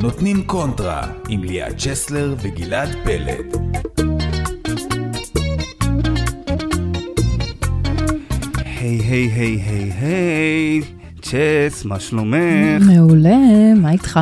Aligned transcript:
נותנים 0.00 0.42
קונטרה 0.42 1.06
עם 1.28 1.44
ליאת 1.44 1.78
צ'סלר 1.78 2.34
וגלעד 2.42 2.88
פלד. 3.04 3.56
היי, 8.80 8.98
היי, 8.98 9.28
היי, 9.28 9.60
היי, 9.66 9.92
היי, 10.00 10.80
צ'ס, 11.22 11.84
מה 11.84 12.00
שלומך? 12.00 12.82
מעולה, 12.86 13.74
מה 13.76 13.90
איתך? 13.90 14.20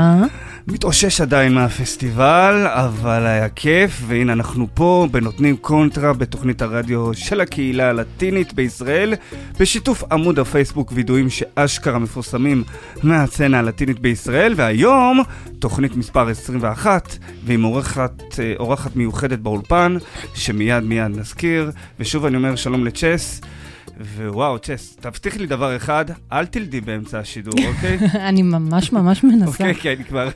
מתאושש 0.68 1.20
עדיין 1.20 1.54
מהפסטיבל, 1.54 2.66
אבל 2.66 3.26
היה 3.26 3.48
כיף, 3.48 4.02
והנה 4.06 4.32
אנחנו 4.32 4.66
פה 4.74 5.08
בנותנים 5.10 5.56
קונטרה 5.56 6.12
בתוכנית 6.12 6.62
הרדיו 6.62 7.14
של 7.14 7.40
הקהילה 7.40 7.88
הלטינית 7.88 8.52
בישראל, 8.52 9.14
בשיתוף 9.60 10.04
עמוד 10.12 10.38
הפייסבוק 10.38 10.92
וידועים 10.94 11.30
שאשכרה 11.30 11.98
מפורסמים 11.98 12.64
מהסצנה 13.02 13.58
הלטינית 13.58 13.98
בישראל, 13.98 14.52
והיום 14.56 15.20
תוכנית 15.58 15.96
מספר 15.96 16.28
21, 16.28 17.16
ועם 17.44 17.64
אורחת, 17.64 18.22
אה, 18.38 18.54
אורחת 18.58 18.96
מיוחדת 18.96 19.38
באולפן, 19.38 19.96
שמיד 20.34 20.84
מיד 20.84 21.16
נזכיר, 21.16 21.70
ושוב 22.00 22.24
אני 22.24 22.36
אומר 22.36 22.56
שלום 22.56 22.84
לצ'ס. 22.84 23.40
ווואו, 24.00 24.58
צ'ס, 24.58 24.96
תבטיחי 25.00 25.38
לי 25.38 25.46
דבר 25.46 25.76
אחד, 25.76 26.04
אל 26.32 26.46
תלדי 26.46 26.80
באמצע 26.80 27.18
השידור, 27.18 27.54
אוקיי? 27.66 27.98
אני 28.28 28.42
ממש 28.42 28.92
ממש 28.92 29.24
מנסה. 29.24 29.68
אוקיי, 29.68 29.94
אני 29.96 30.04
כבר, 30.04 30.28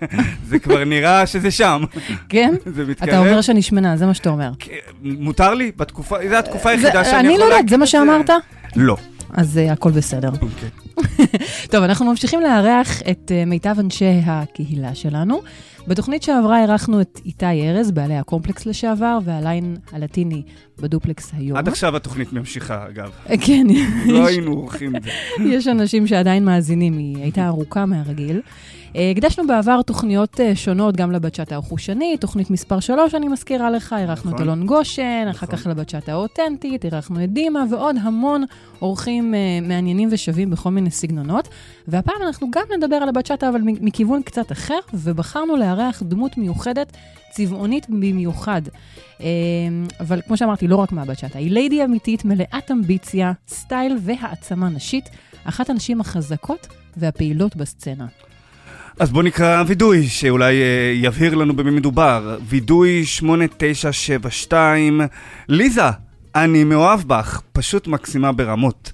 זה 0.49 0.59
כבר 0.59 0.85
נראה 0.85 1.27
שזה 1.27 1.51
שם. 1.51 1.85
כן? 2.29 2.55
זה 2.77 2.85
מתקרב. 2.85 3.09
אתה 3.09 3.19
אומר 3.19 3.41
שאני 3.41 3.63
שמנה, 3.63 3.97
זה 3.97 4.07
מה 4.07 4.15
שאתה 4.15 4.31
אומר. 4.31 4.51
כן, 4.59 4.75
מותר 5.03 5.55
לי? 5.55 5.73
בתקופה, 5.77 6.17
זו 6.29 6.35
התקופה 6.35 6.71
היחידה 6.71 7.05
שאני 7.05 7.19
אני 7.19 7.29
יכול 7.29 7.49
לא 7.49 7.55
יודעת, 7.55 7.69
זה 7.69 7.77
מה 7.77 7.87
שאמרת? 7.87 8.31
לא. 8.77 8.97
אז 9.33 9.59
אה, 9.59 9.73
הכל 9.73 9.91
בסדר. 9.91 10.29
אוקיי. 10.43 11.29
טוב, 11.71 11.83
אנחנו 11.83 12.07
ממשיכים 12.07 12.41
לארח 12.41 13.03
את 13.11 13.33
אה, 13.35 13.45
מיטב 13.45 13.75
אנשי 13.79 14.21
הקהילה 14.27 14.95
שלנו. 14.95 15.41
בתוכנית 15.89 16.23
שעברה 16.23 16.61
אירחנו 16.61 17.01
את 17.01 17.21
איתי 17.25 17.69
ארז, 17.69 17.91
בעלי 17.91 18.17
הקומפלקס 18.17 18.67
לשעבר, 18.67 19.19
והליין 19.25 19.77
הלטיני 19.93 20.43
בדופלקס 20.79 21.33
היום. 21.37 21.57
עד 21.59 21.69
עכשיו 21.69 21.97
התוכנית 21.97 22.33
ממשיכה, 22.33 22.87
אגב. 22.89 23.11
כן, 23.47 23.67
לא 24.07 24.27
היינו 24.27 24.53
עורכים 24.53 24.97
את 24.97 25.03
זה. 25.03 25.11
יש 25.45 25.69
אנשים 25.69 26.07
שעדיין 26.07 26.45
מאזינים, 26.45 26.99
היא 26.99 27.17
הייתה 27.23 27.47
ארוכה 27.47 27.87
מהרגיל. 27.87 28.41
אה, 28.97 29.11
הקדשנו 29.11 29.47
בעבר 29.47 29.83
תוכניות 29.83 30.41
אה, 30.41 30.57
שונות, 30.57 30.97
גם 30.97 31.13
לבצ'אטה 31.13 31.57
החושנית, 31.57 32.21
תוכנית 32.21 32.51
מספר 32.51 32.81
3, 32.81 33.15
אני 33.15 33.29
מזכירה 33.29 33.71
לך, 33.71 33.95
אירחנו 33.99 34.31
את 34.31 34.35
נכון. 34.35 34.47
אלון 34.47 34.67
גושן, 34.67 35.27
אחר 35.31 35.47
נכון. 35.47 35.59
כך 35.59 35.67
לבצ'אטה 35.67 36.13
האותנטית, 36.13 36.85
אירחנו 36.85 37.25
את 37.25 37.33
דימה, 37.33 37.65
ועוד 37.71 37.97
המון 38.03 38.45
אורחים 38.83 39.35
אה, 39.35 39.39
מעניינים 39.63 40.09
ושווים 40.13 40.51
בכל 40.51 40.71
מיני 40.71 40.91
סגנונות. 40.91 41.49
והפעם 41.89 42.23
אנחנו 42.27 42.51
גם 42.51 42.63
נדבר 42.77 42.97
על 42.97 43.09
הבצ'אטה, 43.09 43.49
אבל 43.49 43.61
מכיוון 43.65 44.23
קצת 44.23 44.53
אחר, 44.53 44.79
ובחרנו 44.95 45.57
לארח 45.57 46.03
דמות 46.03 46.39
מיוחדת, 46.39 46.97
צבעונית 47.31 47.91
במיוחד. 47.91 48.63
אבל 50.01 50.21
כמו 50.27 50.37
שאמרתי, 50.37 50.69
לא 50.69 50.77
רק 50.77 50.93
מהבצ'אטה, 50.93 51.39
היא 51.39 51.51
ליידי 51.51 51.85
אמיתית, 51.85 52.25
מלאת 52.25 52.71
אמביציה, 52.71 53.33
סטייל 53.49 53.97
והעצמה 54.01 54.69
נשית, 54.69 55.09
אחת 55.45 55.71
הנשים 55.71 56.01
החזקות 56.01 56.67
והפעילות 56.97 57.57
בסצנה. 57.57 58.07
אז 58.99 59.11
בואו 59.11 59.23
נקרא 59.23 59.65
וידוי, 59.67 60.09
שאולי 60.09 60.63
אה, 60.63 60.93
יבהיר 60.95 61.35
לנו 61.35 61.57
במי 61.57 61.71
מדובר. 61.71 62.39
וידוי 62.49 63.07
8972, 63.07 65.01
ליזה, 65.49 65.91
אני 66.35 66.65
מאוהב 66.65 67.01
בך, 67.01 67.41
פשוט 67.53 67.87
מקסימה 67.87 68.33
ברמות. 68.33 68.93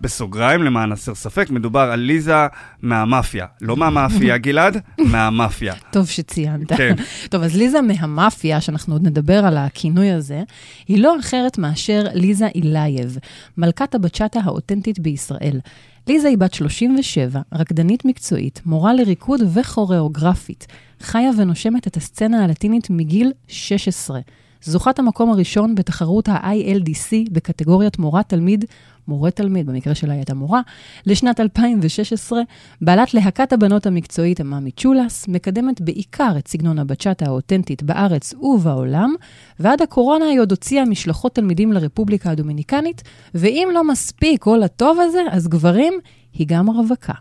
בסוגריים, 0.00 0.62
למען 0.62 0.92
הסר 0.92 1.14
ספק, 1.14 1.50
מדובר 1.50 1.80
על 1.80 2.00
ליזה 2.00 2.46
מהמאפיה. 2.82 3.46
לא 3.60 3.76
מהמאפיה, 3.76 4.38
גלעד, 4.46 4.76
מהמאפיה. 4.98 5.74
טוב 5.90 6.06
שציינת. 6.08 6.72
כן. 6.72 6.94
טוב, 7.30 7.42
אז 7.42 7.56
ליזה 7.56 7.80
מהמאפיה, 7.80 8.60
שאנחנו 8.60 8.94
עוד 8.94 9.06
נדבר 9.06 9.46
על 9.46 9.56
הכינוי 9.56 10.10
הזה, 10.10 10.42
היא 10.88 11.02
לא 11.02 11.16
אחרת 11.20 11.58
מאשר 11.58 12.02
ליזה 12.12 12.46
אילייב, 12.54 13.18
מלכת 13.58 13.94
הבצ'אטה 13.94 14.40
האותנטית 14.44 14.98
בישראל. 14.98 15.60
ליזה 16.08 16.28
היא 16.28 16.38
בת 16.38 16.54
37, 16.54 17.40
רקדנית 17.54 18.04
מקצועית, 18.04 18.60
מורה 18.66 18.94
לריקוד 18.94 19.40
וכוריאוגרפית. 19.54 20.66
חיה 21.00 21.30
ונושמת 21.36 21.86
את 21.86 21.96
הסצנה 21.96 22.44
הלטינית 22.44 22.90
מגיל 22.90 23.32
16. 23.48 24.20
זוכת 24.62 24.98
המקום 24.98 25.30
הראשון 25.30 25.74
בתחרות 25.74 26.28
ה-ILDC 26.28 27.30
בקטגוריית 27.32 27.98
מורה-תלמיד, 27.98 28.64
מורה-תלמיד, 29.08 29.66
במקרה 29.66 29.94
שלה 29.94 30.12
היא 30.12 30.18
הייתה 30.18 30.34
מורה, 30.34 30.60
לשנת 31.06 31.40
2016, 31.40 32.40
בעלת 32.80 33.14
להקת 33.14 33.52
הבנות 33.52 33.86
המקצועית 33.86 34.40
עממי 34.40 34.70
צ'ולס, 34.70 35.28
מקדמת 35.28 35.80
בעיקר 35.80 36.32
את 36.38 36.48
סגנון 36.48 36.78
הבצ'אטה 36.78 37.26
האותנטית 37.26 37.82
בארץ 37.82 38.34
ובעולם, 38.34 39.14
ועד 39.60 39.82
הקורונה 39.82 40.24
היא 40.24 40.40
עוד 40.40 40.50
הוציאה 40.50 40.84
משלחות 40.84 41.34
תלמידים 41.34 41.72
לרפובליקה 41.72 42.30
הדומיניקנית, 42.30 43.02
ואם 43.34 43.68
לא 43.74 43.84
מספיק 43.84 44.42
כל 44.42 44.62
הטוב 44.62 44.98
הזה, 45.00 45.20
אז 45.30 45.48
גברים, 45.48 45.94
היא 46.34 46.46
גם 46.46 46.70
רווקה. 46.70 47.12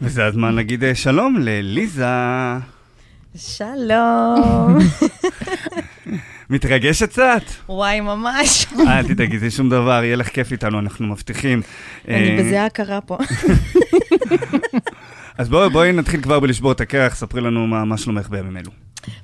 וזה 0.00 0.26
הזמן 0.26 0.54
להגיד 0.54 0.84
אה, 0.84 0.94
שלום 0.94 1.36
לליזה. 1.38 2.04
שלום. 3.36 4.78
מתרגשת 6.50 7.08
קצת? 7.08 7.42
וואי, 7.68 8.00
ממש. 8.00 8.66
אל 8.88 9.02
תדאגי, 9.02 9.38
זה 9.38 9.50
שום 9.50 9.70
דבר, 9.70 10.04
יהיה 10.04 10.16
לך 10.16 10.28
כיף 10.28 10.52
איתנו, 10.52 10.78
אנחנו 10.78 11.06
מבטיחים. 11.06 11.62
אני 12.08 12.30
אה, 12.30 12.36
בזה 12.38 12.64
הכרה 12.64 13.00
פה. 13.00 13.18
אז 15.38 15.48
בואי 15.48 15.68
בואי 15.70 15.92
נתחיל 15.92 16.22
כבר 16.22 16.40
בלשבור 16.40 16.72
את 16.72 16.80
הקרח, 16.80 17.14
ספרי 17.14 17.40
לנו 17.40 17.66
מה 17.66 17.84
מה 17.84 17.98
שלומך 17.98 18.28
בימים 18.28 18.56
אלו. 18.56 18.70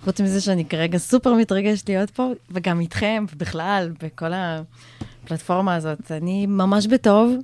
חוץ 0.05 0.21
מזה 0.21 0.41
שאני 0.41 0.65
כרגע 0.65 0.99
סופר 0.99 1.35
מתרגשת 1.35 1.89
להיות 1.89 2.11
פה, 2.11 2.33
וגם 2.51 2.81
איתכם, 2.81 3.25
ובכלל, 3.35 3.93
בכל 4.03 4.31
הפלטפורמה 4.35 5.75
הזאת. 5.75 6.13
אני 6.13 6.47
ממש 6.47 6.87
בטוב, 6.87 7.37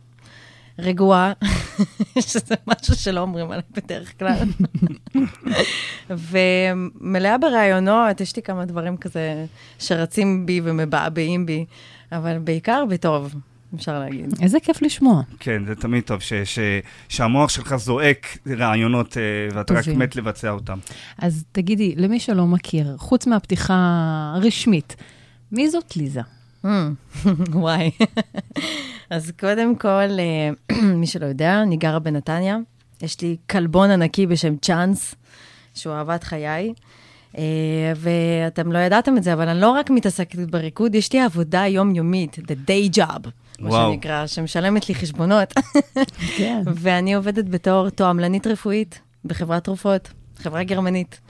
רגועה, 0.79 1.33
שזה 2.21 2.55
משהו 2.67 2.95
שלא 2.95 3.21
אומרים 3.21 3.51
עליי 3.51 3.63
בדרך 3.77 4.19
כלל. 4.19 4.49
ומלאה 6.11 7.39
ברעיונות, 7.39 8.21
יש 8.21 8.37
לי 8.37 8.43
כמה 8.43 8.65
דברים 8.65 8.97
כזה 8.97 9.45
שרצים 9.79 10.47
בי 10.47 10.61
ומבעבעים 10.65 11.47
בי, 11.47 11.65
אבל 12.13 12.39
בעיקר 12.39 12.85
בטוב, 12.89 13.35
אפשר 13.75 13.99
להגיד. 13.99 14.35
איזה 14.43 14.61
כיף 14.61 14.83
לשמוע. 14.83 15.23
כן, 15.41 15.63
זה 15.67 15.75
תמיד 15.75 16.05
טוב 16.05 16.21
ש, 16.21 16.33
ש, 16.33 16.59
שהמוח 17.09 17.51
שלך 17.51 17.77
זועק 17.77 18.39
רעיונות 18.59 19.17
אה, 19.17 19.23
ואתה 19.57 19.75
רק. 19.75 19.89
מת 19.89 20.17
לבצע 20.17 20.51
אותם. 20.51 20.79
אז 21.19 21.45
תגידי, 21.53 21.95
למי 21.97 22.21
שלא 22.21 22.47
מכיר, 22.47 22.97
חוץ 22.99 23.27
מהפתיחה 23.27 23.75
הרשמית, 24.37 24.97
מי 25.53 25.71
זאת 25.71 25.97
ליזה? 25.97 26.21
Mm, 26.65 26.69
וואי. 27.53 27.91
אז 29.13 29.33
קודם 29.41 29.77
כל, 29.77 29.89
אה, 29.89 30.51
מי 31.01 31.07
שלא 31.07 31.27
יודע, 31.27 31.63
אני 31.63 31.77
גרה 31.77 31.99
בנתניה. 31.99 32.57
יש 33.03 33.21
לי 33.21 33.37
כלבון 33.51 33.91
ענקי 33.91 34.27
בשם 34.27 34.57
צ'אנס, 34.57 35.15
שהוא 35.75 35.95
אהבת 35.95 36.25
חיי. 36.25 36.73
אה, 37.39 37.93
ואתם 37.97 38.73
לא 38.73 38.79
ידעתם 38.79 39.17
את 39.17 39.23
זה, 39.23 39.33
אבל 39.33 39.49
אני 39.49 39.61
לא 39.61 39.71
רק 39.71 39.91
מתעסקת 39.91 40.39
בריקוד, 40.39 40.95
יש 40.95 41.13
לי 41.13 41.21
עבודה 41.21 41.67
יומיומית, 41.67 42.39
the 42.39 42.69
day 42.71 42.99
job, 42.99 43.29
מה. 43.61 43.71
שנקרא, 43.71 44.27
שמשלמת 44.27 44.89
לי 44.89 44.95
חשבונות. 44.95 45.53
כן. 46.39 46.63
ואני 46.67 47.15
עובדת 47.15 47.49
בתור 47.49 47.91
תועמלנית 47.91 48.47
רפואית 48.47 49.01
בחברת 49.25 49.65
תרופות, 49.65 50.13
חברה 50.39 50.65
גרמנית. 50.65 51.21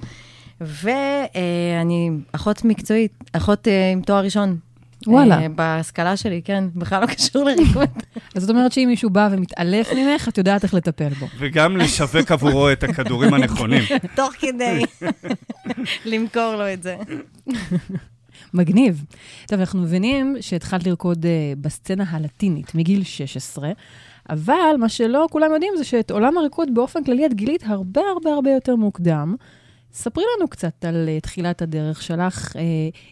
ואני 0.61 2.11
אחות 2.33 2.65
מקצועית, 2.65 3.13
אחות 3.33 3.69
אה, 3.69 3.93
עם 3.93 4.03
תואר 4.03 4.25
ראשון. 4.25 4.59
וואלה. 5.07 5.41
אה, 5.41 5.49
בהשכלה 5.49 6.17
שלי, 6.17 6.41
כן, 6.45 6.65
בכלל 6.75 7.01
לא 7.01 7.07
קשור 7.07 7.45
לריקוד. 7.45 7.89
אז 8.35 8.43
זאת 8.43 8.51
אומרת 8.51 8.73
שאם 8.73 8.89
מישהו 8.89 9.11
בא 9.11 9.29
ומתעלף 9.33 9.93
ממך, 9.97 10.29
את 10.29 10.39
יודעת 10.39 10.63
איך 10.63 10.75
לטפל 10.75 11.09
בו. 11.09 11.27
וגם 11.39 11.77
לשווק 11.77 12.33
עבורו 12.33 12.73
את 12.73 12.83
הכדורים 12.85 13.35
הנכונים. 13.35 13.83
תוך 14.17 14.33
כדי 14.39 14.83
למכור 16.11 16.55
לו 16.55 16.73
את 16.73 16.83
זה. 16.83 16.97
מגניב. 18.55 19.05
טוב, 19.47 19.61
אנחנו 19.61 19.83
מבינים 19.83 20.37
שהתחלת 20.41 20.87
לרקוד 20.87 21.25
uh, 21.25 21.29
בסצנה 21.61 22.05
הלטינית 22.09 22.75
מגיל 22.75 23.05
16, 23.05 23.71
אבל 24.31 24.75
מה 24.79 24.89
שלא 24.89 25.27
כולם 25.31 25.53
יודעים 25.53 25.73
זה 25.77 25.85
שאת 25.85 26.11
עולם 26.11 26.39
הריקוד 26.39 26.69
באופן 26.75 27.05
כללי 27.05 27.27
את 27.27 27.35
גילית 27.35 27.63
הרבה 27.67 28.01
הרבה 28.15 28.31
הרבה 28.31 28.51
יותר 28.51 28.77
מוקדם. 28.77 29.35
ספרי 29.95 30.25
לנו 30.37 30.49
קצת 30.49 30.85
על 30.85 31.09
uh, 31.09 31.23
תחילת 31.23 31.63
הדרך 31.63 32.03
שלך 32.03 32.53
uh, 32.53 32.59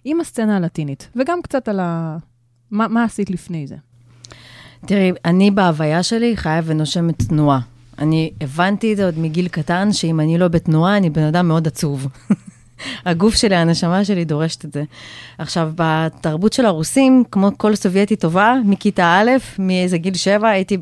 עם 0.05 0.21
הסצנה 0.21 0.57
הלטינית, 0.57 1.09
וגם 1.17 1.43
קצת 1.43 1.69
על 1.69 1.81
ה... 1.81 2.17
מה, 2.71 2.89
מה 2.89 3.05
עשית 3.05 3.31
לפני 3.31 3.67
זה. 3.67 3.77
תראי, 4.87 5.13
אני 5.25 5.51
בהוויה 5.51 6.03
שלי 6.03 6.37
חיה 6.37 6.61
ונושמת 6.65 7.23
תנועה. 7.23 7.61
אני 7.99 8.33
הבנתי 8.41 8.93
את 8.93 8.97
זה 8.97 9.05
עוד 9.05 9.19
מגיל 9.19 9.49
קטן, 9.49 9.93
שאם 9.93 10.21
אני 10.21 10.39
לא 10.39 10.49
בתנועה, 10.49 10.97
אני 10.97 11.11
בן 11.11 11.23
אדם 11.23 11.49
מאוד 11.49 11.67
עצוב. 11.67 12.07
הגוף 13.07 13.35
שלי, 13.35 13.57
הנשמה 13.57 14.05
שלי 14.05 14.25
דורשת 14.25 14.65
את 14.65 14.73
זה. 14.73 14.85
עכשיו, 15.39 15.73
בתרבות 15.75 16.53
של 16.53 16.67
הרוסים, 16.67 17.25
כמו 17.31 17.51
כל 17.57 17.75
סובייטי 17.75 18.17
טובה, 18.17 18.55
מכיתה 18.65 19.05
א', 19.05 19.31
מאיזה 19.59 19.99
גיל 19.99 20.15
שבע, 20.15 20.49
הייתי 20.49 20.77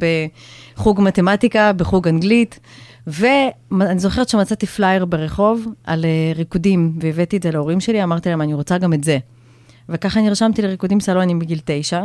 בחוג 0.77 1.01
מתמטיקה, 1.01 1.73
בחוג 1.73 2.09
אנגלית, 2.09 2.61
ואני 3.09 3.99
זוכרת 3.99 4.29
שמצאתי 4.29 4.67
פלייר 4.67 5.05
ברחוב 5.05 5.67
על 5.85 6.05
אה, 6.05 6.33
ריקודים, 6.37 6.99
והבאתי 7.01 7.37
את 7.37 7.43
זה 7.43 7.51
להורים 7.51 7.81
שלי, 7.81 8.03
אמרתי 8.03 8.29
להם, 8.29 8.43
אני 8.43 8.55
רוצה 8.55 8.79
גם 8.79 8.93
את 8.93 9.05
זה. 9.05 9.19
וככה 9.89 10.21
נרשמתי 10.21 10.63
לריקודים 10.63 11.01
סלונים 11.01 11.39
בגיל 11.39 11.61
תשע. 11.65 12.03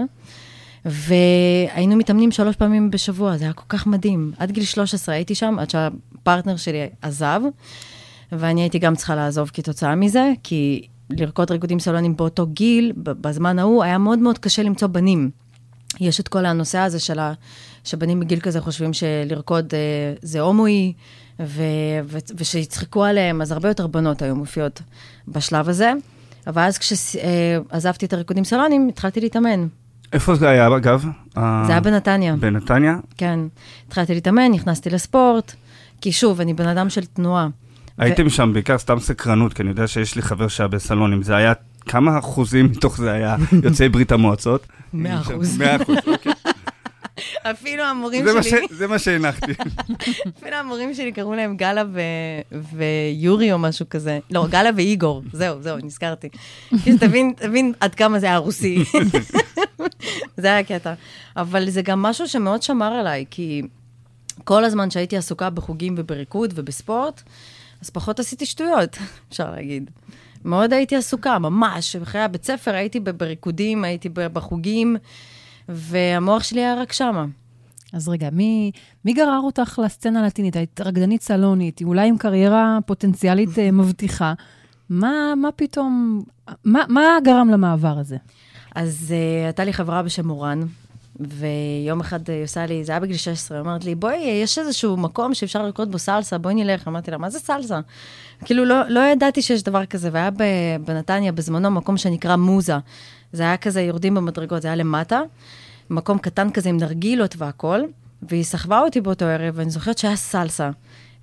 והיינו 0.85 1.95
מתאמנים 1.95 2.31
שלוש 2.31 2.55
פעמים 2.55 2.91
בשבוע, 2.91 3.37
זה 3.37 3.43
היה 3.43 3.53
כל 3.53 3.63
כך 3.69 3.87
מדהים. 3.87 4.31
עד 4.37 4.51
גיל 4.51 4.63
13 4.63 5.15
הייתי 5.15 5.35
שם, 5.35 5.55
עד 5.59 5.69
שהפרטנר 5.69 6.55
שלי 6.55 6.89
עזב, 7.01 7.41
ואני 8.31 8.61
הייתי 8.61 8.79
גם 8.79 8.95
צריכה 8.95 9.15
לעזוב 9.15 9.51
כתוצאה 9.53 9.95
מזה, 9.95 10.31
כי 10.43 10.87
לרקוד 11.09 11.51
ריקודים 11.51 11.79
סלונים 11.79 12.15
באותו 12.15 12.47
גיל, 12.47 12.91
בזמן 12.95 13.59
ההוא, 13.59 13.83
היה 13.83 13.97
מאוד 13.97 14.19
מאוד 14.19 14.37
קשה 14.37 14.63
למצוא 14.63 14.87
בנים. 14.87 15.31
יש 15.99 16.19
את 16.19 16.27
כל 16.27 16.45
הנושא 16.45 16.77
הזה 16.77 16.99
של 16.99 17.19
ה... 17.19 17.33
שבנים 17.83 18.19
בגיל 18.19 18.39
כזה 18.39 18.61
חושבים 18.61 18.91
שלרקוד 18.93 19.73
אה, 19.73 19.79
זה 20.21 20.39
הומואי, 20.39 20.93
ו... 21.39 21.61
ו... 22.05 22.17
ושיצחקו 22.35 23.03
עליהם, 23.03 23.41
אז 23.41 23.51
הרבה 23.51 23.67
יותר 23.67 23.87
בנות 23.87 24.21
היו 24.21 24.35
מופיעות 24.35 24.81
בשלב 25.27 25.69
הזה. 25.69 25.93
אבל 26.47 26.61
אז 26.61 26.77
כשעזבתי 26.77 28.05
את 28.05 28.13
הריקודים 28.13 28.43
סלונים, 28.43 28.87
התחלתי 28.89 29.21
להתאמן. 29.21 29.67
איפה 30.13 30.35
זה 30.35 30.49
היה, 30.49 30.67
אגב? 30.77 31.05
זה 31.35 31.41
היה 31.67 31.79
בנתניה. 31.79 32.35
בנתניה? 32.35 32.95
כן. 33.17 33.39
התחלתי 33.87 34.13
להתאמן, 34.13 34.51
נכנסתי 34.51 34.89
לספורט, 34.89 35.53
כי 36.01 36.11
שוב, 36.11 36.41
אני 36.41 36.53
בן 36.53 36.67
אדם 36.67 36.89
של 36.89 37.05
תנועה. 37.05 37.47
הייתם 37.97 38.29
שם 38.29 38.53
בעיקר 38.53 38.77
סתם 38.77 38.99
סקרנות, 38.99 39.53
כי 39.53 39.61
אני 39.61 39.69
יודע 39.69 39.87
שיש 39.87 40.15
לי 40.15 40.21
חבר 40.21 40.47
שהיה 40.47 40.67
בסלונים. 40.67 41.23
זה 41.23 41.35
היה, 41.35 41.53
כמה 41.85 42.19
אחוזים 42.19 42.65
מתוך 42.65 42.97
זה 42.97 43.11
היה 43.11 43.35
יוצאי 43.63 43.89
ברית 43.89 44.11
המועצות? 44.11 44.67
מאה 44.93 45.21
אחוז. 45.21 45.57
מאה 45.57 45.75
אחוז, 45.75 45.97
אוקיי. 46.07 46.32
אפילו 47.43 47.83
המורים 47.83 48.25
זה 48.25 48.33
מה 48.33 48.43
שלי, 48.43 48.67
ש- 48.67 48.71
זה 48.73 48.87
מה 48.87 48.99
שהנחתי. 48.99 49.51
אפילו 50.39 50.55
המורים 50.55 50.93
שלי 50.93 51.11
קראו 51.11 51.33
להם 51.33 51.57
גלה 51.57 51.83
ו... 51.93 52.01
ויורי 52.73 53.51
או 53.51 53.59
משהו 53.59 53.85
כזה. 53.89 54.19
לא, 54.31 54.47
גלה 54.49 54.69
ואיגור, 54.75 55.21
זהו, 55.33 55.61
זהו, 55.61 55.77
נזכרתי. 55.77 56.29
כאילו, 56.83 56.97
תבין, 56.97 57.33
תבין 57.35 57.73
עד 57.79 57.95
כמה 57.95 58.19
זה 58.19 58.25
היה 58.25 58.37
רוסי. 58.37 58.83
זה 60.37 60.47
היה 60.47 60.63
קטע. 60.63 60.93
אבל 61.37 61.69
זה 61.69 61.81
גם 61.81 62.01
משהו 62.01 62.27
שמאוד 62.27 62.63
שמר 62.63 62.93
עליי, 62.93 63.25
כי 63.31 63.61
כל 64.43 64.65
הזמן 64.65 64.91
שהייתי 64.91 65.17
עסוקה 65.17 65.49
בחוגים 65.49 65.95
ובריקוד 65.97 66.53
ובספורט, 66.55 67.21
אז 67.81 67.89
פחות 67.89 68.19
עשיתי 68.19 68.45
שטויות, 68.45 68.97
אפשר 69.29 69.51
להגיד. 69.51 69.89
מאוד 70.45 70.73
הייתי 70.73 70.95
עסוקה, 70.95 71.39
ממש. 71.39 71.95
בחיי 71.95 72.21
הבית 72.21 72.45
ספר 72.45 72.75
הייתי 72.75 72.99
בריקודים, 72.99 73.83
הייתי 73.83 74.09
בחוגים, 74.13 74.95
והמוח 75.69 76.43
שלי 76.43 76.61
היה 76.61 76.81
רק 76.81 76.93
שמה. 76.93 77.25
אז 77.93 78.09
רגע, 78.09 78.29
מי, 78.31 78.71
מי 79.05 79.13
גרר 79.13 79.39
אותך 79.43 79.79
לסצנה 79.85 80.23
הלטינית? 80.23 80.55
היית 80.55 80.81
רקדנית 80.81 81.21
סלונית, 81.21 81.81
אולי 81.83 82.09
עם 82.09 82.17
קריירה 82.17 82.77
פוטנציאלית 82.85 83.59
אה, 83.59 83.71
מבטיחה. 83.71 84.33
מה, 84.89 85.33
מה 85.37 85.49
פתאום, 85.55 86.23
מה, 86.63 86.83
מה 86.89 87.01
גרם 87.23 87.49
למעבר 87.49 87.97
הזה? 87.99 88.17
אז 88.75 89.13
uh, 89.13 89.45
הייתה 89.45 89.63
לי 89.63 89.73
חברה 89.73 90.03
בשם 90.03 90.27
מורן, 90.27 90.61
ויום 91.19 91.99
אחד 91.99 92.29
אה, 92.29 92.35
היא 92.35 92.43
עושה 92.43 92.65
לי, 92.65 92.83
זה 92.83 92.91
היה 92.91 92.99
בגיל 92.99 93.17
16, 93.17 93.57
היא 93.57 93.61
אומרת 93.65 93.85
לי, 93.85 93.95
בואי, 93.95 94.17
יש 94.43 94.57
איזשהו 94.57 94.97
מקום 94.97 95.33
שאפשר 95.33 95.63
לרקוד 95.63 95.91
בו 95.91 95.99
סלסה, 95.99 96.37
בואי 96.37 96.55
נלך. 96.55 96.87
אמרתי 96.87 97.11
לה, 97.11 97.17
מה 97.17 97.29
זה 97.29 97.39
סלסה? 97.39 97.79
כאילו, 98.45 98.65
לא, 98.65 98.89
לא 98.89 98.99
ידעתי 98.99 99.41
שיש 99.41 99.63
דבר 99.63 99.85
כזה, 99.85 100.09
והיה 100.11 100.29
בנתניה 100.85 101.31
בזמנו 101.31 101.71
מקום 101.71 101.97
שנקרא 101.97 102.35
מוזה. 102.35 102.77
זה 103.33 103.43
היה 103.43 103.57
כזה, 103.57 103.81
יורדים 103.81 104.15
במדרגות, 104.15 104.61
זה 104.61 104.67
היה 104.67 104.75
למטה, 104.75 105.21
מקום 105.89 106.17
קטן 106.17 106.51
כזה 106.51 106.69
עם 106.69 106.77
נרגילות 106.77 107.35
והכול, 107.37 107.87
והיא 108.21 108.43
סחבה 108.43 108.79
אותי 108.79 109.01
באותו 109.01 109.25
ערב, 109.25 109.53
ואני 109.57 109.69
זוכרת 109.69 109.97
שהיה 109.97 110.15
סלסה. 110.15 110.69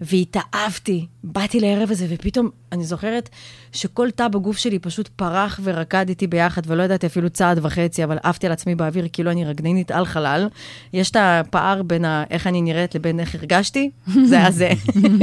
והתאהבתי, 0.00 1.06
באתי 1.24 1.60
לערב 1.60 1.90
הזה, 1.90 2.06
ופתאום 2.08 2.48
אני 2.72 2.84
זוכרת 2.84 3.28
שכל 3.72 4.10
תא 4.10 4.28
בגוף 4.28 4.56
שלי 4.58 4.78
פשוט 4.78 5.08
פרח 5.08 5.60
ורקד 5.62 6.08
איתי 6.08 6.26
ביחד, 6.26 6.62
ולא 6.66 6.82
ידעתי 6.82 7.06
אפילו 7.06 7.30
צעד 7.30 7.58
וחצי, 7.62 8.04
אבל 8.04 8.18
עפתי 8.22 8.46
על 8.46 8.52
עצמי 8.52 8.74
באוויר 8.74 9.06
כאילו 9.12 9.30
אני 9.30 9.44
רקדנית 9.44 9.90
על 9.90 10.04
חלל. 10.04 10.48
יש 10.92 11.10
את 11.10 11.16
הפער 11.20 11.82
בין 11.82 12.04
ה- 12.04 12.24
איך 12.30 12.46
אני 12.46 12.62
נראית 12.62 12.94
לבין 12.94 13.20
איך 13.20 13.34
הרגשתי, 13.34 13.90
זה 14.24 14.36
היה 14.38 14.50
זה. 14.50 14.70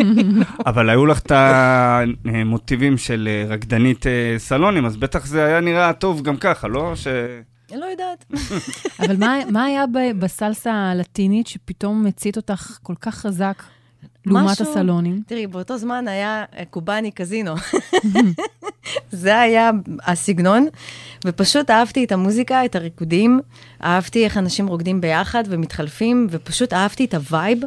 אבל 0.65 0.89
היו 0.89 1.05
לך 1.05 1.19
את 1.19 1.31
המוטיבים 2.25 2.97
של 2.97 3.29
אה, 3.31 3.53
רקדנית 3.53 4.07
אה, 4.07 4.35
סלונים, 4.37 4.85
אז 4.85 4.97
בטח 4.97 5.25
זה 5.25 5.45
היה 5.45 5.59
נראה 5.59 5.93
טוב 5.93 6.21
גם 6.21 6.37
ככה, 6.37 6.67
לא? 6.67 6.95
ש... 6.95 7.07
אני 7.71 7.79
לא 7.79 7.85
יודעת. 7.85 8.25
אבל 8.99 9.17
מה, 9.17 9.35
מה 9.51 9.63
היה 9.65 9.83
בסלסה 10.19 10.73
הלטינית 10.73 11.47
שפתאום 11.47 12.05
הצית 12.05 12.37
אותך 12.37 12.77
כל 12.83 12.93
כך 13.01 13.15
חזק 13.15 13.63
לעומת 14.27 14.51
משהו- 14.51 14.71
הסלונים? 14.71 15.21
תראי, 15.27 15.47
באותו 15.47 15.77
זמן 15.77 16.07
היה 16.07 16.43
אה, 16.57 16.63
קובאני 16.65 17.11
קזינו. 17.11 17.53
זה 19.11 19.39
היה 19.39 19.71
הסגנון, 20.05 20.67
ופשוט 21.25 21.69
אהבתי 21.69 22.03
את 22.03 22.11
המוזיקה, 22.11 22.65
את 22.65 22.75
הריקודים, 22.75 23.39
אהבתי 23.83 24.23
איך 24.25 24.37
אנשים 24.37 24.67
רוקדים 24.67 25.01
ביחד 25.01 25.43
ומתחלפים, 25.47 26.27
ופשוט 26.31 26.73
אהבתי 26.73 27.05
את 27.05 27.13
ה 27.13 27.21
vibe. 27.21 27.59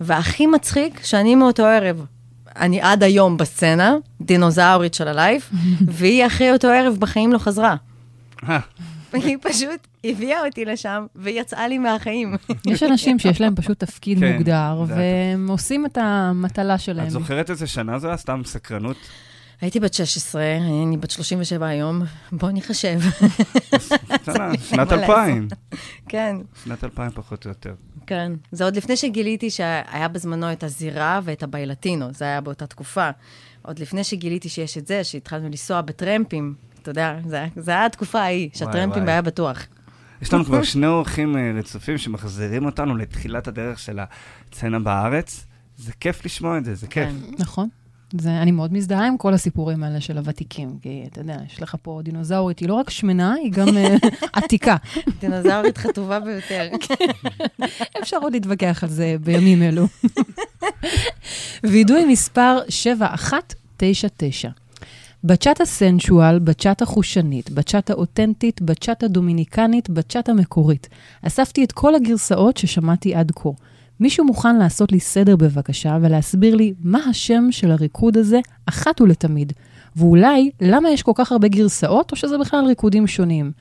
והכי 0.00 0.46
מצחיק, 0.46 1.00
שאני 1.04 1.34
מאותו 1.34 1.64
ערב, 1.66 2.04
אני 2.56 2.80
עד 2.80 3.02
היום 3.02 3.36
בסצנה, 3.36 3.94
דינוזאורית 4.20 4.94
של 4.94 5.08
הלייף, 5.08 5.50
והיא 5.96 6.26
אחרי 6.26 6.52
אותו 6.52 6.68
ערב 6.68 6.96
בחיים 6.98 7.32
לא 7.32 7.38
חזרה. 7.38 7.76
היא 9.24 9.36
פשוט 9.40 9.86
הביאה 10.04 10.46
אותי 10.46 10.64
לשם 10.64 11.06
ויצאה 11.16 11.68
לי 11.68 11.78
מהחיים. 11.78 12.36
יש 12.66 12.82
אנשים 12.82 13.18
שיש 13.18 13.40
להם 13.40 13.54
פשוט 13.54 13.80
תפקיד 13.80 14.18
כן, 14.18 14.32
מוגדר, 14.32 14.84
זה 14.86 14.94
והם 14.94 15.48
עושים 15.48 15.86
את 15.86 15.98
המטלה 16.00 16.78
שלהם. 16.78 17.06
את 17.06 17.10
זוכרת 17.10 17.50
איזה 17.50 17.66
שנה 17.66 17.98
זה 17.98 18.06
היה? 18.06 18.16
סתם 18.16 18.42
סקרנות? 18.44 18.96
הייתי 19.60 19.80
בת 19.80 19.94
16, 19.94 20.42
אני 20.86 20.96
בת 20.96 21.10
37 21.10 21.66
היום, 21.66 22.02
בואו 22.32 22.52
נחשב. 22.52 23.00
שנת 23.00 24.28
מה 24.28 24.48
לעשות? 24.48 24.92
2000. 24.92 25.48
כן, 26.08 26.36
שנת 26.64 26.84
2000 26.84 27.10
פחות 27.10 27.44
או 27.44 27.50
יותר. 27.50 27.74
כן. 28.06 28.32
זה 28.52 28.64
עוד 28.64 28.76
לפני 28.76 28.96
שגיליתי 28.96 29.50
שהיה 29.50 30.08
בזמנו 30.08 30.52
את 30.52 30.64
הזירה 30.64 31.20
ואת 31.24 31.42
הביילטינו, 31.42 32.06
זה 32.12 32.24
היה 32.24 32.40
באותה 32.40 32.66
תקופה. 32.66 33.10
עוד 33.62 33.78
לפני 33.78 34.04
שגיליתי 34.04 34.48
שיש 34.48 34.78
את 34.78 34.86
זה, 34.86 35.04
שהתחלנו 35.04 35.48
לנסוע 35.48 35.80
בטרמפים, 35.80 36.54
אתה 36.86 36.90
יודע, 36.90 37.16
זה, 37.26 37.46
זה 37.56 37.70
היה 37.70 37.86
התקופה 37.86 38.20
ההיא, 38.20 38.50
שהטרמפים. 38.54 39.08
היה 39.08 39.22
בטוח. 39.22 39.66
יש 40.22 40.32
לנו 40.32 40.44
כבר 40.44 40.62
שני 40.62 40.86
אורחים 40.86 41.36
אה, 41.36 41.52
רצופים 41.58 41.98
שמחזירים 41.98 42.66
אותנו 42.66 42.96
לתחילת 42.96 43.48
הדרך 43.48 43.78
של 43.78 43.98
הסצנה 43.98 44.78
בארץ. 44.78 45.46
זה 45.76 45.92
כיף 46.00 46.24
לשמוע 46.24 46.58
את 46.58 46.64
זה, 46.64 46.74
זה 46.74 46.86
כיף. 46.86 47.08
כן. 47.08 47.14
נכון. 47.38 47.68
זה, 48.20 48.30
אני 48.30 48.50
מאוד 48.50 48.72
מזדהה 48.72 49.06
עם 49.06 49.16
כל 49.16 49.34
הסיפורים 49.34 49.82
האלה 49.82 50.00
של 50.00 50.18
הוותיקים, 50.18 50.78
כי 50.82 51.04
אתה 51.12 51.20
יודע, 51.20 51.36
יש 51.46 51.62
לך 51.62 51.76
פה 51.82 52.00
דינוזאורית, 52.04 52.58
היא 52.58 52.68
לא 52.68 52.74
רק 52.74 52.90
שמנה, 52.90 53.34
היא 53.34 53.52
גם 53.52 53.76
אה, 53.76 53.94
עתיקה. 54.32 54.76
דינוזאורית 55.20 55.78
חטובה 55.78 56.20
ביותר. 56.20 56.68
אפשר 58.02 58.16
עוד 58.16 58.32
להתווכח 58.32 58.84
על 58.84 58.90
זה 58.90 59.16
בימים 59.20 59.62
אלו. 59.62 59.86
וידוי 61.70 62.04
מספר 62.04 62.58
7199. 62.68 64.50
בצ'אטה 65.26 65.64
סנשואל, 65.64 66.38
בצ'אטה 66.38 66.86
חושנית, 66.86 67.50
בצ'אטה 67.50 67.92
אותנטית, 67.92 68.62
בצ'אטה 68.62 69.08
דומיניקנית, 69.08 69.90
בצ'אטה 69.90 70.32
מקורית. 70.32 70.88
אספתי 71.22 71.64
את 71.64 71.72
כל 71.72 71.94
הגרסאות 71.94 72.56
ששמעתי 72.56 73.14
עד 73.14 73.32
כה. 73.36 73.48
מישהו 74.00 74.24
מוכן 74.24 74.56
לעשות 74.56 74.92
לי 74.92 75.00
סדר 75.00 75.36
בבקשה 75.36 75.98
ולהסביר 76.02 76.54
לי 76.54 76.74
מה 76.84 76.98
השם 76.98 77.48
של 77.50 77.70
הריקוד 77.70 78.16
הזה 78.16 78.40
אחת 78.66 79.00
ולתמיד, 79.00 79.52
ואולי 79.96 80.50
למה 80.60 80.90
יש 80.90 81.02
כל 81.02 81.12
כך 81.14 81.32
הרבה 81.32 81.48
גרסאות, 81.48 82.10
או 82.10 82.16
שזה 82.16 82.38
בכלל 82.38 82.64
ריקודים 82.66 83.06
שונים. 83.06 83.52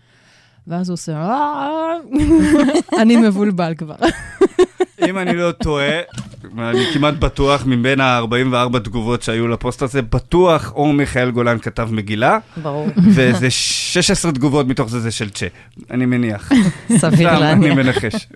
ואז 0.67 0.89
הוא 0.89 0.93
עושה, 0.93 1.13
"אה", 1.13 1.97
אני 3.01 3.15
מבולבל 3.15 3.73
כבר. 3.77 3.95
אם 5.07 5.17
אני 5.17 5.33
לא 5.37 5.51
טועה, 5.51 5.99
אני 6.57 6.79
כמעט 6.93 7.13
בטוח, 7.13 7.63
מבין 7.65 8.01
ה-44 8.01 8.79
תגובות 8.79 9.21
שהיו 9.21 9.47
לפוסט 9.47 9.81
הזה, 9.81 10.01
בטוח 10.01 10.71
אור 10.75 10.93
מיכאל 10.93 11.31
גולן 11.31 11.59
כתב 11.59 11.89
מגילה, 11.91 12.37
ברור, 12.63 12.87
וזה 12.97 13.49
16 13.49 14.31
תגובות 14.31 14.67
מתוך 14.67 14.89
זה 14.89 14.99
זה 14.99 15.11
של 15.11 15.29
צ'ה, 15.29 15.47
אני 15.91 16.05
מניח. 16.05 16.51
סביר 16.97 17.29
סתם, 17.29 17.43
אני 17.43 17.69
להניח. 17.69 17.77
מנחש. 17.77 18.27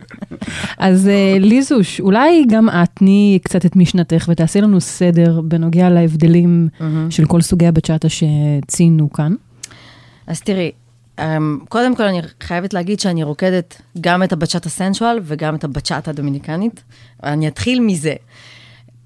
אז 0.78 1.08
אה, 1.08 1.38
ליזוש, 1.40 2.00
אולי 2.02 2.44
גם 2.50 2.70
את 2.70 2.90
תני 2.94 3.40
קצת 3.44 3.66
את 3.66 3.76
משנתך 3.76 4.26
ותעשי 4.32 4.62
לנו 4.62 4.82
סדר 4.82 5.42
בנוגע 5.44 5.90
להבדלים. 5.90 6.70
של 7.10 7.26
כל 7.26 7.42
סוגי 7.42 7.68
הבצ'אטה 7.68 8.08
שציינו 8.10 9.14
כאן. 9.14 9.34
אז 10.28 10.42
תראי, 10.42 10.72
קודם 11.70 11.96
כל 11.96 12.04
אני 12.04 12.22
חייבת 12.44 12.74
להגיד 12.74 13.00
שאני 13.00 13.24
רוקדת 13.24 13.82
גם 14.02 14.24
את 14.24 14.34
הבצ'אטה 14.34 14.70
סנשואל 14.70 15.20
וגם 15.24 15.56
את 15.56 15.64
הבצ'אטה 15.64 16.12
הדומיניקנית. 16.12 16.84
אני 17.24 17.48
אתחיל 17.48 17.80
מזה. 17.80 18.14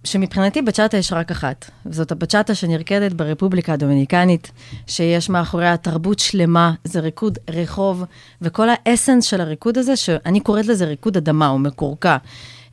שמבחינתי 0.04 0.62
בצ'אטה 0.62 0.98
יש 0.98 1.14
רק 1.14 1.32
אחת, 1.32 1.70
וזאת 1.86 2.12
הבצ'אטה 2.12 2.56
שנרקדת 2.56 3.14
ברפובליקה 3.14 3.74
הדומיניקנית, 3.74 4.52
שיש 4.88 5.30
מאחוריה 5.30 5.78
תרבות 5.78 6.20
שלמה, 6.20 6.74
זה 6.84 7.00
ריקוד 7.00 7.38
רחוב, 7.50 8.04
וכל 8.42 8.68
האסנס 8.70 9.26
של 9.26 9.42
הריקוד 9.42 9.78
הזה, 9.78 9.96
שאני 9.96 10.40
קוראת 10.40 10.66
לזה 10.66 10.86
ריקוד 10.86 11.18
אדמה, 11.18 11.48
הוא 11.48 11.60
מקורקע. 11.60 12.18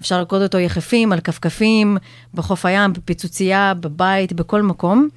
אפשר 0.00 0.18
לרקוד 0.18 0.42
אותו 0.42 0.58
יחפים, 0.58 1.12
על 1.12 1.20
כפכפים, 1.20 1.96
בחוף 2.34 2.66
הים, 2.66 2.92
בפיצוצייה, 2.92 3.74
בבית, 3.80 4.32
בכל 4.32 4.62
מקום. 4.62 5.08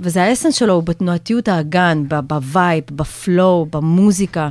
וזה 0.00 0.22
ה 0.22 0.26
essence 0.26 0.54
שלו, 0.54 0.74
הוא 0.74 0.82
בתנועתיות 0.82 1.48
האגן, 1.48 2.04
ב 2.08 2.21
vibe, 2.21 2.84
ב 2.92 3.04
flow, 3.04 3.66
במוזיקה. 3.66 4.48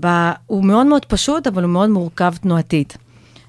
ב... 0.00 0.06
הוא 0.46 0.64
מאוד 0.64 0.86
מאוד 0.86 1.04
פשוט, 1.04 1.46
אבל 1.46 1.62
הוא 1.62 1.70
מאוד 1.70 1.90
מורכב 1.90 2.34
תנועתית. 2.36 2.96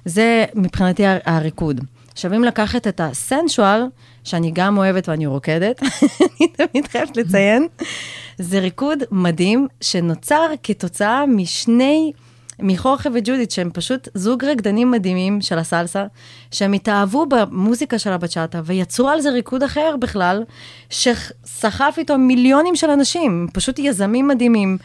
זה 0.04 0.44
מבחינתי 0.54 1.02
הריקוד. 1.24 1.80
עכשיו, 2.12 2.34
אם 2.34 2.44
לקחת 2.44 2.86
את 2.86 3.00
ה 3.04 3.13
sensual, 3.13 3.82
שאני 4.24 4.50
גם 4.54 4.78
אוהבת 4.78 5.08
ואני 5.08 5.26
רוקדת, 5.26 5.82
אני 5.82 6.48
תמיד 6.48 6.88
חייבת 6.88 7.16
לציין, 7.16 7.66
זה 8.38 8.58
ריקוד 8.58 8.98
מדהים 9.10 9.68
שנוצר 9.80 10.46
כתוצאה 10.62 11.26
משני... 11.26 12.12
מקורקה 12.62 13.08
וג'ודית, 13.14 13.50
שהם 13.50 13.70
פשוט 13.74 14.08
זוג 14.14 14.44
רקדנים 14.44 14.90
מדהימים 14.90 15.40
של 15.40 15.58
הסלסה, 15.58 16.04
שהם 16.50 16.72
התאהבו 16.72 17.26
במוזיקה 17.26 17.98
של 17.98 18.12
הבצ'אטה, 18.12 18.60
ויצרו 18.64 19.08
על 19.08 19.20
זה 19.20 19.30
ריקוד 19.30 19.62
אחר 19.62 19.94
בכלל, 20.00 20.44
שסחף 20.90 21.94
איתו 21.98 22.18
מיליונים 22.18 22.76
של 22.76 22.90
אנשים, 22.90 23.46
פשוט 23.52 23.78
יזמים 23.78 24.28
מדהימים. 24.28 24.78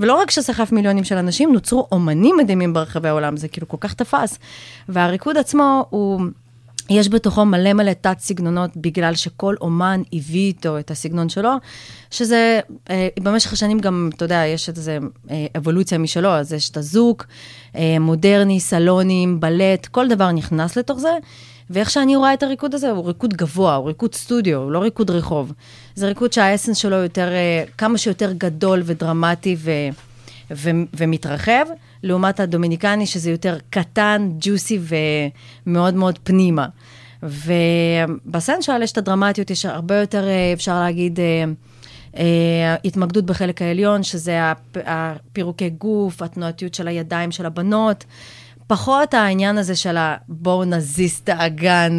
ולא 0.00 0.14
רק 0.14 0.30
שסחף 0.30 0.72
מיליונים 0.72 1.04
של 1.04 1.16
אנשים, 1.16 1.52
נוצרו 1.52 1.88
אומנים 1.92 2.36
מדהימים 2.36 2.72
ברחבי 2.72 3.08
העולם, 3.08 3.36
זה 3.36 3.48
כאילו 3.48 3.68
כל 3.68 3.76
כך 3.80 3.94
תפס. 3.94 4.38
והריקוד 4.88 5.36
עצמו 5.36 5.86
הוא... 5.90 6.20
יש 6.90 7.08
בתוכו 7.08 7.44
מלא 7.44 7.72
מלא 7.72 7.92
תת-סגנונות, 8.00 8.70
בגלל 8.76 9.14
שכל 9.14 9.54
אומן 9.60 10.02
הביא 10.12 10.46
איתו 10.46 10.78
את 10.78 10.90
הסגנון 10.90 11.28
שלו, 11.28 11.50
שזה, 12.10 12.60
אה, 12.90 13.08
במשך 13.20 13.52
השנים 13.52 13.78
גם, 13.78 14.10
אתה 14.16 14.24
יודע, 14.24 14.42
יש 14.46 14.68
איזו 14.68 14.92
אה, 15.30 15.46
אבולוציה 15.56 15.98
משלו, 15.98 16.28
אז 16.28 16.52
יש 16.52 16.70
את 16.70 16.76
הזוק, 16.76 17.26
אה, 17.76 17.96
מודרני, 18.00 18.60
סלונים, 18.60 19.40
בלט, 19.40 19.86
כל 19.86 20.08
דבר 20.08 20.32
נכנס 20.32 20.76
לתוך 20.76 20.98
זה, 20.98 21.12
ואיך 21.70 21.90
שאני 21.90 22.16
רואה 22.16 22.34
את 22.34 22.42
הריקוד 22.42 22.74
הזה, 22.74 22.90
הוא 22.90 23.06
ריקוד 23.06 23.34
גבוה, 23.34 23.74
הוא 23.74 23.86
ריקוד 23.86 24.14
סטודיו, 24.14 24.58
הוא 24.58 24.70
לא 24.70 24.78
ריקוד 24.78 25.10
רחוב. 25.10 25.52
זה 25.94 26.08
ריקוד 26.08 26.32
שהאסנס 26.32 26.76
שלו 26.76 26.96
יותר, 26.96 27.28
אה, 27.28 27.64
כמה 27.78 27.98
שיותר 27.98 28.32
גדול 28.32 28.82
ודרמטי 28.84 29.56
ו, 29.58 29.70
ו, 30.50 30.70
ומתרחב. 30.96 31.66
לעומת 32.02 32.40
הדומיניקני, 32.40 33.06
שזה 33.06 33.30
יותר 33.30 33.58
קטן, 33.70 34.30
ג'וסי 34.40 34.78
ומאוד 35.66 35.94
מאוד 35.94 36.18
פנימה. 36.22 36.66
ובסנשואל 37.22 38.82
יש 38.82 38.92
את 38.92 38.98
הדרמטיות, 38.98 39.50
יש 39.50 39.66
הרבה 39.66 40.00
יותר, 40.00 40.28
אה, 40.28 40.52
אפשר 40.52 40.80
להגיד, 40.80 41.20
אה, 41.20 41.44
אה, 42.16 42.76
התמקדות 42.84 43.26
בחלק 43.26 43.62
העליון, 43.62 44.02
שזה 44.02 44.40
הפירוקי 44.74 45.70
גוף, 45.70 46.22
התנועתיות 46.22 46.74
של 46.74 46.88
הידיים 46.88 47.30
של 47.30 47.46
הבנות. 47.46 48.04
פחות 48.66 49.14
העניין 49.14 49.58
הזה 49.58 49.76
של 49.76 49.96
בואו 50.28 50.64
נזיז 50.64 51.20
את 51.24 51.28
האגן 51.28 51.98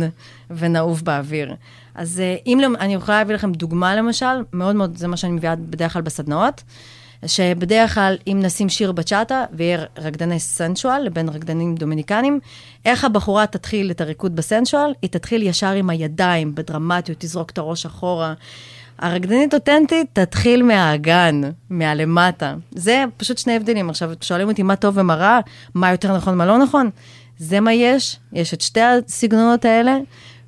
ונעוף 0.50 1.02
באוויר. 1.02 1.56
אז 1.96 2.22
אם 2.48 2.76
אני 2.80 2.94
יכולה 2.94 3.18
להביא 3.18 3.36
לכם 3.36 3.52
דוגמה 3.52 3.96
למשל, 3.96 4.26
מאוד 4.54 4.76
מאוד, 4.76 4.98
זה 4.98 5.08
מה 5.08 5.18
שאני 5.18 5.34
מביאה 5.34 5.56
בדרך 5.56 5.94
כלל 5.94 6.02
בסדנאות. 6.02 6.64
שבדרך 7.26 7.94
כלל, 7.94 8.18
אם 8.28 8.40
נשים 8.44 8.70
שיר 8.70 8.92
בצ'אטה, 8.92 9.46
ויהיה 9.54 9.86
רקדני 9.98 10.40
סנשואל 10.40 11.02
לבין 11.02 11.30
רקדנים 11.30 11.76
דומיניקנים, 11.76 12.40
איך 12.86 13.04
הבחורה 13.04 13.48
תתחיל 13.48 13.92
את 13.92 14.02
הריקוד 14.02 14.36
בסנשואל? 14.36 14.94
היא 15.02 15.10
תתחיל 15.10 15.44
ישר 15.44 15.72
עם 15.72 15.90
הידיים, 15.90 16.56
בדרמטיות, 16.56 17.20
תזרוק 17.20 17.50
את 17.50 17.58
הראש 17.58 17.86
אחורה. 17.86 18.34
הרקדנית 19.00 19.54
אותנטית 19.54 20.08
תתחיל 20.14 20.64
מהאגן, 20.64 21.42
מהלמטה. 21.70 22.56
זה 22.72 23.04
פשוט 23.18 23.38
שני 23.38 23.56
הבדלים. 23.56 23.90
עכשיו, 23.90 24.12
שואלים 24.22 24.50
אותי 24.50 24.64
מה 24.64 24.76
טוב 24.76 24.98
ומה 24.98 25.16
רע, 25.16 25.40
מה 25.74 25.92
יותר 25.92 26.16
נכון, 26.16 26.38
מה 26.38 26.46
לא 26.46 26.58
נכון. 26.58 26.90
זה 27.38 27.60
מה 27.60 27.74
יש, 27.74 28.20
יש 28.34 28.54
את 28.54 28.62
שתי 28.62 28.82
הסגנונות 28.82 29.66
האלה, 29.66 29.98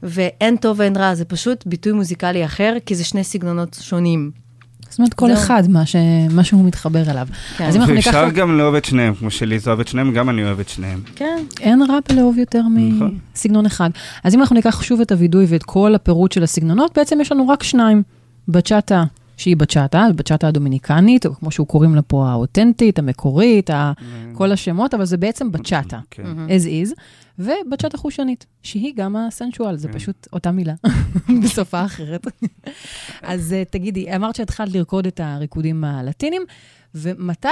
ואין 0.04 0.58
טוב 0.58 0.80
ואין 0.80 0.98
רע, 0.98 1.16
זה 1.16 1.26
פשוט 1.26 1.64
ביטוי 1.66 1.92
מוזיקלי 1.92 2.46
אחר, 2.46 2.74
כי 2.86 2.96
זה 2.96 3.04
שני 3.04 3.24
סגנונות 3.24 3.78
שונים. 3.82 4.43
זאת 4.94 5.00
אומרת, 5.00 5.14
כל 5.14 5.34
אחד, 5.34 5.64
מה, 5.70 5.86
ש... 5.86 5.96
מה 6.32 6.44
שהוא 6.44 6.66
מתחבר 6.66 7.12
אליו. 7.12 7.28
כן. 7.58 7.66
אז 7.66 7.76
אם 7.76 7.82
אנחנו 7.82 7.96
ניקח... 7.96 8.14
ואפשר 8.14 8.30
גם 8.30 8.58
לאהוב 8.58 8.76
את 8.76 8.86
שניהם, 8.86 9.14
כמו 9.14 9.32
שליזה 9.32 9.70
אוהב 9.70 9.80
את 9.80 9.88
שניהם, 9.88 10.14
גם 10.14 10.30
אני 10.30 10.44
אוהב 10.44 10.60
את 10.60 10.70
שניהם. 10.70 11.02
כן. 11.16 11.44
אין 11.62 11.82
רע 11.90 11.98
בלאהוב 12.10 12.38
יותר 12.38 12.62
נכון. 12.62 13.18
מסגנון 13.36 13.66
אחד. 13.66 13.90
אז 14.24 14.36
אם 14.36 14.40
אנחנו 14.40 14.56
ניקח 14.56 14.82
שוב 14.82 15.02
את 15.02 15.12
הווידוי 15.12 15.46
ואת 15.50 15.64
כל 15.64 15.96
הפירוט 15.96 16.32
של 16.32 16.44
הסגנונות, 16.44 16.98
בעצם 16.98 17.22
יש 17.22 17.32
לנו 17.32 17.48
רק 17.48 17.64
שניים. 17.64 18.04
בצ'אטה, 18.48 19.04
שהיא 19.38 19.58
בצ'אטה, 19.58 20.08
בצ'אטה 20.16 20.48
הדומיניקנית, 20.48 21.26
או 21.26 21.36
כמו 21.36 21.52
שהוא 21.52 21.68
קוראים 21.68 21.96
לה 21.96 22.02
פה, 22.02 22.30
האותנטית, 22.30 23.00
המקורית, 23.00 23.70
ה... 23.70 23.92
Mm. 23.98 24.02
כל 24.38 24.52
השמות, 24.52 24.94
אבל 24.94 25.06
זה 25.06 25.18
בעצם 25.18 25.52
בצ'אטה, 25.52 26.00
כן. 26.12 26.24
as 26.48 26.90
is. 26.90 27.00
ובצ'אט 27.40 27.94
החושנית, 27.94 28.46
שהיא 28.64 28.94
גם 28.96 29.16
הסנשואל, 29.16 29.78
זה 29.78 29.88
כן. 29.88 29.94
פשוט 29.94 30.28
אותה 30.34 30.52
מילה, 30.52 30.74
בשפה 31.44 31.86
אחרת. 31.86 32.28
אז 33.22 33.56
uh, 33.56 33.72
תגידי, 33.72 34.16
אמרת 34.16 34.36
שהתחלת 34.36 34.74
לרקוד 34.74 35.08
את 35.08 35.20
הריקודים 35.24 35.84
הלטינים, 35.84 36.42
ומתי, 36.96 37.48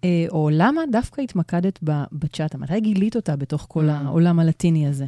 uh, 0.00 0.04
או 0.30 0.50
למה 0.52 0.82
דווקא 0.92 1.20
התמקדת 1.20 1.78
בצ'אטה? 2.12 2.58
מתי 2.58 2.80
גילית 2.80 3.16
אותה 3.16 3.36
בתוך 3.36 3.66
כל 3.68 3.88
mm. 3.88 3.92
העולם 3.92 4.40
הלטיני 4.40 4.88
הזה? 4.88 5.06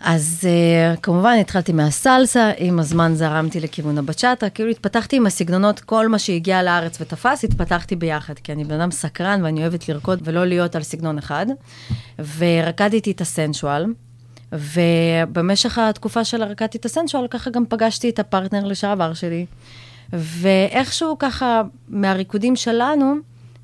אז 0.00 0.40
uh, 0.42 1.00
כמובן 1.00 1.36
התחלתי 1.40 1.72
מהסלסה, 1.72 2.50
עם 2.58 2.78
הזמן 2.78 3.14
זרמתי 3.14 3.60
לכיוון 3.60 3.98
הבצ'אטה, 3.98 4.50
כאילו 4.50 4.70
התפתחתי 4.70 5.16
עם 5.16 5.26
הסגנונות, 5.26 5.80
כל 5.80 6.08
מה 6.08 6.18
שהגיע 6.18 6.62
לארץ 6.62 7.00
ותפס, 7.00 7.44
התפתחתי 7.44 7.96
ביחד, 7.96 8.34
כי 8.34 8.52
אני 8.52 8.64
בן 8.64 8.80
אדם 8.80 8.90
סקרן 8.90 9.44
ואני 9.44 9.60
אוהבת 9.60 9.88
לרקוד 9.88 10.20
ולא 10.24 10.46
להיות 10.46 10.76
על 10.76 10.82
סגנון 10.82 11.18
אחד. 11.18 11.46
ורקדתי 12.38 13.10
את 13.10 13.20
הסנשואל, 13.20 13.86
ובמשך 14.52 15.78
התקופה 15.78 16.24
של 16.24 16.42
רקדתי 16.42 16.78
את 16.78 16.84
הסנשואל, 16.84 17.26
ככה 17.26 17.50
גם 17.50 17.64
פגשתי 17.68 18.08
את 18.08 18.18
הפרטנר 18.18 18.64
לשעבר 18.64 19.14
שלי. 19.14 19.46
ואיכשהו 20.12 21.16
ככה, 21.18 21.62
מהריקודים 21.88 22.56
שלנו, 22.56 23.14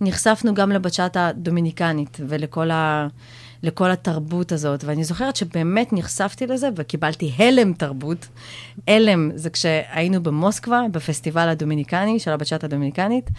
נחשפנו 0.01 0.55
גם 0.55 0.73
לבצ'אטה 0.73 1.29
הדומיניקנית 1.29 2.19
ולכל 2.29 2.71
ה... 2.71 3.07
לכל 3.63 3.91
התרבות 3.91 4.53
הזאת. 4.53 4.85
ואני 4.85 5.05
זוכרת 5.05 5.37
שבאמת 5.37 5.93
נחשפתי 5.93 6.47
לזה 6.47 6.69
וקיבלתי 6.77 7.33
הלם 7.39 7.73
תרבות. 7.73 8.29
הלם 8.89 9.31
זה 9.35 9.51
כשהיינו 9.51 10.23
במוסקבה, 10.23 10.81
בפסטיבל 10.93 11.49
הדומיניקני, 11.49 12.19
של 12.19 12.31
הבצ'אט 12.31 12.65
הדומיניקנית, 12.65 13.31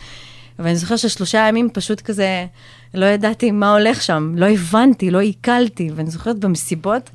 ואני 0.59 0.75
זוכרת 0.75 0.99
ששלושה 0.99 1.37
ימים 1.49 1.69
פשוט 1.73 2.01
כזה, 2.01 2.45
לא 2.93 3.05
ידעתי 3.05 3.51
מה 3.51 3.73
הולך 3.73 4.01
שם, 4.01 4.33
לא 4.37 4.45
הבנתי, 4.45 5.11
לא 5.11 5.19
עיכלתי, 5.19 5.89
ואני 5.95 6.09
זוכרת 6.09 6.39
במסיבות, 6.39 7.09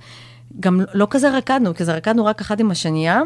גם 0.60 0.80
לא 0.94 1.06
כזה 1.10 1.30
רקדנו, 1.30 1.74
כזה 1.74 1.94
רקדנו 1.94 2.24
רק 2.24 2.40
אחת 2.40 2.60
עם 2.60 2.70
השנייה, 2.70 3.20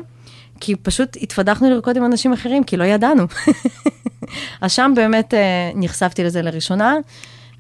כי 0.61 0.77
פשוט 0.77 1.17
התפדחנו 1.23 1.71
לרקוד 1.71 1.97
עם 1.97 2.05
אנשים 2.05 2.33
אחרים, 2.33 2.65
כי 2.65 2.77
לא 2.77 2.85
ידענו. 2.85 3.27
אז 4.61 4.73
שם 4.73 4.93
באמת 4.97 5.35
אה, 5.35 5.71
נחשפתי 5.75 6.25
לזה 6.25 6.43
לראשונה. 6.43 6.97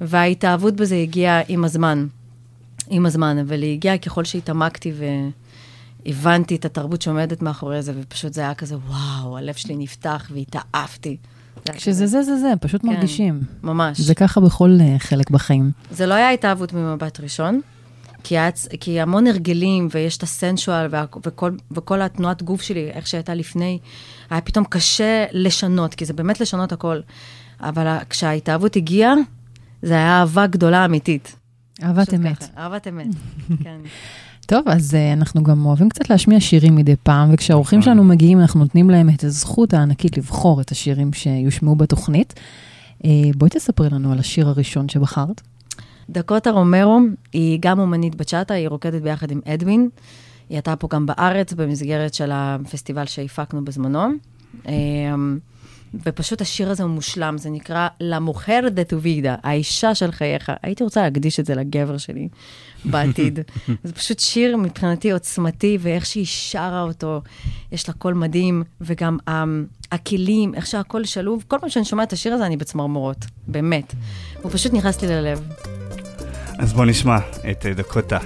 וההתאהבות 0.00 0.76
בזה 0.76 0.96
הגיעה 0.96 1.40
עם 1.48 1.64
הזמן. 1.64 2.06
עם 2.88 3.06
הזמן, 3.06 3.38
אבל 3.38 3.62
היא 3.62 3.72
הגיעה 3.72 3.98
ככל 3.98 4.24
שהתעמקתי 4.24 4.92
והבנתי 6.06 6.56
את 6.56 6.64
התרבות 6.64 7.02
שעומדת 7.02 7.42
מאחורי 7.42 7.82
זה, 7.82 7.92
ופשוט 8.00 8.32
זה 8.32 8.40
היה 8.40 8.54
כזה, 8.54 8.76
וואו, 8.88 9.38
הלב 9.38 9.54
שלי 9.54 9.76
נפתח 9.76 10.30
והתאהבתי. 10.34 11.16
כשזה 11.64 12.06
זה 12.06 12.22
זה 12.22 12.36
זה, 12.36 12.52
פשוט 12.60 12.82
כן, 12.82 12.88
מרגישים. 12.88 13.40
ממש. 13.62 14.00
זה 14.00 14.14
ככה 14.14 14.40
בכל 14.40 14.78
uh, 14.78 14.98
חלק 14.98 15.30
בחיים. 15.30 15.70
זה 15.90 16.06
לא 16.06 16.14
היה 16.14 16.30
התאהבות 16.30 16.72
ממבט 16.72 17.20
ראשון, 17.20 17.60
כי, 18.24 18.38
היה, 18.38 18.50
כי 18.80 19.00
המון 19.00 19.26
הרגלים, 19.26 19.88
ויש 19.90 20.16
את 20.16 20.22
הסנשואל, 20.22 20.86
וכל, 21.26 21.52
וכל 21.70 22.02
התנועת 22.02 22.42
גוף 22.42 22.62
שלי, 22.62 22.90
איך 22.90 23.06
שהייתה 23.06 23.34
לפני, 23.34 23.78
היה 24.30 24.40
פתאום 24.40 24.64
קשה 24.64 25.24
לשנות, 25.32 25.94
כי 25.94 26.04
זה 26.04 26.12
באמת 26.12 26.40
לשנות 26.40 26.72
הכל. 26.72 27.00
אבל 27.60 27.98
כשההתאהבות 28.10 28.76
הגיעה, 28.76 29.14
זה 29.82 29.94
היה 29.94 30.20
אהבה 30.20 30.46
גדולה 30.46 30.84
אמיתית. 30.84 31.36
אהבת 31.82 32.14
אמת. 32.14 32.50
אהבת 32.58 32.88
אמת, 32.88 33.06
כן. 33.64 33.80
טוב, 34.46 34.68
אז 34.68 34.94
uh, 34.94 35.18
אנחנו 35.18 35.42
גם 35.42 35.66
אוהבים 35.66 35.88
קצת 35.88 36.10
להשמיע 36.10 36.40
שירים 36.40 36.76
מדי 36.76 36.96
פעם, 37.02 37.30
וכשהאורחים 37.34 37.78
נכון. 37.78 37.92
שלנו 37.92 38.04
מגיעים, 38.04 38.40
אנחנו 38.40 38.60
נותנים 38.60 38.90
להם 38.90 39.08
את 39.08 39.24
הזכות 39.24 39.74
הענקית 39.74 40.16
לבחור 40.16 40.60
את 40.60 40.70
השירים 40.70 41.12
שיושמעו 41.12 41.74
בתוכנית. 41.74 42.34
Uh, 42.98 43.06
בואי 43.36 43.50
תספרי 43.50 43.88
לנו 43.90 44.12
על 44.12 44.18
השיר 44.18 44.48
הראשון 44.48 44.88
שבחרת. 44.88 45.40
דקוטה 46.10 46.50
רומרו 46.50 47.00
היא 47.32 47.58
גם 47.62 47.78
אומנית 47.78 48.14
בצ'אטה, 48.14 48.54
היא 48.54 48.68
רוקדת 48.68 49.02
ביחד 49.02 49.30
עם 49.30 49.40
אדווין. 49.44 49.88
היא 50.48 50.56
הייתה 50.56 50.76
פה 50.76 50.88
גם 50.90 51.06
בארץ 51.06 51.52
במסגרת 51.52 52.14
של 52.14 52.30
הפסטיבל 52.34 53.06
שהפקנו 53.06 53.64
בזמנו. 53.64 54.08
Uh, 55.94 55.98
ופשוט 56.06 56.40
השיר 56.40 56.70
הזה 56.70 56.82
הוא 56.82 56.90
מושלם, 56.90 57.38
זה 57.38 57.50
נקרא 57.50 57.88
La 58.02 58.28
Mujer 58.28 58.62
de 58.62 58.90
tu 58.90 58.96
vida, 59.04 59.40
האישה 59.42 59.94
של 59.94 60.12
חייך. 60.12 60.52
הייתי 60.62 60.84
רוצה 60.84 61.02
להקדיש 61.02 61.40
את 61.40 61.46
זה 61.46 61.54
לגבר 61.54 61.98
שלי 61.98 62.28
בעתיד. 62.84 63.38
זה 63.84 63.92
פשוט 63.92 64.18
שיר 64.18 64.56
מבחינתי 64.56 65.10
עוצמתי, 65.10 65.78
ואיך 65.80 66.06
שהיא 66.06 66.26
שרה 66.26 66.82
אותו, 66.82 67.22
יש 67.72 67.88
לה 67.88 67.94
קול 67.94 68.14
מדהים, 68.14 68.62
וגם 68.80 69.16
um, 69.28 69.32
הכלים, 69.92 70.54
איך 70.54 70.66
שהקול 70.66 71.04
שלוב. 71.04 71.44
כל 71.48 71.56
פעם 71.60 71.70
שאני 71.70 71.84
שומעת 71.84 72.08
את 72.08 72.12
השיר 72.12 72.34
הזה, 72.34 72.46
אני 72.46 72.56
בצמרמורות, 72.56 73.24
באמת. 73.48 73.94
הוא 74.42 74.52
פשוט 74.52 74.72
נכנס 74.72 75.02
לי 75.02 75.08
ללב. 75.08 75.48
אז 76.58 76.72
בוא 76.72 76.84
נשמע 76.84 77.18
את 77.50 77.66
אה, 77.66 77.74
דקוטה. 77.74 78.18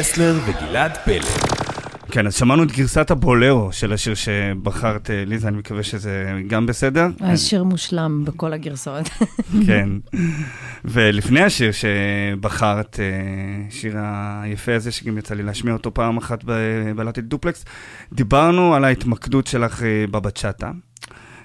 צ'סלר 0.00 0.40
וגלעד 0.46 0.96
פלד. 1.04 1.24
כן, 2.10 2.26
אז 2.26 2.34
שמענו 2.34 2.62
את 2.62 2.72
גרסת 2.72 3.10
הבולרו 3.10 3.72
של 3.72 3.92
השיר 3.92 4.14
שבחרת, 4.14 5.10
אה, 5.10 5.24
ליזה, 5.26 5.48
אני 5.48 5.56
מקווה 5.56 5.82
שזה 5.82 6.32
גם 6.46 6.66
בסדר. 6.66 7.08
השיר 7.20 7.64
מושלם 7.64 8.24
בכל 8.24 8.52
הגרסאות. 8.52 9.08
כן. 9.66 9.88
ולפני 10.84 11.42
השיר 11.42 11.70
שבחרת, 11.72 13.00
אה, 13.00 13.70
שיר 13.70 13.96
היפה 14.42 14.74
הזה, 14.74 14.92
שגם 14.92 15.18
יצא 15.18 15.34
לי 15.34 15.42
להשמיע 15.42 15.74
אותו 15.74 15.94
פעם 15.94 16.16
אחת 16.16 16.44
בלטית 16.96 17.24
דופלקס, 17.24 17.64
דיברנו 18.12 18.74
על 18.74 18.84
ההתמקדות 18.84 19.46
שלך 19.46 19.82
אה, 19.82 20.04
בבצ'אטה, 20.10 20.70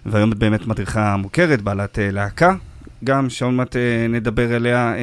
והיום 0.05 0.31
את 0.31 0.37
באמת 0.37 0.67
מדריכה 0.67 1.17
מוכרת, 1.17 1.61
בעלת 1.61 1.99
להקה, 2.01 2.55
גם 3.03 3.29
שעוד 3.29 3.53
מעט 3.53 3.75
נדבר 4.09 4.53
עליה 4.55 4.93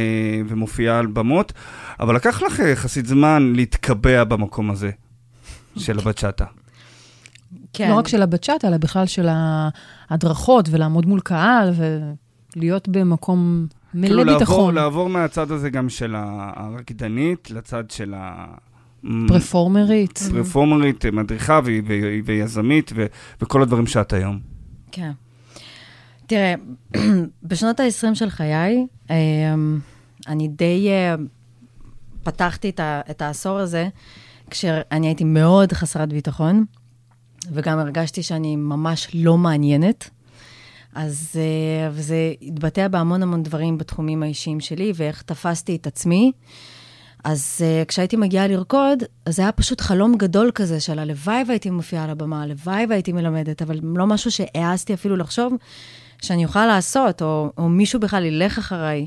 ומופיעה 0.49 0.99
על 0.99 1.07
במות, 1.07 1.53
אבל 2.01 2.17
לקח 2.17 2.43
לך 2.43 2.59
יחסית 2.59 3.07
זמן 3.07 3.53
להתקבע 3.57 4.25
במקום 4.25 4.71
הזה. 4.71 4.91
של 5.79 5.99
הבצ'אטה. 5.99 6.45
כן. 7.73 7.91
לא 7.91 7.95
רק 7.95 8.09
של 8.09 8.23
הבצ'אט, 8.23 8.65
אלא 8.65 8.77
בכלל 8.77 9.07
של 9.07 9.29
ההדרכות, 9.31 10.69
ולעמוד 10.71 11.07
מול 11.07 11.21
קהל, 11.21 11.71
ולהיות 12.57 12.89
במקום 12.89 13.67
מלא 13.95 14.09
כאילו 14.09 14.25
ביטחון. 14.25 14.57
לעבור, 14.57 14.73
לעבור 14.73 15.09
מהצד 15.09 15.53
הזה 15.53 15.71
גם 15.71 15.89
של 15.89 16.15
הרקדנית 16.17 17.51
לצד 17.51 17.91
של 17.91 18.15
ה... 18.17 18.47
פרפורמרית. 19.29 20.19
פרפורמרית, 20.31 21.07
מדריכה 21.07 21.61
ו- 21.65 21.79
ו- 21.89 22.19
ויזמית, 22.25 22.93
ו- 22.95 23.07
וכל 23.43 23.63
הדברים 23.63 23.87
שאת 23.87 24.13
היום. 24.13 24.39
כן. 24.93 25.11
תראה, 26.29 26.55
בשנות 27.43 27.81
ה-20 27.81 28.15
של 28.15 28.31
חיי, 28.31 28.87
אמ, 29.11 29.79
אני 30.27 30.49
די 30.49 30.89
אה, 30.89 31.15
פתחתי 32.23 32.73
את, 33.11 33.23
העשור 33.23 33.59
הזה, 33.59 33.89
כשאני 34.51 35.07
הייתי 35.07 35.25
מאוד 35.25 35.73
חסרת 35.73 36.09
ביטחון, 36.09 36.65
וגם 37.53 37.79
הרגשתי 37.79 38.23
שאני 38.23 38.57
ממש 38.57 39.09
לא 39.15 39.39
מעניינת. 39.39 40.11
אז, 40.95 41.33
אה, 41.37 41.91
וזה 41.93 42.33
התבטא 42.43 42.89
בהמון 42.89 43.23
המון 43.23 43.43
דברים 43.43 43.79
בתחומים 43.79 44.23
האישיים 44.23 44.61
שלי, 44.61 44.93
ואיך 44.95 45.23
תפסתי 45.23 45.77
את 45.77 45.87
עצמי. 45.87 46.33
אז 47.25 47.61
uh, 47.61 47.85
כשהייתי 47.85 48.17
מגיעה 48.17 48.47
לרקוד, 48.47 49.03
אז 49.27 49.37
זה 49.37 49.43
היה 49.43 49.53
פשוט 49.53 49.81
חלום 49.81 50.17
גדול 50.17 50.51
כזה 50.55 50.81
של 50.81 50.99
הלוואי 50.99 51.43
והייתי 51.47 51.71
מופיעה 51.71 52.05
על 52.05 52.11
הבמה, 52.11 52.43
הלוואי 52.43 52.87
והייתי 52.89 53.13
מלמדת, 53.13 53.63
אבל 53.63 53.81
לא 53.83 54.07
משהו 54.07 54.31
שהעזתי 54.31 54.95
אפילו 54.95 55.17
לחשוב 55.17 55.55
שאני 56.23 56.45
אוכל 56.45 56.67
לעשות, 56.67 57.23
או, 57.23 57.51
או 57.59 57.69
מישהו 57.69 58.01
בכלל 58.01 58.25
ילך 58.25 58.59
אחריי. 58.59 59.07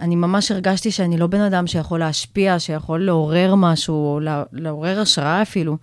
אני 0.00 0.16
ממש 0.16 0.50
הרגשתי 0.50 0.90
שאני 0.90 1.16
לא 1.16 1.26
בן 1.26 1.40
אדם 1.40 1.66
שיכול 1.66 1.98
להשפיע, 1.98 2.58
שיכול 2.58 3.04
לעורר 3.04 3.54
משהו, 3.54 3.94
או 3.94 4.20
לעורר 4.52 5.00
השראה 5.00 5.42
אפילו. 5.42 5.76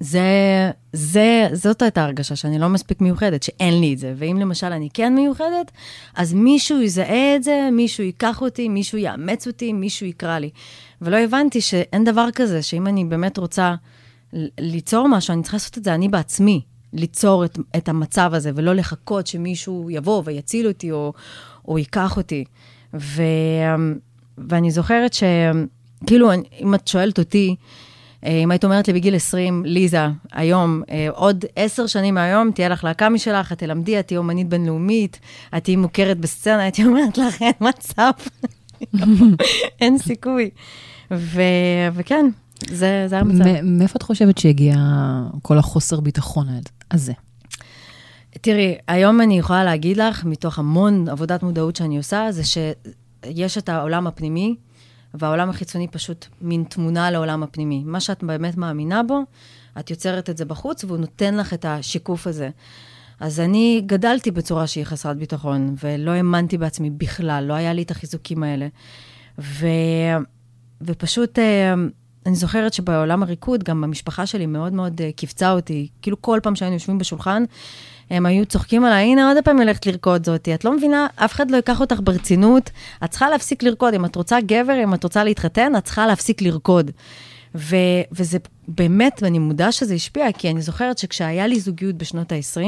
זה, 0.00 0.70
זה, 0.92 1.48
זאת 1.52 1.82
הייתה 1.82 2.04
הרגשה 2.04 2.36
שאני 2.36 2.58
לא 2.58 2.68
מספיק 2.68 3.00
מיוחדת, 3.00 3.42
שאין 3.42 3.80
לי 3.80 3.94
את 3.94 3.98
זה. 3.98 4.14
ואם 4.16 4.38
למשל 4.40 4.66
אני 4.66 4.88
כן 4.94 5.14
מיוחדת, 5.14 5.72
אז 6.14 6.34
מישהו 6.34 6.82
יזהה 6.82 7.36
את 7.36 7.42
זה, 7.42 7.68
מישהו 7.72 8.04
ייקח 8.04 8.40
אותי, 8.40 8.68
מישהו 8.68 8.98
יאמץ 8.98 9.46
אותי, 9.46 9.72
מישהו 9.72 10.06
יקרא 10.06 10.38
לי. 10.38 10.50
ולא 11.02 11.16
הבנתי 11.16 11.60
שאין 11.60 12.04
דבר 12.04 12.28
כזה, 12.34 12.62
שאם 12.62 12.86
אני 12.86 13.04
באמת 13.04 13.38
רוצה 13.38 13.74
ליצור 14.58 15.08
משהו, 15.08 15.34
אני 15.34 15.42
צריכה 15.42 15.56
לעשות 15.56 15.78
את 15.78 15.84
זה 15.84 15.94
אני 15.94 16.08
בעצמי, 16.08 16.60
ליצור 16.92 17.44
את, 17.44 17.58
את 17.76 17.88
המצב 17.88 18.30
הזה, 18.34 18.50
ולא 18.54 18.74
לחכות 18.74 19.26
שמישהו 19.26 19.90
יבוא 19.90 20.22
ויציל 20.24 20.66
אותי 20.66 20.92
או, 20.92 21.12
או 21.68 21.78
ייקח 21.78 22.16
אותי. 22.16 22.44
ו, 22.94 23.22
ואני 24.38 24.70
זוכרת 24.70 25.12
שכאילו, 25.12 26.30
אם 26.60 26.74
את 26.74 26.88
שואלת 26.88 27.18
אותי, 27.18 27.56
אה, 28.24 28.30
אם 28.30 28.50
היית 28.50 28.64
אומרת 28.64 28.88
לי 28.88 28.94
בגיל 28.94 29.14
20, 29.14 29.62
ליזה, 29.66 30.06
היום, 30.32 30.82
אה, 30.90 31.08
עוד 31.10 31.44
עשר 31.56 31.86
שנים 31.86 32.14
מהיום, 32.14 32.50
תהיה 32.50 32.68
לך 32.68 32.84
להקה 32.84 33.08
משלך, 33.08 33.52
את 33.52 33.58
תלמדי, 33.58 34.00
את 34.00 34.06
תהיי 34.06 34.18
אומנית 34.18 34.48
בינלאומית, 34.48 35.20
את 35.56 35.64
תהיי 35.64 35.76
מוכרת 35.76 36.18
בסצנה, 36.18 36.62
הייתי 36.62 36.84
אומרת 36.84 37.18
לך, 37.18 37.42
אין 37.42 37.52
מצב, 37.60 38.10
אין 39.80 39.98
סיכוי. 39.98 40.50
ו- 41.10 41.88
וכן, 41.94 42.26
זה, 42.68 43.04
זה 43.06 43.18
המצב. 43.18 43.44
מאיפה 43.62 43.96
את 43.96 44.02
חושבת 44.02 44.38
שהגיע 44.38 44.76
כל 45.42 45.58
החוסר 45.58 46.00
ביטחון 46.00 46.46
הזה? 46.90 47.12
תראי, 48.40 48.76
היום 48.88 49.20
אני 49.20 49.38
יכולה 49.38 49.64
להגיד 49.64 49.96
לך, 49.96 50.24
מתוך 50.24 50.58
המון 50.58 51.08
עבודת 51.08 51.42
מודעות 51.42 51.76
שאני 51.76 51.96
עושה, 51.96 52.26
זה 52.30 52.42
שיש 52.44 53.58
את 53.58 53.68
העולם 53.68 54.06
הפנימי, 54.06 54.56
והעולם 55.14 55.50
החיצוני 55.50 55.88
פשוט 55.88 56.26
מין 56.40 56.64
תמונה 56.64 57.10
לעולם 57.10 57.42
הפנימי. 57.42 57.82
מה 57.84 58.00
שאת 58.00 58.24
באמת 58.24 58.56
מאמינה 58.56 59.02
בו, 59.02 59.20
את 59.78 59.90
יוצרת 59.90 60.30
את 60.30 60.36
זה 60.36 60.44
בחוץ, 60.44 60.84
והוא 60.84 60.98
נותן 60.98 61.34
לך 61.34 61.54
את 61.54 61.64
השיקוף 61.64 62.26
הזה. 62.26 62.50
אז 63.20 63.40
אני 63.40 63.82
גדלתי 63.86 64.30
בצורה 64.30 64.66
שהיא 64.66 64.84
חסרת 64.84 65.16
ביטחון, 65.16 65.74
ולא 65.82 66.10
האמנתי 66.10 66.58
בעצמי 66.58 66.90
בכלל, 66.90 67.44
לא 67.44 67.54
היה 67.54 67.72
לי 67.72 67.82
את 67.82 67.90
החיזוקים 67.90 68.42
האלה. 68.42 68.68
ו... 69.38 69.66
ופשוט, 70.80 71.38
אה, 71.38 71.74
אני 72.26 72.34
זוכרת 72.34 72.72
שבעולם 72.72 73.22
הריקוד, 73.22 73.64
גם 73.64 73.84
המשפחה 73.84 74.26
שלי 74.26 74.46
מאוד 74.46 74.72
מאוד 74.72 75.00
אה, 75.00 75.10
קיפצה 75.16 75.52
אותי. 75.52 75.88
כאילו 76.02 76.22
כל 76.22 76.40
פעם 76.42 76.56
שהיינו 76.56 76.74
יושבים 76.74 76.98
בשולחן, 76.98 77.44
הם 78.10 78.26
היו 78.26 78.46
צוחקים 78.46 78.84
עליי, 78.84 79.04
הנה 79.04 79.28
עוד 79.28 79.36
פעם 79.44 79.58
הולכת 79.58 79.86
לרקוד 79.86 80.26
זאתי, 80.26 80.54
את 80.54 80.64
לא 80.64 80.76
מבינה, 80.76 81.06
אף 81.16 81.32
אחד 81.32 81.50
לא 81.50 81.56
ייקח 81.56 81.80
אותך 81.80 82.00
ברצינות, 82.04 82.70
את 83.04 83.10
צריכה 83.10 83.30
להפסיק 83.30 83.62
לרקוד, 83.62 83.94
אם 83.94 84.04
את 84.04 84.16
רוצה 84.16 84.40
גבר, 84.40 84.82
אם 84.84 84.94
את 84.94 85.04
רוצה 85.04 85.24
להתחתן, 85.24 85.76
את 85.76 85.84
צריכה 85.84 86.06
להפסיק 86.06 86.42
לרקוד. 86.42 86.90
ו- 87.54 87.76
וזה 88.12 88.38
באמת, 88.68 89.20
ואני 89.22 89.38
מודה 89.38 89.72
שזה 89.72 89.94
השפיע, 89.94 90.32
כי 90.32 90.50
אני 90.50 90.62
זוכרת 90.62 90.98
שכשהיה 90.98 91.46
לי 91.46 91.60
זוגיות 91.60 91.96
בשנות 91.96 92.32
ה-20, 92.32 92.60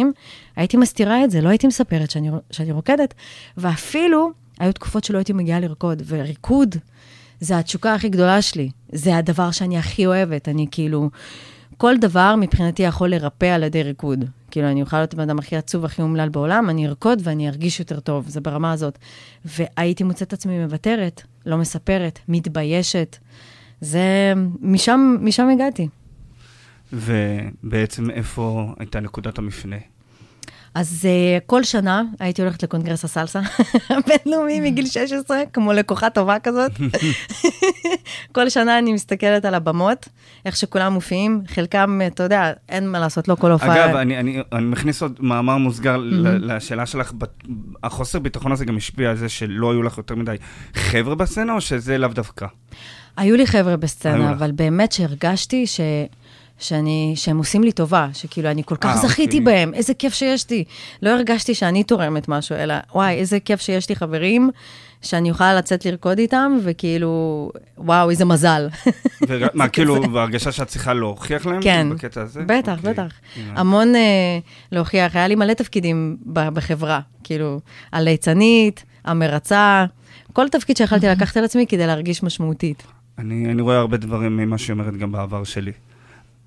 הייתי 0.56 0.76
מסתירה 0.76 1.24
את 1.24 1.30
זה, 1.30 1.40
לא 1.40 1.48
הייתי 1.48 1.66
מספרת 1.66 2.10
שאני, 2.10 2.30
שאני 2.50 2.72
רוקדת, 2.72 3.14
ואפילו 3.56 4.30
היו 4.58 4.72
תקופות 4.72 5.04
שלא 5.04 5.18
הייתי 5.18 5.32
מגיעה 5.32 5.60
לרקוד, 5.60 6.02
וריקוד 6.06 6.76
זה 7.40 7.58
התשוקה 7.58 7.94
הכי 7.94 8.08
גדולה 8.08 8.42
שלי, 8.42 8.70
זה 8.92 9.16
הדבר 9.16 9.50
שאני 9.50 9.78
הכי 9.78 10.06
אוהבת, 10.06 10.48
אני 10.48 10.66
כאילו... 10.70 11.10
כל 11.76 11.96
דבר 11.96 12.34
מבחינתי 12.36 12.82
יכול 12.82 13.08
לרפא 13.08 13.46
על 13.46 13.62
ידי 13.62 13.82
ריקוד. 13.82 14.24
כאילו, 14.50 14.68
אני 14.68 14.82
אוכל 14.82 14.96
להיות 14.96 15.14
הבן 15.14 15.22
אדם 15.22 15.38
הכי 15.38 15.56
עצוב, 15.56 15.84
הכי 15.84 16.02
אומלל 16.02 16.28
בעולם, 16.28 16.70
אני 16.70 16.86
ארקוד 16.86 17.20
ואני 17.24 17.48
ארגיש 17.48 17.80
יותר 17.80 18.00
טוב, 18.00 18.28
זה 18.28 18.40
ברמה 18.40 18.72
הזאת. 18.72 18.98
והייתי 19.44 20.04
מוצאת 20.04 20.32
עצמי 20.32 20.58
מוותרת, 20.58 21.22
לא 21.46 21.56
מספרת, 21.56 22.18
מתביישת. 22.28 23.16
זה, 23.80 24.32
משם, 24.60 25.16
משם 25.20 25.48
הגעתי. 25.48 25.88
ובעצם 26.92 28.10
איפה 28.10 28.74
הייתה 28.78 29.00
נקודת 29.00 29.38
המפנה? 29.38 29.76
אז 30.74 31.08
uh, 31.08 31.42
כל 31.46 31.62
שנה 31.62 32.02
הייתי 32.20 32.42
הולכת 32.42 32.62
לקונגרס 32.62 33.04
הסלסה 33.04 33.40
הבינלאומי 33.90 34.60
מגיל 34.60 34.86
16, 34.86 35.38
כמו 35.52 35.72
לקוחה 35.72 36.10
טובה 36.10 36.38
כזאת. 36.38 36.72
כל 38.34 38.48
שנה 38.48 38.78
אני 38.78 38.92
מסתכלת 38.92 39.44
על 39.44 39.54
הבמות, 39.54 40.08
איך 40.46 40.56
שכולם 40.56 40.92
מופיעים, 40.92 41.42
חלקם, 41.48 42.00
אתה 42.06 42.22
יודע, 42.22 42.52
אין 42.68 42.88
מה 42.88 42.98
לעשות, 42.98 43.28
לא 43.28 43.34
כל 43.34 43.52
הופעה. 43.52 43.84
אגב, 43.84 43.96
אני, 43.96 44.20
אני, 44.20 44.42
אני 44.52 44.64
מכניס 44.64 45.02
עוד 45.02 45.16
מאמר 45.20 45.56
מוסגר 45.56 45.96
לשאלה 46.22 46.86
שלך, 46.86 47.12
החוסר 47.82 48.18
ביטחון 48.18 48.52
הזה 48.52 48.64
גם 48.64 48.76
השפיע 48.76 49.10
על 49.10 49.16
זה 49.16 49.28
שלא 49.28 49.72
היו 49.72 49.82
לך 49.82 49.98
יותר 49.98 50.14
מדי 50.14 50.36
חבר'ה 50.74 51.14
בסצנה, 51.14 51.52
או 51.52 51.60
שזה 51.60 51.98
לאו 51.98 52.08
דווקא? 52.08 52.46
היו 53.16 53.36
לי 53.36 53.46
חבר'ה 53.46 53.76
בסצנה, 53.76 54.32
אבל 54.32 54.52
באמת 54.52 54.92
שהרגשתי 54.92 55.66
ש... 55.66 55.80
שאני, 56.58 57.12
שהם 57.16 57.38
עושים 57.38 57.64
לי 57.64 57.72
טובה, 57.72 58.08
שכאילו 58.12 58.50
אני 58.50 58.62
כל 58.64 58.76
כך 58.76 58.94
아, 58.94 58.96
אה, 58.96 59.08
זכיתי 59.08 59.38
אוקיי. 59.38 59.40
בהם, 59.40 59.74
איזה 59.74 59.94
כיף 59.94 60.14
שיש 60.14 60.50
לי. 60.50 60.64
לא 61.02 61.10
הרגשתי 61.10 61.54
שאני 61.54 61.84
תורמת 61.84 62.28
משהו, 62.28 62.56
אלא 62.56 62.74
וואי, 62.94 63.14
איזה 63.14 63.40
כיף 63.40 63.60
שיש 63.60 63.88
לי 63.88 63.96
חברים, 63.96 64.50
שאני 65.02 65.28
יכולה 65.28 65.54
לצאת 65.54 65.84
לרקוד 65.84 66.18
איתם, 66.18 66.58
וכאילו, 66.62 67.50
וואו, 67.78 68.10
איזה 68.10 68.24
מזל. 68.24 68.68
מה, 69.54 69.68
כאילו, 69.68 70.02
בהרגשה 70.02 70.52
שאת 70.52 70.68
צריכה 70.68 70.94
להוכיח 70.94 71.46
להם? 71.46 71.62
כן, 71.62 71.86
בקטע 71.94 72.22
הזה? 72.22 72.40
בטח. 72.46 72.76
אוקיי. 72.78 72.92
בטח. 72.92 73.06
Yeah. 73.06 73.38
המון 73.54 73.94
uh, 73.94 73.98
להוכיח, 74.72 75.16
היה 75.16 75.28
לי 75.28 75.34
מלא 75.34 75.52
תפקידים 75.52 76.16
בחברה, 76.26 77.00
כאילו, 77.24 77.60
הליצנית, 77.92 78.84
המרצה, 79.04 79.84
כל 80.32 80.48
תפקיד 80.48 80.76
שיכולתי 80.76 81.06
לקחת 81.06 81.36
על 81.36 81.44
עצמי 81.44 81.66
כדי 81.66 81.86
להרגיש 81.86 82.22
משמעותית. 82.22 82.82
אני, 83.18 83.50
אני 83.50 83.62
רואה 83.62 83.78
הרבה 83.78 83.96
דברים 83.96 84.36
ממה 84.36 84.58
שהיא 84.58 84.74
אומרת 84.74 84.96
גם 84.96 85.12
בעבר 85.12 85.44
שלי. 85.44 85.72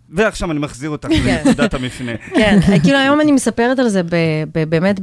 ועכשיו 0.10 0.52
אני 0.52 0.60
מחזיר 0.60 0.90
אותך 0.90 1.08
כן. 1.08 1.42
לנקודת 1.46 1.74
המפנה. 1.74 2.12
כן, 2.36 2.60
כאילו 2.84 2.98
היום 2.98 3.22
אני 3.22 3.32
מספרת 3.32 3.80
על 3.80 3.90
זה 3.90 4.02
באמת 4.52 5.00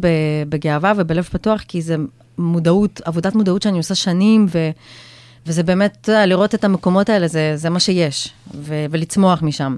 בגאווה 0.49 0.93
ובלב 0.97 1.25
פתוח, 1.25 1.63
כי 1.69 1.83
זה 1.83 1.97
מודעות, 2.39 3.01
עבודת 3.05 3.35
מודעות 3.35 3.63
שאני 3.63 3.79
עושה 3.79 3.95
שנים, 3.95 4.47
ו, 4.49 4.71
וזה 5.47 5.63
באמת, 5.63 6.09
לראות 6.27 6.55
את 6.55 6.65
המקומות 6.65 7.09
האלה, 7.09 7.29
זה, 7.29 7.53
זה 7.57 7.71
מה 7.71 7.81
שיש, 7.81 8.29
ו, 8.55 8.87
ולצמוח 8.91 9.43
משם. 9.43 9.77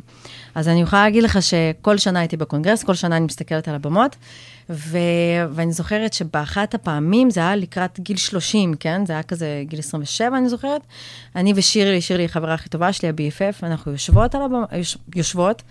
אז 0.54 0.68
אני 0.68 0.82
יכולה 0.82 1.04
להגיד 1.04 1.22
לך 1.22 1.38
שכל 1.42 1.98
שנה 1.98 2.18
הייתי 2.18 2.36
בקונגרס, 2.36 2.84
כל 2.84 2.94
שנה 2.94 3.16
אני 3.16 3.24
מסתכלת 3.24 3.68
על 3.68 3.74
הבמות, 3.74 4.16
ו... 4.70 4.98
ואני 5.50 5.72
זוכרת 5.72 6.12
שבאחת 6.12 6.74
הפעמים, 6.74 7.30
זה 7.30 7.40
היה 7.40 7.56
לקראת 7.56 8.00
גיל 8.00 8.16
30, 8.16 8.74
כן? 8.74 9.06
זה 9.06 9.12
היה 9.12 9.22
כזה 9.22 9.62
גיל 9.66 9.78
27, 9.78 10.38
אני 10.38 10.48
זוכרת. 10.48 10.80
אני 11.36 11.52
ושירלי, 11.56 12.00
שירלי 12.00 12.22
היא 12.22 12.28
החברה 12.28 12.54
הכי 12.54 12.68
טובה 12.68 12.92
שלי, 12.92 13.08
ה-BFF, 13.08 13.66
אנחנו 13.66 13.92
יושבות 13.92 14.34
על 14.34 14.42
הבמה, 14.42 14.64
יוש... 14.72 14.98
יושבות, 15.16 15.62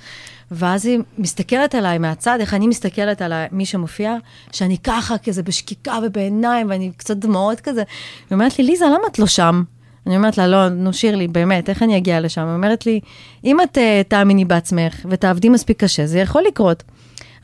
ואז 0.52 0.86
היא 0.86 1.00
מסתכלת 1.18 1.76
עליי 1.76 1.98
מהצד, 1.98 2.38
איך 2.40 2.54
אני 2.54 2.68
מסתכלת 2.68 3.22
על 3.22 3.34
מי 3.52 3.66
שמופיע, 3.66 4.16
שאני 4.52 4.78
ככה, 4.78 5.18
כזה 5.18 5.44
בשקיקה 5.44 6.00
ובעיניים, 6.04 6.70
ואני 6.70 6.92
קצת 6.98 7.18
דמעות 7.18 7.60
כזה. 7.60 7.84
היא 8.30 8.36
אומרת 8.36 8.60
לי, 8.60 8.66
ליזה, 8.66 8.86
למה 8.86 9.08
את 9.12 9.20
לא 9.20 9.28
שם? 9.28 9.64
אני 10.08 10.18
אומרת 10.18 10.38
לה, 10.38 10.48
לא, 10.48 10.70
נו 10.70 10.94
שירלי, 10.94 11.28
באמת, 11.28 11.70
איך 11.70 11.84
אני 11.84 11.98
אגיע 11.98 12.20
לשם? 12.20 12.42
היא 12.42 12.56
אומרת 12.56 12.86
לי, 12.86 13.00
אם 13.44 13.62
את 13.62 13.78
uh, 13.78 13.82
תאמיני 14.08 14.46
בעצמך 14.46 15.06
ותעבדי 15.10 15.50
מספיק 15.50 15.84
קשה, 15.84 16.06
זה 16.06 16.20
יכול 16.20 16.44
לקרות. 16.48 16.84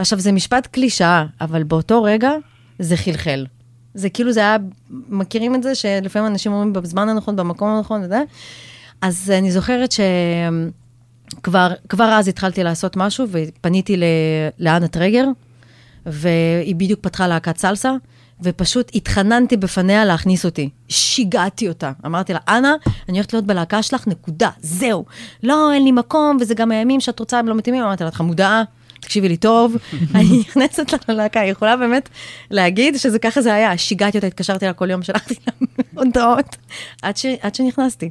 עכשיו, 0.02 0.20
זה 0.20 0.32
משפט 0.32 0.68
קלישאה, 0.68 1.26
אבל 1.42 1.64
באותו 1.64 2.04
רגע 2.04 2.32
זה 2.80 2.98
חלחל. 2.98 3.46
זה 3.94 4.10
כאילו, 4.10 4.32
זה 4.32 4.40
היה, 4.40 4.58
מכירים 4.90 5.56
את 5.56 5.64
זה 5.64 5.76
שלפעמים 5.76 6.28
אנשים 6.32 6.52
אומרים 6.52 6.74
בזמן 6.74 7.10
הנכון, 7.10 7.36
במקום 7.36 7.70
הנכון, 7.70 8.04
וזה? 8.04 8.24
אז 9.02 9.32
אני 9.38 9.52
זוכרת 9.52 9.92
ש... 9.92 10.00
כבר, 11.44 11.72
כבר 11.90 12.06
אז 12.06 12.28
התחלתי 12.28 12.64
לעשות 12.64 12.98
משהו, 12.98 13.26
ופניתי 13.32 13.98
לאנה 14.60 14.88
טרגר, 14.88 15.26
והיא 16.06 16.76
בדיוק 16.76 17.00
פתחה 17.00 17.28
להקת 17.28 17.58
סלסה, 17.58 17.92
ופשוט 18.42 18.92
התחננתי 18.96 19.58
בפניה 19.58 20.06
להכניס 20.06 20.46
אותי. 20.46 20.70
שיגעתי 20.90 21.70
אותה. 21.70 21.92
אמרתי 22.06 22.34
לה, 22.34 22.40
אנה, 22.48 22.74
אני 23.10 23.18
הולכת 23.18 23.34
להיות 23.34 23.46
בלהקה 23.46 23.84
שלך, 23.84 24.08
נקודה, 24.08 24.50
זהו. 24.60 25.06
לא, 25.44 25.72
אין 25.74 25.84
לי 25.84 25.92
מקום, 25.92 26.38
וזה 26.42 26.54
גם 26.54 26.72
הימים 26.72 27.00
שאת 27.00 27.20
רוצה, 27.20 27.40
הם 27.40 27.48
לא 27.48 27.56
מתאימים. 27.56 27.84
אמרתי 27.84 28.04
לה, 28.04 28.10
את 28.10 28.16
חמודה, 28.16 28.64
תקשיבי 29.02 29.30
לי 29.30 29.38
טוב, 29.38 29.76
אני 30.16 30.40
נכנסת 30.40 31.10
ללהקה, 31.10 31.40
היא 31.40 31.52
יכולה 31.52 31.78
באמת 31.78 32.10
להגיד 32.52 32.98
שזה 32.98 33.20
ככה 33.20 33.42
זה 33.42 33.54
היה. 33.54 33.78
שיגעתי 33.78 34.18
אותה, 34.18 34.28
התקשרתי 34.28 34.66
לה 34.66 34.74
כל 34.74 34.90
יום, 34.90 35.04
שלחתי 35.04 35.36
לה 35.48 35.68
הודעות, 36.04 36.56
עד, 37.02 37.18
ש... 37.18 37.26
עד 37.42 37.56
שנכנסתי. 37.56 38.10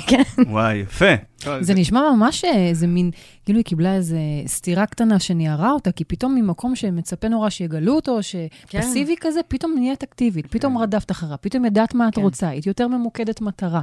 כן. 0.08 0.22
וואי, 0.48 0.76
יפה. 0.76 1.14
זה 1.60 1.74
נשמע 1.74 2.00
ממש 2.16 2.44
איזה 2.44 2.86
מין, 2.86 3.10
כאילו 3.44 3.58
היא 3.58 3.64
קיבלה 3.64 3.94
איזה 3.94 4.18
סתירה 4.46 4.86
קטנה 4.86 5.18
שניערה 5.18 5.70
אותה, 5.70 5.92
כי 5.92 6.04
פתאום 6.04 6.34
ממקום 6.34 6.76
שמצפה 6.76 7.28
נורא 7.28 7.50
שיגלו 7.50 7.94
אותו, 7.94 8.18
שפסיבי 8.22 9.14
כזה, 9.20 9.40
פתאום 9.48 9.74
נהיית 9.78 10.02
אקטיבית, 10.02 10.46
פתאום 10.46 10.78
רדפת 10.78 11.10
אחריו, 11.10 11.36
פתאום 11.40 11.64
ידעת 11.64 11.94
מה 11.94 12.08
את 12.08 12.14
כן. 12.14 12.20
רוצה, 12.20 12.48
היית 12.48 12.66
יותר 12.66 12.88
ממוקדת 12.88 13.40
מטרה, 13.40 13.80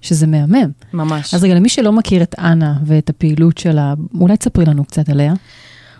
שזה 0.00 0.26
מהמם. 0.26 0.70
ממש. 0.92 1.34
אז 1.34 1.44
רגע, 1.44 1.54
למי 1.54 1.68
שלא 1.68 1.92
מכיר 1.92 2.22
את 2.22 2.34
אנה 2.38 2.74
ואת 2.84 3.10
הפעילות 3.10 3.58
שלה, 3.58 3.94
אולי 4.20 4.36
תספרי 4.36 4.64
לנו 4.64 4.84
קצת 4.84 5.08
עליה. 5.08 5.34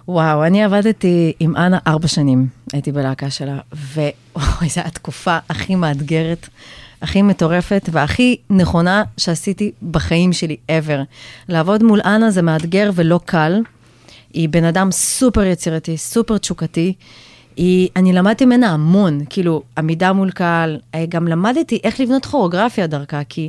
וואו, 0.08 0.44
אני 0.44 0.64
עבדתי 0.64 1.32
עם 1.40 1.56
אנה 1.56 1.78
ארבע 1.86 2.08
שנים, 2.08 2.46
הייתי 2.72 2.92
בלהקה 2.92 3.30
שלה, 3.30 3.58
ווואי, 3.72 4.12
זו 4.36 4.40
הייתה 4.60 4.80
התקופה 4.80 5.38
הכי 5.48 5.74
מאתגרת, 5.74 6.48
הכי 7.02 7.22
מטורפת 7.22 7.88
והכי 7.92 8.36
נכונה 8.50 9.02
שעשיתי 9.16 9.72
בחיים 9.90 10.32
שלי 10.32 10.56
ever. 10.68 10.98
לעבוד 11.48 11.82
מול 11.82 12.00
אנה 12.04 12.30
זה 12.30 12.42
מאתגר 12.42 12.90
ולא 12.94 13.20
קל. 13.24 13.60
היא 14.32 14.48
בן 14.48 14.64
אדם 14.64 14.90
סופר 14.90 15.44
יצירתי, 15.44 15.96
סופר 15.96 16.38
תשוקתי. 16.38 16.92
היא, 17.56 17.88
אני 17.96 18.12
למדתי 18.12 18.44
ממנה 18.44 18.70
המון, 18.70 19.20
כאילו, 19.30 19.62
עמידה 19.78 20.12
מול 20.12 20.30
קהל, 20.30 20.78
אה, 20.94 21.04
גם 21.08 21.28
למדתי 21.28 21.80
איך 21.84 22.00
לבנות 22.00 22.26
כוריאוגרפיה 22.26 22.86
דרכה, 22.86 23.24
כי, 23.28 23.48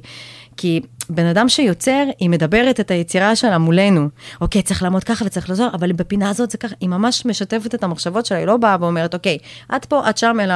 כי 0.57 0.81
בן 1.09 1.25
אדם 1.25 1.49
שיוצר, 1.49 2.03
היא 2.19 2.29
מדברת 2.29 2.79
את 2.79 2.91
היצירה 2.91 3.35
שלה 3.35 3.57
מולנו. 3.57 4.09
אוקיי, 4.41 4.61
צריך 4.61 4.83
לעמוד 4.83 5.03
ככה 5.03 5.25
וצריך 5.25 5.49
לעזור, 5.49 5.67
אבל 5.73 5.91
בפינה 5.91 6.29
הזאת 6.29 6.51
זה 6.51 6.57
ככה, 6.57 6.75
היא 6.79 6.89
ממש 6.89 7.25
משתפת 7.25 7.75
את 7.75 7.83
המחשבות 7.83 8.25
שלה, 8.25 8.37
היא 8.37 8.47
לא 8.47 8.57
באה 8.57 8.77
ואומרת, 8.79 9.13
אוקיי, 9.13 9.37
את 9.75 9.85
פה, 9.85 10.09
את 10.09 10.17
שם, 10.17 10.37
אלא 10.43 10.55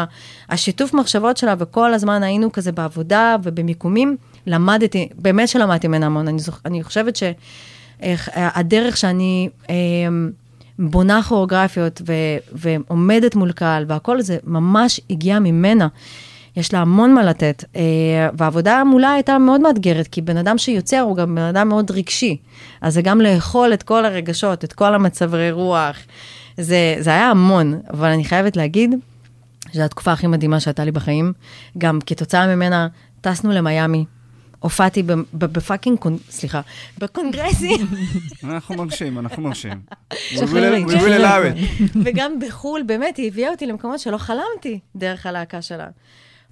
השיתוף 0.50 0.94
מחשבות 0.94 1.38
שלה, 1.38 1.56
וכל 1.60 1.94
הזמן 1.94 2.24
היינו 2.24 2.52
כזה 2.52 2.72
בעבודה 2.72 3.36
ובמיקומים, 3.44 4.18
למדתי, 4.48 5.10
באמת 5.16 5.50
שלמדתי 5.50 5.88
ממנה 5.88 6.06
המון. 6.06 6.28
אני, 6.28 6.40
זוכ, 6.40 6.62
אני 6.66 6.84
חושבת 6.84 7.16
ש... 7.16 7.24
איך, 8.02 8.30
הדרך 8.34 8.98
שאני 8.98 9.50
אה, 9.70 9.76
בונה 10.80 11.24
כוריאוגרפיות 11.24 12.02
ועומדת 12.52 13.36
מול 13.36 13.52
קהל 13.52 13.86
והכל 13.88 14.22
זה 14.22 14.38
ממש 14.44 15.02
הגיע 15.10 15.40
ממנה. 15.40 15.88
יש 16.58 16.74
לה 16.74 16.80
המון 16.80 17.14
מה 17.14 17.24
לתת, 17.24 17.64
אה, 17.76 17.82
והעבודה 18.34 18.84
מולה 18.84 19.14
הייתה 19.14 19.38
מאוד 19.38 19.62
מאתגרת, 19.62 20.08
כי 20.08 20.22
בן 20.22 20.38
אדם 20.38 20.58
שיוצר 20.58 21.00
הוא 21.00 21.16
גם 21.16 21.36
בן 21.36 21.42
אדם 21.42 21.70
מאוד 21.70 21.92
רגשי. 21.92 22.38
אז 22.82 22.94
זה 22.94 23.02
גם 23.02 23.22
לאכול 23.22 23.74
את 23.74 23.84
כל 23.84 24.06
הרגשות, 24.06 24.64
את 24.64 24.74
כל 24.74 24.94
המצבי 24.94 25.52
רוח. 25.52 25.98
זה, 26.58 26.96
זה 27.00 27.10
היה 27.10 27.30
המון, 27.30 27.80
אבל 27.90 28.08
אני 28.08 28.24
חייבת 28.24 28.58
להגיד 28.58 28.96
שזו 29.72 29.84
התקופה 29.84 30.12
הכי 30.12 30.28
מדהימה 30.28 30.60
שהייתה 30.60 30.86
לי 30.86 30.92
בחיים. 30.92 31.34
גם 31.78 32.00
כתוצאה 32.06 32.56
ממנה 32.56 32.88
טסנו 33.22 33.52
למיאמי, 33.52 34.06
הופעתי 34.60 35.04
בפאקינג, 35.34 36.00
סליחה, 36.30 36.62
בקונגרסים, 36.98 37.88
אנחנו 38.44 38.76
מרשים, 38.76 39.20
אנחנו 39.20 39.44
מרשים. 39.44 39.82
שחררי. 40.36 40.84
וגם 42.04 42.40
בחו"ל, 42.40 42.84
באמת, 42.86 43.18
היא 43.18 43.28
הביאה 43.28 43.50
אותי 43.50 43.66
למקומות 43.66 44.00
שלא 44.00 44.18
חלמתי 44.18 44.80
דרך 44.96 45.26
הלהקה 45.26 45.62
שלה. 45.62 45.88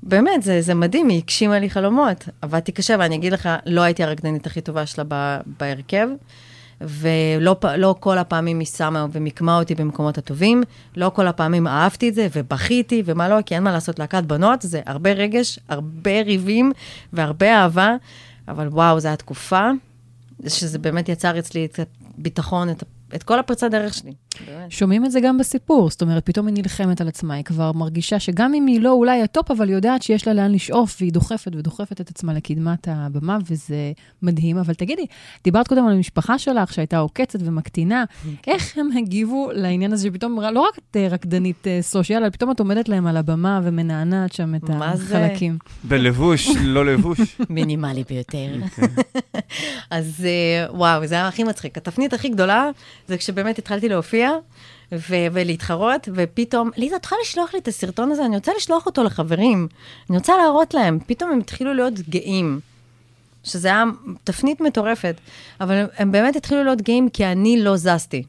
באמת, 0.05 0.43
זה, 0.43 0.61
זה 0.61 0.73
מדהים, 0.73 1.09
היא 1.09 1.17
הגשימה 1.17 1.59
לי 1.59 1.69
חלומות. 1.69 2.29
עבדתי 2.41 2.71
קשה, 2.71 2.95
ואני 2.99 3.15
אגיד 3.15 3.33
לך, 3.33 3.49
לא 3.65 3.81
הייתי 3.81 4.03
הרקדנית 4.03 4.47
הכי 4.47 4.61
טובה 4.61 4.85
שלה 4.85 5.03
ב- 5.07 5.37
בהרכב, 5.59 6.07
ולא 6.81 7.55
לא 7.77 7.95
כל 7.99 8.17
הפעמים 8.17 8.59
היא 8.59 8.67
שמה 8.67 9.05
ומיקמה 9.11 9.57
אותי 9.57 9.75
במקומות 9.75 10.17
הטובים, 10.17 10.63
לא 10.95 11.11
כל 11.15 11.27
הפעמים 11.27 11.67
אהבתי 11.67 12.09
את 12.09 12.15
זה, 12.15 12.27
ובכיתי, 12.35 13.03
ומה 13.05 13.29
לא, 13.29 13.41
כי 13.45 13.55
אין 13.55 13.63
מה 13.63 13.71
לעשות 13.71 13.99
להקת 13.99 14.23
בנות, 14.23 14.61
זה 14.61 14.81
הרבה 14.85 15.11
רגש, 15.11 15.59
הרבה 15.69 16.21
ריבים 16.21 16.71
והרבה 17.13 17.53
אהבה, 17.53 17.95
אבל 18.47 18.67
וואו, 18.67 18.99
זו 18.99 19.07
הייתה 19.07 19.23
תקופה 19.23 19.69
שזה 20.47 20.79
באמת 20.79 21.09
יצר 21.09 21.39
אצלי 21.39 21.65
את 21.65 21.79
הביטחון, 22.17 22.69
את, 22.69 22.83
את 23.15 23.23
כל 23.23 23.39
הפריצת 23.39 23.71
דרך 23.71 23.93
שלי. 23.93 24.13
באמת. 24.47 24.71
שומעים 24.71 25.06
את 25.06 25.12
זה 25.12 25.19
גם 25.19 25.38
בסיפור, 25.38 25.89
זאת 25.89 26.01
אומרת, 26.01 26.25
פתאום 26.25 26.47
היא 26.47 26.56
נלחמת 26.56 27.01
על 27.01 27.08
עצמה, 27.08 27.34
היא 27.34 27.43
כבר 27.43 27.71
מרגישה 27.71 28.19
שגם 28.19 28.54
אם 28.54 28.65
היא 28.65 28.82
לא 28.82 28.91
אולי 28.91 29.21
ה 29.21 29.27
top, 29.27 29.51
אבל 29.51 29.67
היא 29.67 29.75
יודעת 29.75 30.01
שיש 30.01 30.28
לה 30.28 30.34
לאן 30.34 30.51
לשאוף, 30.51 30.97
והיא 30.99 31.12
דוחפת 31.13 31.56
ודוחפת 31.56 32.01
את 32.01 32.10
עצמה 32.10 32.34
לקדמת 32.34 32.88
הבמה, 32.91 33.38
וזה 33.49 33.91
מדהים. 34.21 34.58
אבל 34.58 34.73
תגידי, 34.73 35.06
דיברת 35.43 35.67
קודם 35.67 35.88
על 35.88 35.93
המשפחה 35.93 36.39
שלך, 36.39 36.73
שהייתה 36.73 36.97
עוקצת 36.97 37.39
ומקטינה, 37.41 38.04
איך 38.47 38.78
הם 38.78 38.89
הגיבו 38.97 39.49
לעניין 39.54 39.93
הזה 39.93 40.08
שפתאום, 40.08 40.39
לא 40.39 40.60
רק 40.60 40.78
את 40.78 40.97
אה, 40.97 41.08
רקדנית 41.08 41.67
אה, 41.67 41.80
social, 41.81 42.23
אלא 42.23 42.30
פתאום 42.30 42.51
את 42.51 42.60
עומדת 42.60 42.89
להם 42.89 43.08
על 43.08 43.17
הבמה 43.17 43.60
ומנענעת 43.63 44.34
שם 44.34 44.56
את 44.56 44.69
מה 44.69 44.95
זה? 44.95 45.25
החלקים. 45.25 45.58
בלבוש, 45.84 46.49
לא 46.75 46.86
לבוש. 46.86 47.19
מינימלי 47.49 48.04
ביותר. 48.10 48.56
אז 49.91 50.25
אה, 50.25 50.75
וואו, 50.78 51.08
זה 51.08 51.15
היה 51.15 51.28
הכי 51.28 51.43
מצחיק. 51.43 51.78
התפנית 51.78 52.13
הכי 52.13 52.30
גדולה 52.30 52.69
זה 53.07 53.17
כשבאמת 53.17 53.59
התחלתי 53.59 53.89
להופיע 53.89 54.31
ו- 54.91 55.27
ולהתחרות, 55.31 56.09
ופתאום, 56.15 56.69
ליזה, 56.77 56.95
את 56.95 57.05
יכולה 57.05 57.21
לשלוח 57.21 57.53
לי 57.53 57.59
את 57.59 57.67
הסרטון 57.67 58.11
הזה? 58.11 58.25
אני 58.25 58.35
רוצה 58.35 58.51
לשלוח 58.57 58.85
אותו 58.85 59.03
לחברים. 59.03 59.67
אני 60.09 60.17
רוצה 60.17 60.37
להראות 60.37 60.73
להם. 60.73 60.99
פתאום 61.07 61.31
הם 61.31 61.39
התחילו 61.39 61.73
להיות 61.73 61.93
גאים. 62.09 62.59
שזה 63.45 63.67
היה 63.67 63.83
תפנית 64.23 64.61
מטורפת, 64.61 65.15
אבל 65.61 65.85
הם, 65.97 66.11
באמת 66.11 66.35
התחילו 66.35 66.63
להיות 66.63 66.81
גאים 66.81 67.09
כי 67.09 67.25
אני 67.25 67.63
לא 67.63 67.77
זזתי. 67.77 68.23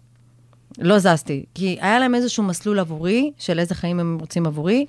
לא 0.79 0.99
זזתי, 0.99 1.45
כי 1.55 1.79
היה 1.81 1.99
להם 1.99 2.15
איזשהו 2.15 2.43
מסלול 2.43 2.79
עבורי, 2.79 3.31
של 3.39 3.59
איזה 3.59 3.75
חיים 3.75 4.01
הם 4.01 4.19
רוצים 4.21 4.47
עבורי, 4.47 4.87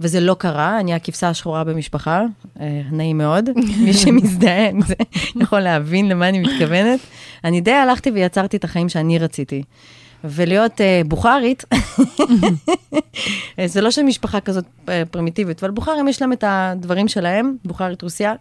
וזה 0.00 0.20
לא 0.20 0.34
קרה, 0.38 0.80
אני 0.80 0.94
הכבשה 0.94 1.28
השחורה 1.28 1.64
במשפחה, 1.64 2.22
אה, 2.60 2.82
נעים 2.92 3.18
מאוד, 3.18 3.50
מי 3.84 3.92
שמזדהה 3.92 4.68
עם 4.68 4.82
זה 4.82 4.94
יכול 5.40 5.60
להבין 5.60 6.08
למה 6.08 6.28
אני 6.28 6.38
מתכוונת. 6.38 7.00
אני 7.44 7.60
די 7.60 7.72
הלכתי 7.72 8.10
ויצרתי 8.10 8.56
את 8.56 8.64
החיים 8.64 8.88
שאני 8.88 9.18
רציתי. 9.18 9.62
ולהיות 10.24 10.80
אה, 10.80 11.02
בוכרית, 11.06 11.64
זה 13.66 13.80
לא 13.80 13.90
של 13.90 14.02
משפחה 14.02 14.40
כזאת 14.40 14.64
אה, 14.88 15.02
פרימיטיבית, 15.10 15.64
אבל 15.64 15.72
בוכרים 15.72 16.08
יש 16.08 16.22
להם 16.22 16.32
את 16.32 16.44
הדברים 16.46 17.08
שלהם, 17.08 17.56
בוכרית 17.64 18.02
רוסיה. 18.02 18.34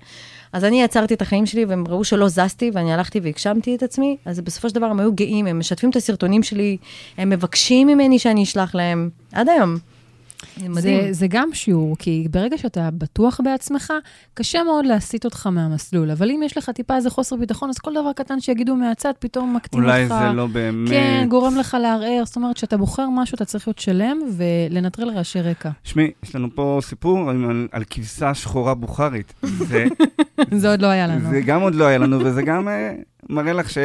אז 0.54 0.64
אני 0.64 0.84
יצרתי 0.84 1.14
את 1.14 1.22
החיים 1.22 1.46
שלי, 1.46 1.66
והם 1.66 1.84
ראו 1.88 2.04
שלא 2.04 2.28
זזתי, 2.28 2.72
ואני 2.74 2.94
הלכתי 2.94 3.20
והגשמתי 3.20 3.76
את 3.76 3.84
עצמי, 3.84 4.18
אז 4.26 4.42
בסופו 4.42 4.70
של 4.70 4.76
דבר 4.76 4.86
הם 4.86 5.00
היו 5.00 5.14
גאים, 5.14 5.48
הם 5.48 5.60
משתפים 5.60 5.90
את 5.90 5.96
הסרטונים 5.96 6.44
שלי, 6.44 6.78
הם 7.18 7.30
מבקשים 7.30 7.88
ממני 7.88 8.20
שאני 8.20 8.44
אשלח 8.44 8.76
להם, 8.76 9.10
עד 9.32 9.50
היום. 9.50 9.78
זה. 10.72 11.08
זה, 11.12 11.28
גם 11.30 11.50
שיעור, 11.54 11.96
כי 12.00 12.28
ברגע 12.32 12.58
שאתה 12.58 12.90
בטוח 12.94 13.40
בעצמך, 13.44 13.94
קשה 14.34 14.64
מאוד 14.64 14.86
להסיט 14.86 15.26
אותך 15.26 15.48
מהמסלול. 15.48 16.12
אבל 16.12 16.32
אם 16.32 16.42
יש 16.46 16.58
לך 16.58 16.70
טיפה 16.70 16.96
איזה 16.96 17.10
חוסר 17.10 17.36
ביטחון, 17.36 17.70
אז 17.70 17.78
כל 17.78 17.94
דבר 17.94 18.14
קטן 18.14 18.40
שיגידו 18.40 18.76
מהצד, 18.76 19.14
פתאום 19.20 19.56
מקטין 19.56 19.80
אותך. 19.80 19.94
אולי 19.94 20.08
זה 20.08 20.34
לא 20.36 20.48
באמת... 20.48 20.90
כן, 20.90 21.26
גורם 21.30 21.56
לך 21.56 21.78
לערער. 21.82 22.24
זאת 22.26 22.36
אומרת, 22.36 22.56
כשאתה 22.56 22.78
בוחר 22.78 23.10
משהו, 23.10 23.36
אתה 23.36 23.46
צריך 23.46 23.68
להיות 23.68 23.80
שלם 23.80 24.20
ולנטרל 24.38 25.10
רעשי 25.10 25.42
רקע. 25.42 25.70
שמעי, 25.84 26.12
יש 26.24 26.36
לנו 26.36 26.48
פה 26.56 26.80
סיפור 26.82 27.30
על, 27.30 27.68
על 27.72 27.84
כבשה 27.90 28.34
שחורה 28.34 28.74
בוכרית. 28.74 29.34
זה, 29.70 29.86
זה 30.52 30.70
עוד 30.72 30.82
לא 30.82 30.88
היה 30.88 31.08
לנו. 31.08 31.30
זה 31.30 31.42
גם 31.42 31.62
עוד 31.62 31.76
לא 31.76 31.86
היה 31.86 31.98
לנו, 31.98 32.20
וזה 32.20 32.42
גם 32.42 32.68
אה, 32.68 32.94
מראה 33.30 33.54
לך 33.54 33.70
ש... 33.70 33.78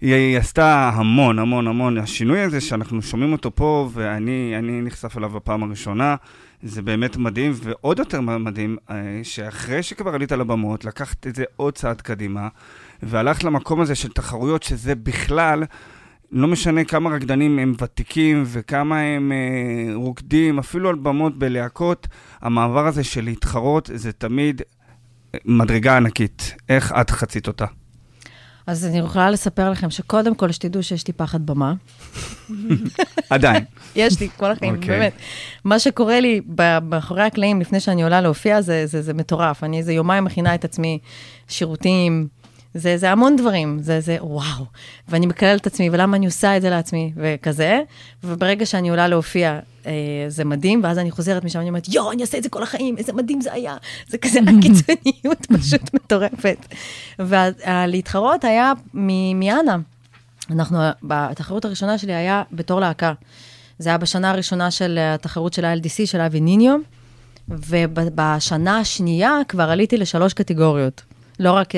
היא, 0.00 0.14
היא 0.14 0.38
עשתה 0.38 0.90
המון, 0.94 1.38
המון, 1.38 1.66
המון. 1.68 1.98
השינוי 1.98 2.40
הזה 2.40 2.60
שאנחנו 2.60 3.02
שומעים 3.02 3.32
אותו 3.32 3.54
פה, 3.54 3.88
ואני 3.92 4.54
אני 4.58 4.82
נחשף 4.82 5.18
אליו 5.18 5.30
בפעם 5.30 5.62
הראשונה, 5.62 6.16
זה 6.62 6.82
באמת 6.82 7.16
מדהים, 7.16 7.52
ועוד 7.54 7.98
יותר 7.98 8.20
מדהים, 8.20 8.76
אה, 8.90 9.20
שאחרי 9.22 9.82
שכבר 9.82 10.14
עלית 10.14 10.32
לבמות, 10.32 10.84
לקחת 10.84 11.26
את 11.26 11.36
זה 11.36 11.44
עוד 11.56 11.74
צעד 11.74 12.00
קדימה, 12.00 12.48
והלכת 13.02 13.44
למקום 13.44 13.80
הזה 13.80 13.94
של 13.94 14.12
תחרויות, 14.12 14.62
שזה 14.62 14.94
בכלל... 14.94 15.64
לא 16.32 16.48
משנה 16.48 16.84
כמה 16.84 17.10
רקדנים 17.10 17.58
הם 17.58 17.72
ותיקים 17.82 18.42
וכמה 18.46 19.00
הם 19.00 19.32
אה, 19.32 19.94
רוקדים, 19.94 20.58
אפילו 20.58 20.88
על 20.88 20.94
במות 20.94 21.38
בלהקות, 21.38 22.08
המעבר 22.40 22.86
הזה 22.86 23.04
של 23.04 23.24
להתחרות 23.24 23.90
זה 23.94 24.12
תמיד 24.12 24.62
מדרגה 25.44 25.96
ענקית. 25.96 26.54
איך 26.68 26.92
את 26.92 27.10
חצית 27.10 27.48
אותה? 27.48 27.66
אז 28.66 28.86
אני 28.86 28.98
יכולה 28.98 29.30
לספר 29.30 29.70
לכם 29.70 29.90
שקודם 29.90 30.34
כל, 30.34 30.52
שתדעו 30.52 30.82
שיש 30.82 31.06
לי 31.06 31.12
פחד 31.12 31.46
במה. 31.46 31.74
עדיין. 33.30 33.64
יש 33.96 34.20
לי 34.20 34.28
כל 34.36 34.50
החיים, 34.50 34.74
אוקיי. 34.74 34.88
okay. 34.88 34.90
באמת. 34.92 35.12
מה 35.64 35.78
שקורה 35.78 36.20
לי 36.20 36.40
מאחורי 36.82 37.22
הקלעים 37.22 37.60
לפני 37.60 37.80
שאני 37.80 38.02
עולה 38.02 38.20
להופיע, 38.20 38.60
זה, 38.60 38.86
זה, 38.86 39.02
זה 39.02 39.14
מטורף. 39.14 39.64
אני 39.64 39.78
איזה 39.78 39.92
יומיים 39.92 40.24
מכינה 40.24 40.54
את 40.54 40.64
עצמי, 40.64 40.98
שירותים, 41.48 42.28
זה, 42.74 42.96
זה 42.96 43.10
המון 43.10 43.36
דברים, 43.36 43.78
זה, 43.82 44.00
זה 44.00 44.16
וואו. 44.20 44.64
ואני 45.08 45.26
מקללת 45.26 45.60
את 45.60 45.66
עצמי, 45.66 45.90
ולמה 45.92 46.16
אני 46.16 46.26
עושה 46.26 46.56
את 46.56 46.62
זה 46.62 46.70
לעצמי, 46.70 47.12
וכזה. 47.16 47.80
וברגע 48.24 48.66
שאני 48.66 48.88
עולה 48.88 49.08
להופיע, 49.08 49.58
אה, 49.86 49.92
זה 50.28 50.44
מדהים, 50.44 50.80
ואז 50.84 50.98
אני 50.98 51.10
חוזרת 51.10 51.44
משם, 51.44 51.60
אני 51.60 51.68
אומרת, 51.68 51.88
יואו, 51.88 52.12
אני 52.12 52.22
אעשה 52.22 52.38
את 52.38 52.42
זה 52.42 52.48
כל 52.48 52.62
החיים, 52.62 52.96
איזה 52.98 53.12
מדהים 53.12 53.40
זה 53.40 53.52
היה. 53.52 53.76
זה 54.08 54.18
כזה 54.18 54.38
הקיצוניות 54.58 55.46
פשוט 55.52 55.94
מטורפת. 55.94 56.66
ולהתחרות 57.18 58.44
היה 58.44 58.72
מאנה. 58.94 59.76
אנחנו, 60.50 60.78
בתחרות 61.02 61.64
הראשונה 61.64 61.98
שלי 61.98 62.14
היה 62.14 62.42
בתור 62.52 62.80
להקה. 62.80 63.12
זה 63.78 63.88
היה 63.88 63.98
בשנה 63.98 64.30
הראשונה 64.30 64.70
של 64.70 64.98
התחרות 65.00 65.52
של 65.52 65.64
ה-LDC, 65.64 66.06
של 66.06 66.20
אבי 66.20 66.40
ניניו, 66.40 66.76
ובשנה 67.48 68.78
השנייה 68.78 69.38
כבר 69.48 69.70
עליתי 69.70 69.96
לשלוש 69.96 70.32
קטגוריות. 70.32 71.02
לא 71.40 71.52
רק, 71.52 71.68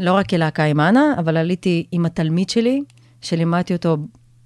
לא 0.00 0.12
רק 0.12 0.28
כלהקה 0.28 0.64
עם 0.64 0.80
אנה, 0.80 1.14
אבל 1.18 1.36
עליתי 1.36 1.86
עם 1.92 2.06
התלמיד 2.06 2.50
שלי, 2.50 2.82
שלימדתי 3.22 3.72
אותו 3.72 3.96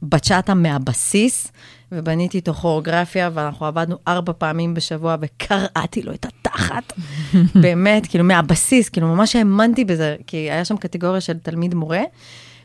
בצ'אטה 0.03 0.55
מהבסיס, 0.55 1.53
ובניתי 1.93 2.37
איתו 2.37 2.55
כוריאוגרפיה, 2.55 3.31
ואנחנו 3.35 3.67
עבדנו 3.67 3.97
ארבע 4.09 4.33
פעמים 4.39 4.75
בשבוע, 4.75 5.17
וקרעתי 5.21 6.03
לו 6.03 6.13
את 6.13 6.27
התחת. 6.27 6.93
באמת, 7.63 8.07
כאילו, 8.07 8.25
מהבסיס, 8.25 8.89
כאילו, 8.89 9.07
ממש 9.07 9.37
האמנתי 9.37 9.85
בזה, 9.85 10.17
כי 10.27 10.37
היה 10.37 10.65
שם 10.65 10.77
קטגוריה 10.77 11.21
של 11.21 11.39
תלמיד 11.39 11.75
מורה, 11.75 12.03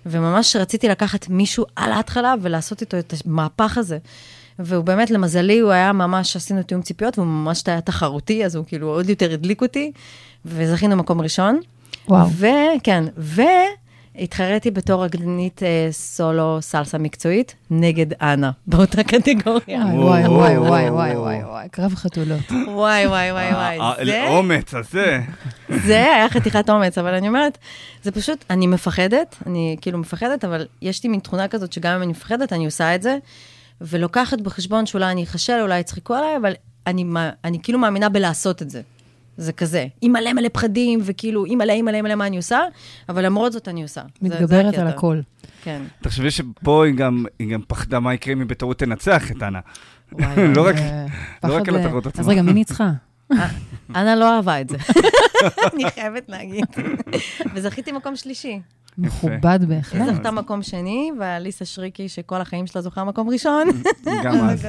וממש 0.05 0.55
רציתי 0.55 0.87
לקחת 0.87 1.29
מישהו 1.29 1.65
על 1.75 1.91
ההתחלה 1.91 2.33
ולעשות 2.41 2.81
איתו 2.81 2.99
את 2.99 3.13
המהפך 3.25 3.77
הזה. 3.77 3.97
והוא 4.59 4.83
באמת, 4.83 5.11
למזלי, 5.11 5.59
הוא 5.59 5.71
היה 5.71 5.93
ממש, 5.93 6.35
עשינו 6.35 6.63
תיאום 6.63 6.81
ציפיות, 6.81 7.19
והוא 7.19 7.27
ממש 7.27 7.63
היה 7.65 7.81
תחרותי, 7.81 8.45
אז 8.45 8.55
הוא 8.55 8.65
כאילו 8.67 8.87
עוד 8.87 9.09
יותר 9.09 9.33
הדליק 9.33 9.61
אותי, 9.61 9.91
וזכינו 10.45 10.95
מקום 10.95 11.21
ראשון. 11.21 11.59
וואו. 12.07 12.27
וכן, 12.29 13.03
והתחרתי 14.17 14.71
בתור 14.71 15.05
רקדנית 15.05 15.63
אה, 15.63 15.87
סולו 15.91 16.57
סלסה 16.61 16.97
מקצועית 16.97 17.55
נגד 17.69 18.21
אנה, 18.21 18.51
באותה 18.67 19.03
קטגוריה. 19.03 19.85
וואי, 19.93 20.27
וואי, 20.27 20.57
וואי, 20.57 20.89
וואי, 20.89 21.15
וואי, 21.15 21.43
וואי, 21.43 21.69
קרב 21.71 21.95
חתולות. 21.95 22.51
וואי, 22.67 23.07
וואי, 23.07 23.31
וואי, 23.31 23.53
וואי. 23.53 24.05
זה, 24.05 24.23
האומץ 24.23 24.73
הזה. 24.73 25.21
זה 25.69 26.13
היה 26.15 26.29
חתיכת 26.29 26.69
אומץ, 26.69 26.97
אבל 26.97 27.13
אני 27.13 27.27
אומרת, 27.27 27.57
זה 28.03 28.11
פשוט, 28.11 28.45
אני 28.49 28.67
מפחדת, 28.67 29.35
אני 29.45 29.77
כאילו 29.81 29.97
מפחדת, 29.97 30.45
אבל 30.45 30.67
יש 30.81 31.03
לי 31.03 31.09
מין 31.09 31.19
תכונה 31.19 31.47
כזאת 31.47 31.73
שגם 31.73 31.95
אם 31.95 32.01
אני 32.01 32.11
מפחדת, 32.11 32.53
אני 32.53 32.65
עושה 32.65 32.95
את 32.95 33.01
זה, 33.01 33.17
ולוקחת 33.81 34.41
בחשבון 34.41 34.85
שאולי 34.85 35.11
אני 35.11 35.23
אכשל, 35.23 35.59
אולי 35.61 35.79
יצחקו 35.79 36.13
עליי, 36.13 36.37
אבל 36.37 36.53
אני, 36.87 37.05
אני 37.43 37.59
כאילו 37.63 37.79
מאמינה 37.79 38.09
בלעשות 38.09 38.61
את 38.61 38.69
זה. 38.69 38.81
זה 39.37 39.53
כזה, 39.53 39.85
עם 40.01 40.11
מלא 40.11 40.33
מלא 40.33 40.49
פחדים, 40.53 40.99
וכאילו, 41.03 41.45
עם 41.47 41.57
מלא, 41.57 41.73
עם 41.73 41.85
מלא 41.85 42.01
מלא 42.01 42.15
מה 42.15 42.27
אני 42.27 42.37
עושה, 42.37 42.59
אבל 43.09 43.25
למרות 43.25 43.53
זאת 43.53 43.67
אני 43.67 43.83
עושה. 43.83 44.01
מתגברת 44.21 44.73
על 44.77 44.87
הכל. 44.87 45.19
כן. 45.63 45.81
תחשבי 46.01 46.31
שפה 46.31 46.85
היא 46.85 46.95
גם, 46.95 47.25
היא 47.39 47.53
גם 47.53 47.61
פחדה 47.67 47.99
מה 47.99 48.13
יקרה 48.13 48.33
אם 48.33 48.39
היא 48.39 48.47
בטעות 48.47 48.79
תנצח 48.79 49.31
את 49.31 49.43
אנה. 49.43 49.59
לא 50.55 50.67
רק 50.67 50.75
לא 51.43 51.55
רק 51.55 51.67
על 51.69 51.75
התחרות 51.75 52.05
עצמה. 52.05 52.21
אז 52.21 52.29
רגע, 52.29 52.41
מי 52.41 52.53
ניצחה? 52.53 52.91
אנה 53.95 54.15
לא 54.15 54.35
אהבה 54.35 54.61
את 54.61 54.69
זה, 54.69 54.77
אני 55.73 55.91
חייבת 55.91 56.29
להגיד. 56.29 56.65
וזכיתי 57.53 57.91
מקום 57.91 58.15
שלישי. 58.15 58.59
מכובד 58.97 59.59
בהחלט. 59.67 60.01
היא 60.01 60.13
זכתה 60.13 60.31
מקום 60.31 60.61
שני, 60.61 61.11
ואליסה 61.19 61.65
שריקי, 61.65 62.09
שכל 62.09 62.41
החיים 62.41 62.67
שלה 62.67 62.81
זוכה 62.81 63.03
מקום 63.03 63.29
ראשון. 63.29 63.67
גם 64.23 64.35
אז. 64.49 64.67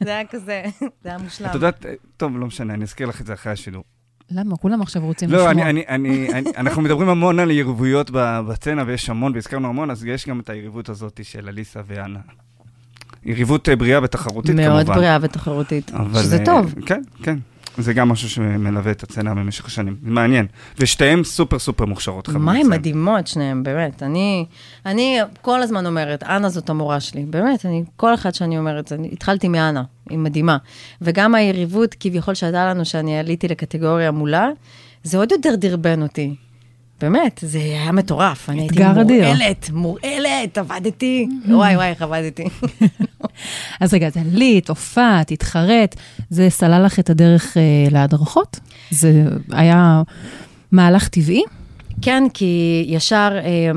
זה 0.00 0.10
היה 0.10 0.26
כזה, 0.26 0.62
זה 0.80 1.08
היה 1.08 1.18
מושלם. 1.18 1.48
את 1.48 1.54
יודעת, 1.54 1.86
טוב, 2.16 2.38
לא 2.38 2.46
משנה, 2.46 2.74
אני 2.74 2.84
אזכיר 2.84 3.08
לך 3.08 3.20
את 3.20 3.26
זה 3.26 3.32
אחרי 3.32 3.52
השידור. 3.52 3.84
למה? 4.30 4.56
כולם 4.56 4.82
עכשיו 4.82 5.02
רוצים 5.04 5.28
לשמוע. 5.28 5.48
לשמוע. 5.48 5.64
לא, 5.64 5.70
אני, 5.70 5.86
אני, 5.88 6.32
אני, 6.32 6.50
אנחנו 6.56 6.82
מדברים 6.82 7.08
המון 7.08 7.38
על 7.38 7.50
יריבויות 7.50 8.10
בסצנה, 8.14 8.84
ויש 8.86 9.10
המון, 9.10 9.32
והזכרנו 9.34 9.68
המון, 9.68 9.90
אז 9.90 10.04
יש 10.04 10.28
גם 10.28 10.40
את 10.40 10.50
היריבות 10.50 10.88
הזאת 10.88 11.20
של 11.22 11.48
אליסה 11.48 11.80
ואנה. 11.86 12.18
יריבות 13.24 13.68
בריאה 13.68 14.02
ותחרותית, 14.02 14.54
מאוד 14.54 14.66
כמובן. 14.66 14.86
מאוד 14.86 14.96
בריאה 14.96 15.18
ותחרותית, 15.20 15.90
אבל, 15.90 16.22
שזה 16.22 16.38
אה, 16.38 16.44
טוב. 16.44 16.74
כן, 16.86 17.02
כן. 17.22 17.38
זה 17.78 17.92
גם 17.92 18.08
משהו 18.08 18.28
שמלווה 18.30 18.92
את 18.92 19.02
הסצנה 19.02 19.34
במשך 19.34 19.66
השנים. 19.66 19.96
מעניין. 20.02 20.46
ושתיהן 20.78 21.24
סופר 21.24 21.58
סופר 21.58 21.84
מוכשרות. 21.84 22.28
מה 22.28 22.52
הן. 22.52 22.66
מדהימות 22.68 23.26
שניהם, 23.26 23.62
באמת. 23.62 24.02
אני, 24.02 24.46
אני 24.86 25.18
כל 25.42 25.62
הזמן 25.62 25.86
אומרת, 25.86 26.22
אנה 26.22 26.48
זאת 26.48 26.70
המורה 26.70 27.00
שלי. 27.00 27.24
באמת, 27.24 27.66
אני, 27.66 27.84
כל 27.96 28.14
אחד 28.14 28.34
שאני 28.34 28.58
אומרת, 28.58 28.92
אני 28.92 29.08
התחלתי 29.12 29.48
מאנה, 29.48 29.82
היא 30.10 30.18
מדהימה. 30.18 30.56
וגם 31.02 31.34
היריבות 31.34 31.94
כביכול 32.00 32.34
שהייתה 32.34 32.66
לנו, 32.66 32.84
שאני 32.84 33.18
עליתי 33.18 33.48
לקטגוריה 33.48 34.10
מולה, 34.10 34.48
זה 35.02 35.18
עוד 35.18 35.32
יותר 35.32 35.54
דרבן 35.56 36.02
אותי. 36.02 36.34
באמת, 37.00 37.40
זה 37.42 37.58
היה 37.58 37.92
מטורף. 37.92 38.50
אני 38.50 38.60
הייתי. 38.60 38.82
מורעלת, 38.84 39.70
מורעלת, 39.70 40.58
עבדתי. 40.58 41.28
וואי, 41.48 41.76
וואי, 41.76 41.88
איך 41.88 42.02
עבדתי. 42.02 42.44
אז 43.80 43.94
רגע, 43.94 44.06
אז 44.06 44.16
עלית, 44.16 44.68
הופעת, 44.68 45.30
התחרט, 45.30 45.96
זה 46.30 46.50
סלל 46.50 46.84
לך 46.84 46.98
את 46.98 47.10
הדרך 47.10 47.56
אה, 47.56 47.62
להדרכות? 47.90 48.60
זה 48.90 49.24
היה 49.50 50.02
מהלך 50.72 51.08
טבעי? 51.08 51.42
כן, 52.02 52.24
כי 52.34 52.84
ישר, 52.88 53.38
אה, 53.44 53.70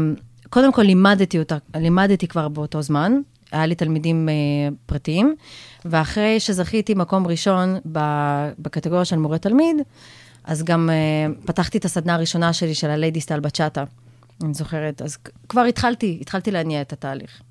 קודם 0.50 0.74
כל 0.74 0.82
לימדתי 0.82 1.40
אותה, 1.40 1.58
לימדתי 1.76 2.28
כבר 2.28 2.48
באותו 2.48 2.82
זמן, 2.82 3.14
היה 3.52 3.66
לי 3.66 3.76
תלמידים 3.76 4.30
אה, 4.30 4.34
פרטיים, 4.86 5.36
ואחרי 5.86 6.40
שזכיתי 6.40 6.94
מקום 6.94 7.28
ראשון 7.28 7.78
בקטגוריה 8.60 9.06
של 9.06 9.18
מורה 9.18 9.38
תלמיד, 9.38 9.76
אז 10.43 10.63
גם 10.63 10.89
אה, 10.89 11.27
פתחתי 11.45 11.77
את 11.77 11.86
הסדנה 11.86 12.15
הראשונה 12.15 12.54
שלי, 12.54 12.75
של 12.75 12.89
הליידי 12.89 13.21
סטייל 13.21 13.39
בצ'אטה, 13.39 13.84
אני 14.43 14.54
זוכרת. 14.54 15.01
אז 15.01 15.17
כבר 15.49 15.62
התחלתי, 15.62 16.17
התחלתי 16.21 16.51
להניע 16.51 16.82
את 16.82 16.93
התהליך, 16.93 17.41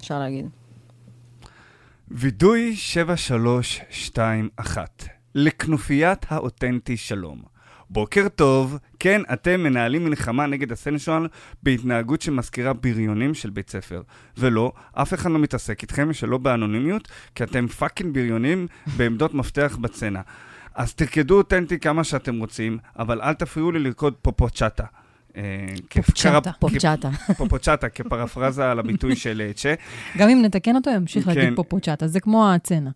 אפשר 0.00 0.18
להגיד. 0.18 0.46
וידוי 2.10 2.76
7321 2.76 5.04
לכנופיית 5.34 6.26
האותנטי 6.28 6.96
שלום. 6.96 7.42
בוקר 7.90 8.28
טוב, 8.28 8.78
כן, 8.98 9.22
אתם 9.32 9.60
מנהלים 9.60 10.04
מלחמה 10.04 10.46
נגד 10.46 10.72
ה 10.72 10.79
sensual 10.79 11.28
בהתנהגות 11.62 12.22
שמזכירה 12.22 12.72
בריונים 12.72 13.34
של 13.34 13.50
בית 13.50 13.70
ספר. 13.70 14.02
ולא, 14.38 14.72
אף 14.92 15.14
אחד 15.14 15.30
לא 15.30 15.38
מתעסק 15.38 15.82
איתכם, 15.82 16.12
שלא 16.12 16.38
באנונימיות, 16.38 17.08
כי 17.34 17.44
אתם 17.44 17.66
fucking 17.66 18.14
בריונים 18.14 18.66
בעמדות 18.96 19.34
מפתח 19.34 19.78
בסצנה. 19.80 20.20
אז 20.78 20.94
תרקדו 20.94 21.36
אותנטי 21.38 21.78
כמה 21.78 22.04
שאתם 22.04 22.38
רוצים, 22.38 22.78
אבל 22.98 23.22
אל 23.22 23.32
תפריעו 23.34 23.72
לי 23.72 23.78
לרקוד 23.78 24.14
פופוצ'אטה. 24.22 24.84
אה, 25.36 25.42
פופצ'אטה. 25.94 26.40
כפרה- 26.50 26.52
פופצ'אטה. 26.60 27.10
פופוצ'אטה, 27.36 27.88
כפרפרזה 27.88 28.70
על 28.70 28.78
הביטוי 28.78 29.16
של 29.16 29.42
אה, 29.46 29.52
צ'ה. 29.52 29.74
גם 30.18 30.28
אם 30.28 30.42
נתקן 30.42 30.76
אותו, 30.76 30.90
ימשיך 30.90 31.24
כן. 31.24 31.34
להגיד 31.34 31.56
פופוצ'אטה, 31.56 32.06
זה 32.06 32.20
כמו 32.20 32.50
הצנע. 32.52 32.90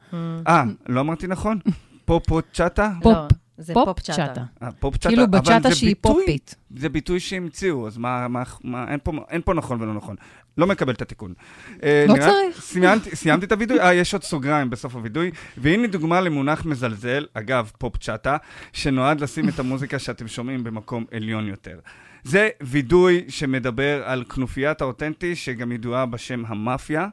אה, 0.49 0.65
לא 0.89 1.01
אמרתי 1.01 1.27
נכון? 1.27 1.59
פופוצ'אטה? 2.05 2.91
פופ- 3.03 3.13
לא, 3.13 3.27
זה 3.59 3.75
פופ 3.75 3.85
פופצ'אטה. 3.87 4.27
צ'אטה. 4.27 4.45
אה, 4.63 4.69
כאילו 5.01 5.25
אבל 5.25 5.39
בצ'אטה 5.39 5.69
זה 5.69 5.75
שהיא 5.75 5.89
ביטוי- 5.95 6.13
פופית. 6.25 6.55
זה 6.77 6.89
ביטוי 6.89 7.21
שהמציאו, 7.21 7.87
אז 7.87 7.99
מה, 7.99 8.29
מה, 8.29 8.43
מה 8.65 8.85
אין, 8.93 8.99
פה, 9.03 9.13
אין 9.31 9.41
פה 9.45 9.55
נכון 9.55 9.83
ולא 9.83 9.95
נכון. 9.95 10.17
לא 10.59 10.67
מקבל 10.67 10.93
את 10.93 11.03
התיקון. 11.03 11.35
אה, 11.83 12.05
לא 12.09 12.15
נראה- 12.15 12.27
צריך. 12.29 12.61
סיימתי, 12.63 13.17
סיימתי 13.17 13.47
את 13.47 13.53
הווידוי, 13.53 13.81
אה, 13.81 13.95
יש 13.95 14.13
עוד 14.13 14.23
סוגריים 14.23 14.71
בסוף 14.71 14.95
הווידוי, 14.95 15.31
והנה 15.57 15.87
דוגמה 15.87 16.21
למונח 16.21 16.65
מזלזל, 16.65 17.27
אגב, 17.35 17.71
פופ 17.79 17.97
צ'אטה, 17.97 18.37
שנועד 18.73 19.21
לשים 19.21 19.49
את 19.49 19.59
המוזיקה 19.59 19.99
שאתם 19.99 20.29
שומעים 20.29 20.65
במקום 20.65 21.05
עליון 21.13 21.47
יותר. 21.47 21.79
זה 22.25 22.49
וידוי 22.61 23.25
שמדבר 23.29 24.03
על 24.05 24.25
כנופיית 24.25 24.81
האותנטי, 24.81 25.37
שגם 25.37 25.73
ידועה 25.73 26.07
בשם 26.07 26.43
המאפיה, 26.47 27.07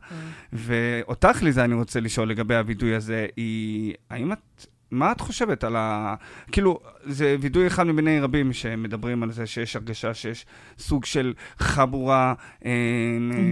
ואותך, 0.53 1.37
ליזה, 1.43 1.63
אני 1.63 1.73
רוצה 1.73 1.99
לשאול 1.99 2.29
לגבי 2.29 2.55
הווידוי 2.55 2.95
הזה, 2.95 3.27
היא, 3.37 3.93
האם 4.09 4.31
את... 4.31 4.65
מה 4.91 5.11
את 5.11 5.21
חושבת 5.21 5.63
על 5.63 5.75
ה... 5.75 6.15
כאילו, 6.51 6.79
זה 7.05 7.35
וידוי 7.39 7.67
אחד 7.67 7.87
מביני 7.87 8.19
רבים 8.19 8.53
שמדברים 8.53 9.23
על 9.23 9.31
זה 9.31 9.47
שיש 9.47 9.75
הרגשה 9.75 10.13
שיש 10.13 10.45
סוג 10.79 11.05
של 11.05 11.33
חבורה... 11.59 12.33
אה, 12.65 12.71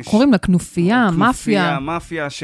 ש- 0.04 0.08
קוראים 0.08 0.32
לה 0.32 0.38
כנופיה, 0.38 1.10
מאפיה. 1.12 1.62
כנופיה, 1.62 1.80
מאפיה, 1.80 2.30
ש, 2.30 2.44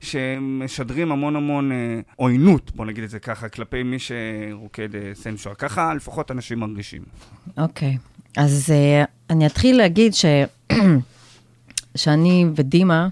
שמשדרים 0.00 1.12
המון 1.12 1.36
המון 1.36 1.72
אה, 1.72 2.00
עוינות, 2.16 2.72
בוא 2.74 2.86
נגיד 2.86 3.04
את 3.04 3.10
זה 3.10 3.18
ככה, 3.18 3.48
כלפי 3.48 3.82
מי 3.82 3.96
שרוקד 3.98 4.94
אה, 4.94 5.10
סנשואר. 5.14 5.54
ככה 5.54 5.94
לפחות 5.94 6.30
אנשים 6.30 6.58
מרגישים. 6.58 7.02
אוקיי, 7.58 7.98
אז 8.36 8.72
uh, 8.72 9.06
אני 9.30 9.46
אתחיל 9.46 9.76
להגיד 9.76 10.14
ש... 10.14 10.24
שאני 11.96 12.46
ודימה, 12.56 13.08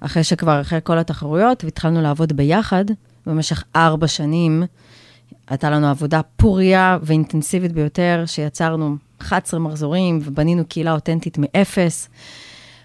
אחרי 0.00 0.24
שכבר, 0.24 0.60
אחרי 0.60 0.78
כל 0.84 0.98
התחרויות, 0.98 1.64
והתחלנו 1.64 2.02
לעבוד 2.02 2.32
ביחד 2.32 2.84
במשך 3.28 3.64
ארבע 3.76 4.06
שנים, 4.06 4.62
הייתה 5.48 5.70
לנו 5.70 5.86
עבודה 5.86 6.20
פוריה 6.36 6.98
ואינטנסיבית 7.02 7.72
ביותר, 7.72 8.22
שיצרנו 8.26 8.96
11 9.18 9.60
מחזורים 9.60 10.18
ובנינו 10.22 10.64
קהילה 10.68 10.92
אותנטית 10.92 11.38
מאפס. 11.38 12.08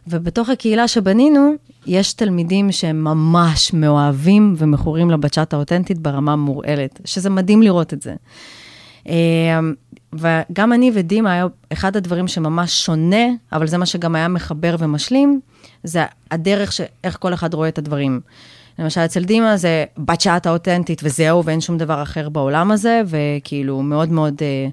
ובתוך 0.07 0.49
הקהילה 0.49 0.87
שבנינו, 0.87 1.53
יש 1.85 2.13
תלמידים 2.13 2.71
שהם 2.71 3.03
ממש 3.03 3.73
מאוהבים 3.73 4.55
ומכורים 4.57 5.11
לבצ'אט 5.11 5.53
האותנטית 5.53 5.99
ברמה 5.99 6.35
מורעלת, 6.35 7.01
שזה 7.05 7.29
מדהים 7.29 7.61
לראות 7.61 7.93
את 7.93 8.01
זה. 8.01 8.13
אה, 9.09 9.59
וגם 10.13 10.73
אני 10.73 10.91
ודימה, 10.93 11.31
היה 11.31 11.45
אחד 11.73 11.97
הדברים 11.97 12.27
שממש 12.27 12.85
שונה, 12.85 13.25
אבל 13.51 13.67
זה 13.67 13.77
מה 13.77 13.85
שגם 13.85 14.15
היה 14.15 14.27
מחבר 14.27 14.75
ומשלים, 14.79 15.39
זה 15.83 16.05
הדרך 16.31 16.71
ש... 16.71 16.81
איך 17.03 17.17
כל 17.19 17.33
אחד 17.33 17.53
רואה 17.53 17.69
את 17.69 17.77
הדברים. 17.77 18.21
למשל, 18.79 19.01
אצל 19.01 19.23
דימה 19.23 19.57
זה 19.57 19.85
בצ'אט 19.97 20.45
האותנטית 20.45 21.01
וזהו, 21.03 21.45
ואין 21.45 21.61
שום 21.61 21.77
דבר 21.77 22.03
אחר 22.03 22.29
בעולם 22.29 22.71
הזה, 22.71 23.01
וכאילו 23.05 23.81
מאוד 23.81 24.09
מאוד, 24.09 24.35
אה, 24.41 24.67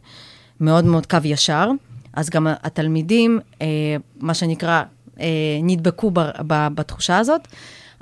מאוד 0.60 0.84
מאוד 0.84 1.06
קו 1.06 1.18
ישר. 1.24 1.70
אז 2.12 2.30
גם 2.30 2.46
התלמידים, 2.62 3.40
אה, 3.62 3.66
מה 4.20 4.34
שנקרא, 4.34 4.82
אה, 5.20 5.26
נדבקו 5.62 6.10
ב, 6.10 6.20
ב, 6.46 6.68
בתחושה 6.74 7.18
הזאת. 7.18 7.48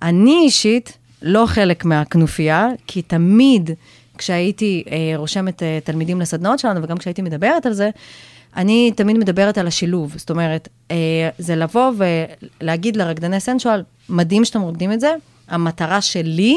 אני 0.03 0.39
אישית 0.45 0.99
לא 1.23 1.45
חלק 1.47 1.85
מהכנופיה, 1.85 2.69
כי 2.87 3.03
תמיד 3.03 3.71
כשהייתי 4.19 4.85
רושמת 5.17 5.63
תלמידים 5.85 6.21
לסדנאות 6.21 6.59
שלנו, 6.59 6.83
וגם 6.83 6.99
כשהייתי 6.99 7.23
מדברת 7.23 7.67
על 7.67 7.73
זה, 7.73 7.91
אני 8.57 8.93
תמיד 8.97 9.19
מדברת 9.19 9.59
על 9.59 9.67
השילוב. 9.67 10.15
זאת 10.17 10.31
אומרת, 10.31 10.69
זה 11.39 11.57
לבוא 11.57 11.93
ולהגיד 12.61 12.97
לרקדני 12.97 13.41
סנשואל, 13.41 13.83
מדהים 14.09 14.45
שאתם 14.45 14.61
רוקדים 14.61 14.93
את 14.93 15.01
זה, 15.01 15.15
המטרה 15.49 16.01
שלי 16.01 16.57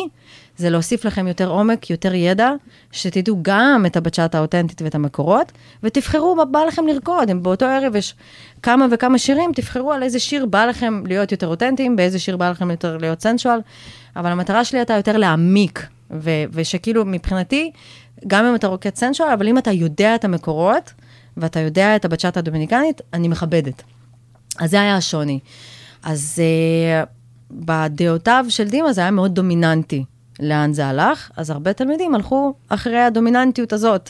זה 0.58 0.70
להוסיף 0.70 1.06
לכם 1.06 1.28
יותר 1.28 1.50
עומק, 1.50 1.90
יותר 1.90 2.14
ידע, 2.14 2.52
שתדעו 2.92 3.40
גם 3.42 3.84
את 3.86 3.98
הבצ'אט 3.98 4.36
האותנטית 4.36 4.82
ואת 4.82 4.96
המקורות, 4.96 5.52
ותבחרו 5.84 6.36
מה 6.36 6.46
בא 6.46 6.60
לכם 6.60 6.88
לרקוד. 6.88 7.30
אם 7.30 7.44
באותו 7.44 7.66
ערב 7.66 7.96
יש 7.96 8.16
כמה 8.64 8.86
וכמה 8.92 9.18
שירים, 9.18 9.52
תבחרו 9.56 9.92
על 9.92 10.04
איזה 10.04 10.20
שיר 10.20 10.46
בא 10.46 10.66
לכם 10.66 11.04
להיות 11.08 11.32
יותר 11.32 11.48
אותנטיים, 11.48 11.96
באיזה 11.96 12.20
שיר 12.20 12.38
בא 12.38 12.50
לכם 12.50 12.72
יותר 12.72 12.98
להיות 12.98 13.22
סנשואל, 13.22 13.60
אבל 14.16 14.32
המטרה 14.32 14.66
שלי 14.66 14.80
הייתה 14.80 14.94
יותר 14.94 15.18
להעמיק, 15.18 15.88
ו- 16.12 16.44
ושכאילו 16.52 17.06
מבחינתי, 17.06 17.72
גם 18.28 18.46
אם 18.46 18.56
אתה 18.56 18.68
רוקד 18.68 18.96
סנשואל, 18.96 19.30
אבל 19.30 19.48
אם 19.48 19.58
אתה 19.58 19.72
יודע 19.72 20.16
את 20.16 20.26
המקורות, 20.26 20.94
ואתה 21.38 21.60
יודע 21.60 21.96
את 21.96 22.06
הבצ'אט 22.06 22.38
הדומיניקנית, 22.38 23.02
אני 23.14 23.28
מכבדת. 23.28 23.84
אז 24.60 24.72
זה 24.72 24.82
היה 24.82 24.96
השוני. 24.96 25.40
אז... 26.04 26.42
Uh, 27.06 27.21
בדעותיו 27.54 28.46
של 28.50 28.68
דימה 28.68 28.94
זה 28.94 29.02
היה 29.02 29.12
מאוד 29.12 29.36
דומיננטי. 29.36 30.04
לאן 30.40 30.74
זה 30.74 30.88
הלך? 30.88 31.32
אז 31.38 31.50
הרבה 31.50 31.74
תלמידים 31.74 32.16
הלכו 32.16 32.54
אחרי 32.70 33.00
הדומיננטיות 33.00 33.74
הזאת. 33.74 34.10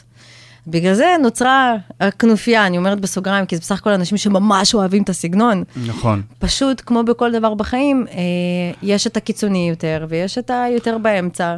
בגלל 0.68 0.94
זה 0.94 1.16
נוצרה 1.22 1.76
הכנופיה, 2.00 2.68
אני 2.68 2.78
אומרת 2.78 3.02
בסוגריים, 3.02 3.46
כי 3.46 3.56
זה 3.56 3.62
בסך 3.62 3.80
הכל 3.80 3.90
אנשים 3.90 4.18
שממש 4.18 4.74
אוהבים 4.74 5.04
את 5.04 5.10
הסגנון. 5.10 5.64
נכון. 5.88 6.22
פשוט, 6.40 6.82
כמו 6.86 7.04
בכל 7.04 7.32
דבר 7.32 7.54
בחיים, 7.54 8.06
אה, 8.12 8.18
יש 8.84 9.08
את 9.08 9.18
הקיצוני 9.18 9.70
יותר, 9.70 10.06
ויש 10.10 10.38
את 10.38 10.52
היותר 10.54 10.98
באמצע. 10.98 11.58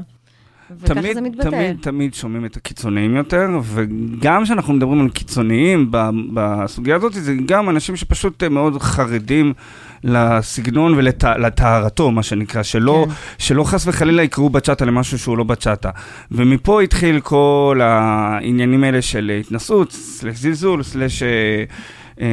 וככה 0.81 0.93
תמיד, 0.93 1.13
זה 1.13 1.21
מתבטא. 1.21 1.49
תמיד, 1.49 1.77
תמיד 1.81 2.13
שומעים 2.13 2.45
את 2.45 2.57
הקיצוניים 2.57 3.15
יותר, 3.15 3.47
וגם 3.63 4.43
כשאנחנו 4.43 4.73
מדברים 4.73 5.01
על 5.01 5.09
קיצוניים 5.09 5.91
בסוגיה 6.33 6.95
הזאת, 6.95 7.13
זה 7.13 7.33
גם 7.45 7.69
אנשים 7.69 7.95
שפשוט 7.95 8.43
מאוד 8.43 8.81
חרדים 8.81 9.53
לסגנון 10.03 10.93
ולטהרתו, 10.93 12.11
מה 12.11 12.23
שנקרא, 12.23 12.63
שלא, 12.63 13.05
כן. 13.07 13.13
שלא 13.37 13.63
חס 13.63 13.87
וחלילה 13.87 14.23
יקראו 14.23 14.49
בצ'אטה 14.49 14.85
למשהו 14.85 15.19
שהוא 15.19 15.37
לא 15.37 15.43
בצ'אטה. 15.43 15.89
ומפה 16.31 16.81
התחיל 16.81 17.19
כל 17.19 17.79
העניינים 17.83 18.83
האלה 18.83 19.01
של 19.01 19.31
התנסות, 19.39 19.91
סלש 19.91 20.37
זלזול, 20.37 20.83
סלש... 20.83 21.23
אה, 21.23 21.63
אה, 22.21 22.27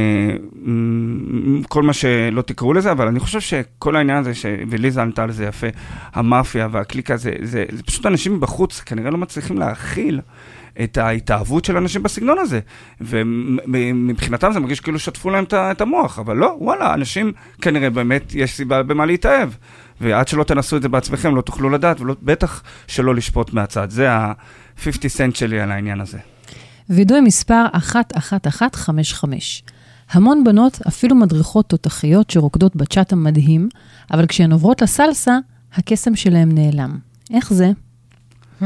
כל 1.69 1.83
מה 1.83 1.93
שלא 1.93 2.43
תקראו 2.43 2.73
לזה, 2.73 2.93
אבל 2.93 3.07
אני 3.07 3.21
חושב 3.21 3.41
שכל 3.41 3.97
העניין 3.97 4.19
הזה, 4.19 4.35
ש... 4.35 4.47
וליזה 4.71 5.03
ענתה 5.03 5.23
על 5.23 5.33
זה 5.33 5.45
יפה, 5.45 5.67
המאפיה 6.15 6.69
והקליקה, 6.71 7.17
זה, 7.17 7.33
זה, 7.43 7.65
זה 7.73 7.83
פשוט 7.83 8.07
אנשים 8.07 8.35
מבחוץ 8.35 8.81
כנראה 8.81 9.11
לא 9.11 9.19
מצליחים 9.19 9.59
להכיל 9.59 10.21
את 10.83 10.99
ההתאהבות 10.99 11.65
של 11.65 11.77
אנשים 11.77 12.03
בסגנון 12.03 12.39
הזה. 12.39 12.61
ומבחינתם 13.01 14.53
זה 14.53 14.61
מרגיש 14.61 14.81
כאילו 14.81 14.99
שטפו 14.99 15.31
להם 15.31 15.45
את 15.53 15.81
המוח, 15.81 16.19
אבל 16.19 16.37
לא, 16.37 16.57
וואלה, 16.61 16.95
אנשים 16.95 17.33
כנראה 17.63 17.91
באמת 17.91 18.35
יש 18.35 18.57
סיבה 18.57 18.83
במה 18.83 19.07
להתאהב. 19.07 19.51
ועד 20.01 20.29
שלא 20.29 20.45
תנסו 20.45 20.77
את 20.77 20.83
זה 20.83 20.89
בעצמכם, 20.89 21.37
לא 21.37 21.41
תוכלו 21.41 21.71
לדעת, 21.71 22.01
ובטח 22.01 22.63
שלא 22.87 23.15
לשפוט 23.15 23.53
מהצד. 23.53 23.91
זה 23.91 24.13
ה-50 24.13 25.09
סנט 25.09 25.37
שלי 25.37 25.61
על 25.61 25.71
העניין 25.71 26.01
הזה. 26.01 26.19
וידוי 26.91 27.21
מספר 27.21 27.65
11155. 27.73 29.63
המון 30.11 30.45
בנות, 30.45 30.79
אפילו 30.89 31.17
מדריכות 31.17 31.69
תותחיות 31.69 32.31
שרוקדות 32.31 32.77
בצ'אט 32.77 33.13
המדהים, 33.13 33.69
אבל 34.13 34.27
כשהן 34.27 34.53
עוברות 34.53 34.83
לסלסה, 34.83 35.39
הקסם 35.75 36.17
שלהן 36.17 36.53
נעלם. 36.55 36.99
איך 37.35 37.53
זה? 37.53 37.71
Hmm. 38.61 38.65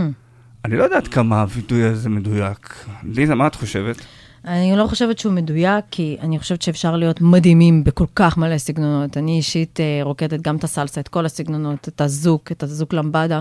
אני 0.65 0.77
לא 0.77 0.85
יודעת 0.85 1.09
כמה 1.09 1.41
הווידוי 1.41 1.85
הזה 1.85 2.09
מדויק. 2.09 2.87
ליזה, 3.03 3.35
מה 3.35 3.47
את 3.47 3.55
חושבת? 3.55 3.97
אני 4.45 4.77
לא 4.77 4.87
חושבת 4.87 5.19
שהוא 5.19 5.33
מדויק, 5.33 5.85
כי 5.91 6.17
אני 6.21 6.39
חושבת 6.39 6.63
שאפשר 6.63 6.97
להיות 6.97 7.21
מדהימים 7.21 7.85
בכל 7.85 8.07
כך 8.15 8.39
מלא 8.39 8.59
סגנונות. 8.59 9.17
אני 9.17 9.37
אישית 9.37 9.81
אה, 9.81 10.01
רוקדת 10.03 10.41
גם 10.41 10.57
את 10.57 10.65
הסלסה, 10.65 11.01
את 11.01 11.09
כל 11.09 11.27
הסגנונות, 11.27 11.89
את 11.89 12.01
הזוק, 12.01 12.53
את 12.53 12.63
הזוק 12.63 12.93
למבדה, 12.93 13.41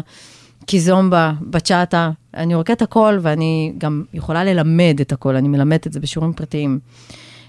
קיזומבה, 0.66 1.34
בצ'אטה. 1.42 2.12
אני 2.34 2.56
רוקדת 2.56 2.82
הכל, 2.82 3.18
ואני 3.22 3.74
גם 3.78 4.04
יכולה 4.14 4.44
ללמד 4.44 4.98
את 5.02 5.12
הכל, 5.12 5.36
אני 5.36 5.48
מלמדת 5.48 5.88
את 5.88 5.94
זה 5.94 6.00
בשיעורים 6.00 6.34
פרטיים. 6.34 6.80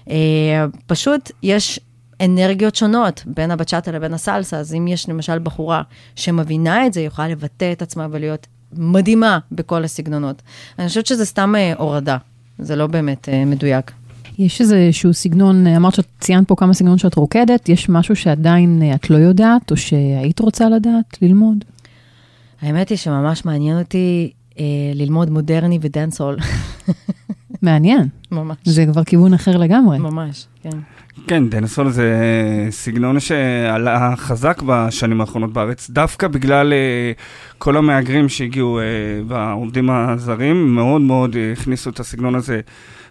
אה, 0.09 0.65
פשוט 0.87 1.31
יש 1.43 1.79
אנרגיות 2.21 2.75
שונות 2.75 3.23
בין 3.25 3.51
הבצ'אטה 3.51 3.91
לבין 3.91 4.13
הסלסה, 4.13 4.57
אז 4.57 4.73
אם 4.73 4.87
יש 4.87 5.09
למשל 5.09 5.39
בחורה 5.39 5.81
שמבינה 6.15 6.87
את 6.87 6.93
זה, 6.93 6.99
היא 6.99 7.07
יכולה 7.07 7.27
לבטא 7.27 7.71
את 7.71 7.81
עצמה 7.81 8.07
ולהיות 8.11 8.47
מדהימה 8.77 9.39
בכל 9.51 9.83
הסגנונות. 9.83 10.41
אני 10.79 10.87
חושבת 10.87 11.05
שזה 11.05 11.25
סתם 11.25 11.55
אה, 11.57 11.73
הורדה, 11.77 12.17
זה 12.59 12.75
לא 12.75 12.87
באמת 12.87 13.29
אה, 13.29 13.45
מדויק. 13.45 13.91
יש 14.39 14.61
איזשהו 14.61 15.13
סגנון, 15.13 15.67
אמרת 15.67 15.95
שאת 15.95 16.07
ציינת 16.19 16.47
פה 16.47 16.55
כמה 16.55 16.73
סגנון 16.73 16.97
שאת 16.97 17.15
רוקדת, 17.15 17.69
יש 17.69 17.89
משהו 17.89 18.15
שעדיין 18.15 18.81
את 18.95 19.09
לא 19.09 19.17
יודעת, 19.17 19.71
או 19.71 19.77
שהיית 19.77 20.39
רוצה 20.39 20.69
לדעת, 20.69 21.17
ללמוד? 21.21 21.65
האמת 22.61 22.89
היא 22.89 22.97
שממש 22.97 23.45
מעניין 23.45 23.79
אותי 23.79 24.31
אה, 24.59 24.63
ללמוד 24.93 25.29
מודרני 25.29 25.79
ו 25.81 25.86
dancehall. 25.86 26.37
מעניין. 27.61 28.07
ממש. 28.31 28.57
זה 28.65 28.85
כבר 28.85 29.03
כיוון 29.03 29.33
אחר 29.33 29.57
לגמרי. 29.57 29.99
ממש, 29.99 30.47
כן. 30.61 30.77
כן, 31.27 31.49
dancehall 31.49 31.89
זה 31.89 32.13
סגנון 32.69 33.19
שעלה 33.19 34.15
חזק 34.15 34.61
בשנים 34.65 35.21
האחרונות 35.21 35.53
בארץ, 35.53 35.89
דווקא 35.89 36.27
בגלל 36.27 36.73
אה, 36.73 37.55
כל 37.57 37.77
המהגרים 37.77 38.29
שהגיעו 38.29 38.79
אה, 38.79 38.81
והעובדים 39.27 39.89
הזרים, 39.89 40.75
מאוד 40.75 41.01
מאוד 41.01 41.33
אה, 41.33 41.37
הכניסו 41.59 41.89
את 41.89 41.99
הסגנון 41.99 42.35
הזה 42.35 42.61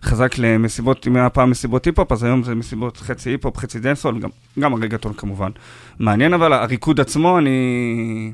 חזק 0.02 0.38
למסיבות, 0.38 1.06
אם 1.06 1.16
היה 1.16 1.28
פעם 1.30 1.50
מסיבות 1.50 1.84
היפ-הופ, 1.84 2.12
אז 2.12 2.24
היום 2.24 2.42
זה 2.42 2.54
מסיבות 2.54 2.96
חצי 2.96 3.30
היפ-הופ, 3.30 3.56
חצי 3.56 3.80
dancehall, 3.80 4.18
גם, 4.18 4.30
גם 4.58 4.74
הרגטון 4.74 5.12
כמובן. 5.12 5.50
מעניין, 5.98 6.34
אבל 6.34 6.52
הריקוד 6.52 7.00
עצמו, 7.00 7.38
אני... 7.38 8.32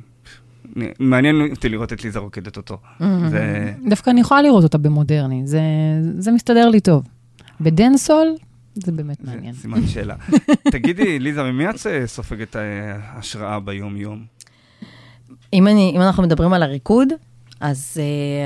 מעניין 0.99 1.51
אותי 1.51 1.68
לראות 1.68 1.93
את 1.93 2.05
ליזה 2.05 2.18
רוקדת 2.18 2.57
אותו. 2.57 2.75
Mm-hmm. 2.75 3.05
זה... 3.29 3.73
דווקא 3.89 4.11
אני 4.11 4.21
יכולה 4.21 4.43
לראות 4.43 4.64
אותה 4.64 4.79
במודרני, 4.79 5.43
זה, 5.45 5.61
זה 6.18 6.33
מסתדר 6.33 6.68
לי 6.68 6.81
טוב. 6.81 7.05
בדנסול, 7.61 8.27
זה 8.75 8.93
באמת 8.93 9.25
מעניין. 9.25 9.55
סימן 9.55 9.87
שאלה. 9.87 10.14
תגידי, 10.73 11.18
ליזה, 11.18 11.43
ממי 11.43 11.71
את 11.71 11.87
אה, 11.87 12.07
סופגת 12.07 12.57
אה, 12.57 12.62
השראה 13.18 13.61
ביום-יום? 13.61 14.25
אם, 15.53 15.68
אני, 15.68 15.93
אם 15.97 16.01
אנחנו 16.01 16.23
מדברים 16.23 16.53
על 16.53 16.62
הריקוד, 16.62 17.09
אז 17.61 18.01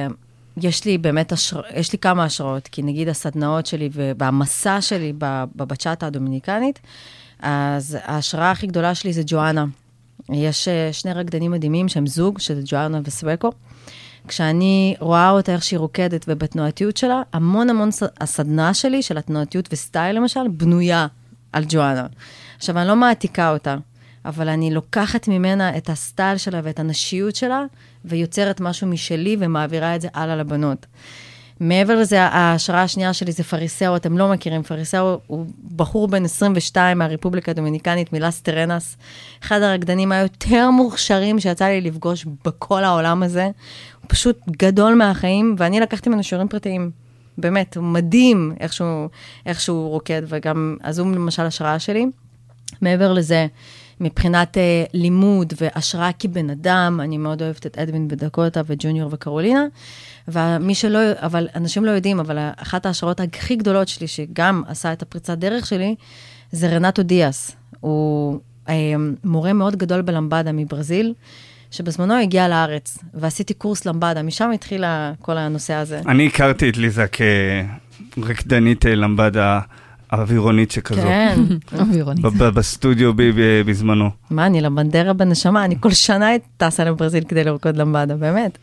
uh, 0.09 0.13
יש 0.57 0.85
לי 0.85 0.99
באמת, 0.99 1.33
השר... 1.33 1.61
יש 1.75 1.93
לי 1.93 1.99
כמה 1.99 2.25
השראות, 2.25 2.69
כי 2.69 2.83
נגיד 2.83 3.09
הסדנאות 3.09 3.67
שלי 3.67 3.91
והמסע 3.93 4.81
שלי 4.81 5.13
בבצ'אטה 5.19 6.07
הדומיניקנית, 6.07 6.81
אז 7.39 7.99
ההשראה 8.03 8.51
הכי 8.51 8.67
גדולה 8.67 8.95
שלי 8.95 9.13
זה 9.13 9.23
ג'ואנה. 9.27 9.65
יש 10.33 10.69
uh, 10.69 10.93
שני 10.93 11.13
רקדנים 11.13 11.51
מדהימים 11.51 11.89
שהם 11.89 12.07
זוג, 12.07 12.39
שזה 12.39 12.63
ג'ואנה 12.65 13.01
וסווקו. 13.05 13.53
כשאני 14.29 14.95
רואה 15.01 15.31
אותה 15.31 15.53
איך 15.53 15.63
שהיא 15.63 15.79
רוקדת 15.79 16.25
ובתנועתיות 16.29 16.97
שלה, 16.97 17.23
המון 17.33 17.71
המון 17.71 17.89
הסדנה 18.21 18.75
שלי, 18.75 19.03
של 19.03 19.19
התנועתיות 19.19 19.69
וסטייל 19.73 20.17
למשל, 20.17 20.49
בנויה 20.49 21.07
על 21.53 21.65
ג'ואנה. 21.69 22.07
עכשיו, 22.57 22.79
אני 22.79 22.89
לא 22.89 22.97
מעתיקה 22.97 23.51
אותה, 23.51 23.77
אבל 24.25 24.49
אני 24.49 24.75
לוקחת 24.75 25.29
ממנה 25.29 25.77
את 25.77 25.91
הסטייל 25.91 26.37
שלה 26.37 26.61
ואת 26.65 26.81
הנשיות 26.81 27.37
שלה, 27.37 27.65
ויוצרת 28.05 28.61
משהו 28.61 28.87
משלי 28.87 29.37
ומעבירה 29.41 29.97
את 29.97 30.01
זה 30.01 30.09
הלאה 30.15 30.37
לבנות. 30.37 30.87
מעבר 31.61 31.97
לזה, 31.97 32.23
ההשראה 32.23 32.83
השנייה 32.83 33.13
שלי 33.13 33.33
זה 33.33 33.45
פריסאו, 33.45 33.97
אתם 33.97 34.19
לא 34.19 34.29
מכירים, 34.29 34.63
פריסאו 34.63 35.21
הוא 35.27 35.47
בחור 35.77 36.09
בן 36.09 36.25
22 36.25 36.99
מהרפובליקה 36.99 37.51
הדומיניקנית, 37.51 38.13
מלאס 38.13 38.41
טרנס, 38.41 38.97
אחד 39.43 39.63
הרקדנים 39.63 40.13
היותר 40.13 40.71
מוכשרים 40.71 41.41
שיצא 41.41 41.65
לי 41.65 41.81
לפגוש 41.81 42.27
בכל 42.45 42.85
העולם 42.85 43.23
הזה. 43.23 43.51
פשוט 44.07 44.39
גדול 44.51 44.95
מהחיים, 44.95 45.55
ואני 45.59 45.81
לקחתי 45.81 46.09
ממנו 46.09 46.23
שיעורים 46.23 46.49
פרטיים. 46.49 46.91
באמת, 47.39 47.77
הוא 47.77 47.85
מדהים 47.85 48.53
איך 48.61 48.73
שהוא, 48.73 49.09
איך 49.47 49.61
שהוא 49.61 49.89
רוקד, 49.89 50.23
וגם, 50.27 50.77
אז 50.83 50.99
הוא 50.99 51.13
למשל 51.13 51.43
השראה 51.43 51.79
שלי. 51.79 52.07
מעבר 52.81 53.13
לזה, 53.13 53.47
מבחינת 54.01 54.59
אה, 54.59 54.85
לימוד 54.93 55.53
והשראה 55.61 56.11
כבן 56.19 56.51
אדם, 56.51 57.01
אני 57.03 57.19
מאוד 57.19 57.43
אוהבת 57.43 57.67
את 57.67 57.79
אדווין 57.79 58.09
ודקוטה 58.11 58.63
וג'וניור 58.67 59.09
וקרולינה. 59.13 59.65
ומי 60.29 60.75
שלא, 60.75 60.99
אבל 61.17 61.49
אנשים 61.55 61.85
לא 61.85 61.91
יודעים, 61.91 62.21
אבל 62.21 62.39
אחת 62.57 62.87
ההשראות 62.87 63.21
הכי 63.21 63.57
גדולות 63.57 63.89
שלי, 63.89 64.09
שגם 64.09 64.63
עשה 64.67 64.93
את 64.93 65.03
הפריצת 65.03 65.39
דרך 65.39 65.67
שלי, 65.67 65.95
זה 66.53 66.69
רנטו 66.69 67.03
דיאס. 67.03 67.57
הוא 67.81 68.39
אה, 68.69 68.75
מורה 69.25 69.53
מאוד 69.53 69.77
גדול 69.77 70.03
בלמבדה 70.03 70.53
מברזיל. 70.53 71.15
שבזמנו 71.71 72.15
הגיע 72.15 72.49
לארץ, 72.49 72.99
ועשיתי 73.15 73.55
קורס 73.55 73.85
למבדה, 73.85 74.23
משם 74.23 74.51
התחיל 74.55 74.85
כל 75.21 75.39
הנושא 75.39 75.75
הזה. 75.75 76.01
אני 76.07 76.27
הכרתי 76.27 76.69
את 76.69 76.77
ליזה 76.77 77.07
כרקדנית 78.17 78.87
אה, 78.87 78.95
למבדה 78.95 79.61
אווירונית 80.13 80.71
שכזו. 80.71 81.01
כן. 81.03 81.39
אווירונית. 81.81 82.25
בסטודיו 82.25 83.13
בזמנו. 83.67 84.11
מה, 84.31 84.47
אני 84.47 84.61
למבנדרה 84.61 85.13
בנשמה, 85.13 85.65
אני 85.65 85.77
כל 85.81 85.91
שנה 85.91 86.27
טסה 86.57 86.85
לברזיל 86.85 87.25
כדי 87.25 87.45
לרקוד 87.45 87.77
למבדה, 87.77 88.17
באמת. 88.17 88.59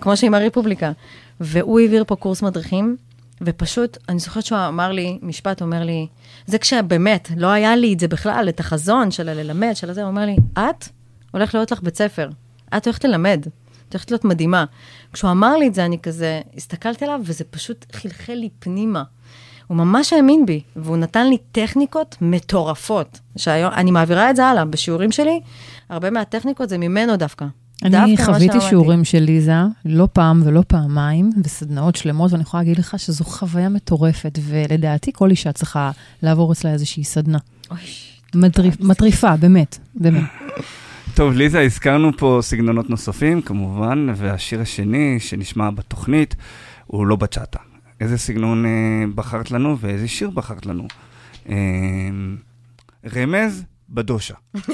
כמו 0.00 0.16
שעם 0.16 0.34
הרפובליקה. 0.34 0.92
והוא 1.40 1.80
העביר 1.80 2.04
פה 2.04 2.16
קורס 2.16 2.42
מדריכים, 2.42 2.96
ופשוט, 3.40 3.98
אני 4.08 4.18
זוכרת 4.18 4.44
שהוא 4.44 4.58
אמר 4.68 4.92
לי, 4.92 5.18
משפט, 5.22 5.62
אומר 5.62 5.84
לי, 5.84 6.06
זה 6.46 6.58
כשבאמת, 6.58 7.30
לא 7.36 7.46
היה 7.46 7.76
לי 7.76 7.92
את 7.92 8.00
זה 8.00 8.08
בכלל, 8.08 8.46
את 8.48 8.60
החזון 8.60 9.10
של 9.10 9.28
הללמד, 9.28 9.72
של 9.74 9.90
הזה, 9.90 10.02
הוא 10.02 10.10
אומר 10.10 10.26
לי, 10.26 10.36
את 10.52 10.88
הולכת 11.30 11.54
להיות 11.54 11.72
לך 11.72 11.82
בית 11.82 11.96
ספר. 11.96 12.28
את 12.76 12.86
הולכת 12.86 13.04
ללמד, 13.04 13.46
את 13.88 13.92
הולכת 13.92 14.10
להיות 14.10 14.24
מדהימה. 14.24 14.64
כשהוא 15.12 15.30
אמר 15.30 15.56
לי 15.56 15.66
את 15.68 15.74
זה, 15.74 15.84
אני 15.84 15.98
כזה, 15.98 16.40
הסתכלתי 16.56 17.04
עליו, 17.04 17.20
וזה 17.24 17.44
פשוט 17.44 17.86
חלחל 17.92 18.32
לי 18.32 18.48
פנימה. 18.58 19.02
הוא 19.66 19.76
ממש 19.76 20.12
האמין 20.12 20.46
בי, 20.46 20.60
והוא 20.76 20.96
נתן 20.96 21.26
לי 21.26 21.38
טכניקות 21.52 22.16
מטורפות, 22.20 23.20
שהיום, 23.36 23.72
אני 23.72 23.90
מעבירה 23.90 24.30
את 24.30 24.36
זה 24.36 24.46
הלאה, 24.46 24.64
בשיעורים 24.64 25.12
שלי, 25.12 25.40
הרבה 25.88 26.10
מהטכניקות 26.10 26.68
זה 26.68 26.78
ממנו 26.78 27.16
דווקא. 27.16 27.46
אני 27.82 28.16
חוויתי 28.16 28.60
שיעורים 28.60 29.04
של 29.04 29.18
ליזה, 29.18 29.52
לא 29.84 30.08
פעם 30.12 30.42
ולא 30.44 30.62
פעמיים, 30.68 31.30
וסדנאות 31.44 31.96
שלמות, 31.96 32.32
ואני 32.32 32.42
יכולה 32.42 32.62
להגיד 32.62 32.78
לך 32.78 32.98
שזו 32.98 33.24
חוויה 33.24 33.68
מטורפת, 33.68 34.38
ולדעתי 34.42 35.12
כל 35.14 35.30
אישה 35.30 35.52
צריכה 35.52 35.90
לעבור 36.22 36.52
אצלה 36.52 36.72
איזושהי 36.72 37.04
סדנה. 37.04 37.38
אוי, 37.70 37.78
מטריפ, 38.34 38.80
מטריפה, 38.80 39.36
באמת, 39.36 39.78
באמת. 39.94 40.22
טוב, 41.16 41.32
ליזה, 41.32 41.60
הזכרנו 41.60 42.16
פה 42.16 42.38
סגנונות 42.42 42.90
נוספים, 42.90 43.42
כמובן, 43.42 44.06
והשיר 44.16 44.60
השני 44.60 45.20
שנשמע 45.20 45.70
בתוכנית 45.70 46.34
הוא 46.86 47.06
לא 47.06 47.16
בצ'אטה. 47.16 47.58
איזה 48.00 48.18
סגנון 48.18 48.66
אה, 48.66 49.04
בחרת 49.14 49.50
לנו 49.50 49.78
ואיזה 49.78 50.08
שיר 50.08 50.30
בחרת 50.30 50.66
לנו? 50.66 50.86
אה, 51.48 51.54
רמז, 53.14 53.64
בדושה. 53.90 54.34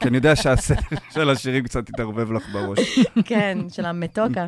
כי 0.00 0.08
אני 0.08 0.16
יודע 0.16 0.36
שהסדר 0.36 0.96
של 1.14 1.30
השירים 1.30 1.64
קצת 1.64 1.88
התערבב 1.88 2.32
לך 2.32 2.48
בראש. 2.52 2.98
כן, 3.24 3.58
של 3.72 3.84
המתוקה. 3.84 4.46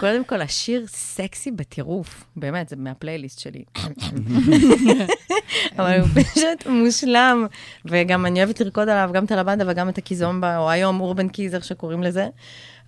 קודם 0.00 0.24
כל, 0.24 0.40
השיר 0.40 0.84
סקסי 0.86 1.50
בטירוף, 1.50 2.24
באמת, 2.36 2.68
זה 2.68 2.76
מהפלייליסט 2.76 3.38
שלי. 3.38 3.64
אבל 5.78 6.00
הוא 6.00 6.08
פשוט 6.08 6.66
מושלם, 6.66 7.46
וגם 7.84 8.26
אני 8.26 8.44
אוהבת 8.44 8.60
לרקוד 8.60 8.88
עליו 8.88 9.10
גם 9.12 9.24
את 9.24 9.32
הלבנדה 9.32 9.64
וגם 9.68 9.88
את 9.88 9.98
הקיזומבה, 9.98 10.58
או 10.58 10.70
היום 10.70 11.00
אורבן 11.00 11.28
קיזר 11.28 11.60
שקוראים 11.60 12.02
לזה. 12.02 12.28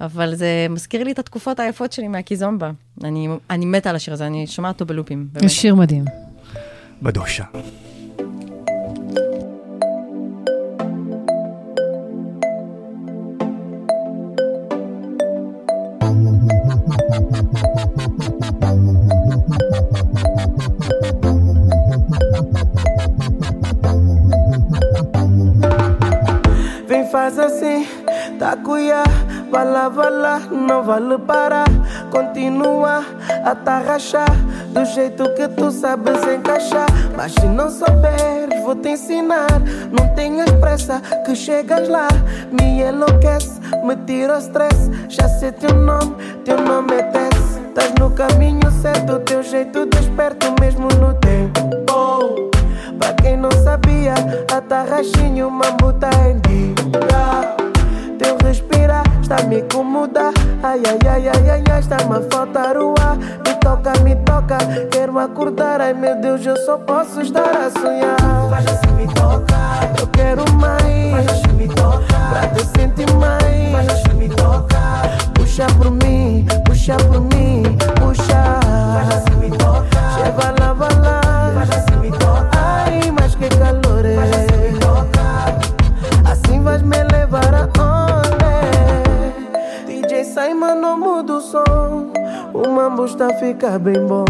אבל 0.01 0.35
זה 0.35 0.67
מזכיר 0.71 1.05
לי 1.05 1.13
את 1.13 1.19
התקופות 1.19 1.61
היפות 1.61 1.93
שלי 1.93 2.09
מהקיזומבה. 2.09 2.71
אני, 3.05 3.29
אני 3.51 3.67
מתה 3.67 3.91
על 3.91 3.97
השיר 3.97 4.15
הזה, 4.15 4.27
אני 4.27 4.47
שומעת 4.47 4.75
אותו 4.75 4.87
בלופים. 4.87 5.29
באמת. 5.33 5.51
שיר 5.51 5.75
מדהים. 5.75 6.05
בדושה. 7.03 7.45
Faz 27.19 27.37
assim, 27.37 27.85
tá 28.39 28.57
cuia, 28.57 29.03
vai 29.51 29.65
lá, 29.65 30.39
não 30.39 30.85
vale 30.85 31.19
parar. 31.19 31.67
Continua 32.13 33.05
a 33.45 33.57
tarrachar, 33.57 34.31
do 34.69 34.85
jeito 34.85 35.25
que 35.35 35.49
tu 35.49 35.73
sabes 35.73 36.23
encaixar. 36.23 36.87
Mas 37.17 37.33
se 37.33 37.47
não 37.47 37.69
souberes, 37.71 38.63
vou 38.63 38.77
te 38.77 38.91
ensinar. 38.91 39.49
Não 39.91 40.15
tenhas 40.15 40.49
pressa, 40.61 41.03
que 41.27 41.35
chegas 41.35 41.89
lá. 41.89 42.07
Me 42.53 42.83
enlouquece, 42.83 43.59
me 43.83 43.97
tira 44.07 44.37
o 44.37 44.39
stress. 44.39 44.89
Já 45.09 45.29
sei 45.29 45.51
teu 45.51 45.75
nome, 45.75 46.15
teu 46.45 46.57
nome 46.57 46.95
é 46.95 47.03
Tess. 47.03 47.61
Estás 47.69 47.95
no 47.99 48.13
caminho 48.13 48.71
certo, 48.81 49.19
teu 49.21 49.43
jeito 49.43 49.87
desperto 49.87 50.55
mesmo 50.61 50.87
no 51.01 51.13
tempo. 51.15 51.69
Oh. 51.91 52.48
Pra 52.99 53.13
quem 53.15 53.37
não 53.37 53.51
sabia, 53.65 54.15
a 54.53 54.61
tarraxinho, 54.61 55.51
mambo 55.51 55.93
tá 55.95 56.11
em 56.29 56.39
dia. 56.49 57.57
Teu 58.19 58.37
respirar 58.45 59.05
está 59.21 59.43
me 59.45 59.61
incomodar. 59.61 60.33
Ai, 60.63 60.83
ai, 60.87 60.99
ai, 61.09 61.29
ai, 61.29 61.51
ai, 61.51 61.65
ai, 61.71 61.81
está-me 61.81 62.17
a 62.17 62.23
faltar 62.31 62.77
o 62.77 62.95
ar. 63.01 63.17
Me 63.17 63.55
toca, 63.61 63.93
me 64.03 64.17
toca, 64.17 64.59
quero 64.91 65.19
acordar. 65.19 65.81
Ai, 65.81 65.95
meu 65.95 66.17
Deus, 66.21 66.45
eu 66.45 66.57
só 66.65 66.79
posso 66.79 67.21
estar 67.21 67.51
a 67.57 67.71
sonhar. 67.71 68.17
Vai 68.51 68.65
assim 68.65 68.93
me 68.97 69.07
tocar. 69.15 69.93
Eu 70.01 70.07
quero 70.09 70.53
mais. 70.55 71.13
Vai 71.13 71.27
assim 71.27 71.53
me 71.55 71.69
tocar. 71.69 72.31
Pra 72.31 72.49
te 72.49 72.67
sentir 72.67 73.11
mais. 73.15 73.73
Vai 73.73 73.87
assim 73.87 74.15
me 74.17 74.29
tocar. 74.29 75.19
Puxa 75.35 75.67
por 75.77 75.91
mim, 75.91 76.47
puxa 76.65 76.97
por 76.97 77.21
mim, 77.21 77.63
puxa. 78.01 78.61
Vai 78.93 79.17
assim 79.17 79.37
me 79.41 79.51
tocar. 79.57 80.15
Che, 80.15 80.31
vai 80.31 80.55
lá, 80.59 80.73
vai 80.73 80.95
lá. 81.01 81.08
Som. 91.51 92.13
O 92.53 92.69
mambo 92.69 93.05
está 93.07 93.27
a 93.27 93.35
ficar 93.35 93.79
bem 93.79 94.07
bom. 94.07 94.25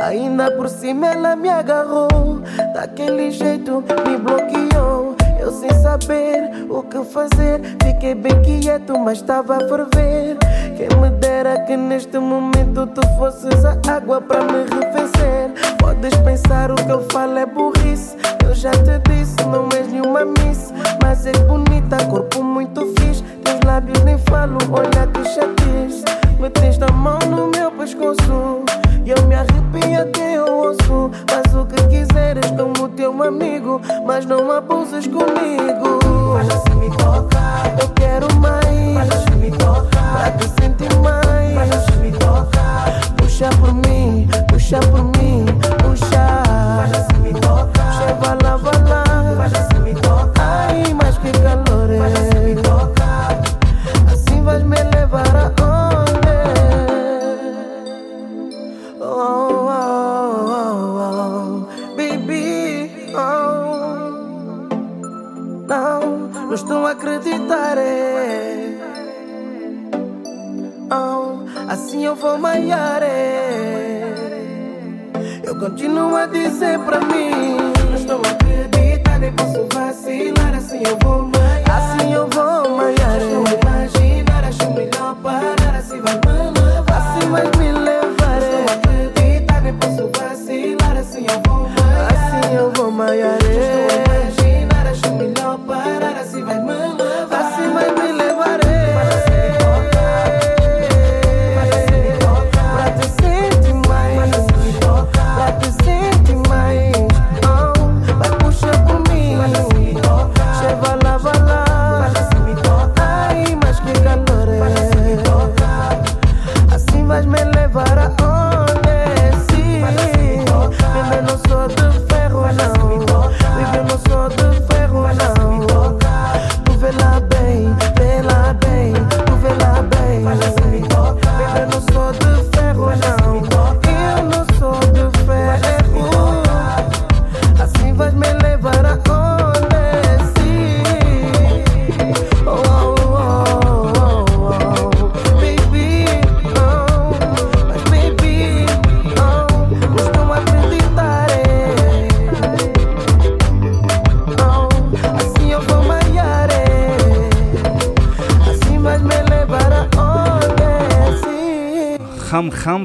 Ainda 0.00 0.50
por 0.52 0.68
cima 0.68 1.08
ela 1.08 1.36
me 1.36 1.48
agarrou. 1.48 2.40
Daquele 2.74 3.30
jeito 3.30 3.82
me 4.06 4.16
bloqueou. 4.16 5.16
Eu 5.38 5.52
sem 5.52 5.70
saber 5.70 6.66
o 6.68 6.82
que 6.82 7.02
fazer. 7.04 7.60
Fiquei 7.82 8.14
bem 8.14 8.40
quieto, 8.42 8.98
mas 8.98 9.18
estava 9.18 9.56
a 9.56 9.60
ferver. 9.60 10.36
Quem 10.76 10.88
me 11.00 11.10
dera 11.18 11.60
que 11.64 11.76
neste 11.76 12.18
momento 12.18 12.86
tu 12.86 13.00
fosses 13.18 13.64
a 13.64 13.76
água 13.90 14.20
para 14.20 14.44
me 14.44 14.62
refazer. 14.64 15.50
Podes 15.78 16.16
pensar 16.18 16.70
o 16.70 16.76
que 16.76 16.90
eu 16.90 17.04
falo 17.10 17.38
é 17.38 17.46
burrice. 17.46 18.16
Eu 18.44 18.54
já 18.54 18.70
te 18.70 18.98
disse, 19.08 19.36
não 19.46 19.68
és 19.76 19.88
nenhuma 19.88 20.24
miss. 20.24 20.72
Mas 21.02 21.26
és 21.26 21.38
bonita, 21.40 21.96
corpo 22.06 22.42
muito 22.42 22.86
fixe. 22.98 23.22
Teus 23.44 23.60
lábios 23.64 24.00
nem 24.04 24.18
falo, 24.18 24.58
olha 24.72 25.06
que 25.06 25.24
chatice. 25.24 26.19
Meteste 26.40 26.82
a 26.82 26.90
mão 26.90 27.18
no 27.28 27.48
meu 27.48 27.70
pescoço. 27.72 28.64
E 29.04 29.10
eu 29.10 29.22
me 29.26 29.34
arrepio 29.34 30.00
até 30.00 30.42
o 30.42 30.70
osso. 30.70 31.10
Faz 31.28 31.54
o 31.54 31.66
que 31.66 31.82
quiseres 31.88 32.50
como 32.52 32.88
teu 32.88 33.22
amigo. 33.22 33.78
Mas 34.06 34.24
não 34.24 34.50
abuses 34.50 35.06
comigo. 35.06 35.98
Mas 36.32 36.48
assim 36.48 36.74
me 36.76 36.96
toca. 36.96 37.38
Eu 37.78 37.88
quero 37.90 38.34
mais. 38.36 38.94
Mas 38.94 39.10
assim 39.10 39.36
me 39.36 39.50
toca. 39.50 39.90
Pra 39.90 40.30
te 40.30 40.48
sentir 40.48 40.96
mais. 41.00 41.54
Mas 41.54 41.70
assim 41.72 42.00
me 42.00 42.12
toca. 42.12 42.60
Puxa 43.18 43.50
por 43.60 43.74
mim, 43.74 44.26
puxa 44.48 44.80
por 44.80 45.04
mim, 45.04 45.44
puxa. 45.82 46.42
Mas 46.78 46.92
assim 46.94 47.20
me 47.20 47.34
toca. 47.34 47.82
Che, 47.92 48.14
vai 48.18 48.38
lá, 48.42 48.56
vai 48.56 48.79
Não, 66.50 66.56
não 66.56 66.56
estou 66.56 66.84
a 66.84 66.90
acreditar. 66.90 67.76
Oh, 70.90 71.44
assim 71.68 72.04
eu 72.04 72.16
vou 72.16 72.36
maiar. 72.38 73.02
Eu 75.44 75.56
continuo 75.60 76.16
a 76.16 76.26
dizer 76.26 76.80
pra 76.80 76.98
mim, 77.02 77.56
não 77.86 77.94
estou 77.94 78.20
a 78.26 78.30
acreditar, 78.30 79.20
nem 79.20 79.32
posso 79.32 79.64
vacilar, 79.72 80.54
assim 80.56 80.82
eu 80.84 80.98
vou 81.04 81.22
maiar. 81.28 81.70
Assim 81.70 82.12
eu 82.14 82.26
vou 82.26 82.59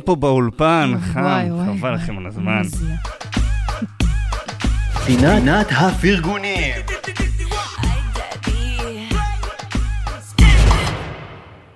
פה 0.05 0.15
באולפן, 0.15 0.93
חם, 1.13 1.47
חבל. 1.79 1.93
לכם 1.95 2.17
על 2.17 2.25
הזמן. 2.27 2.61
פינת 5.05 5.67
הפרגונים. 5.71 6.75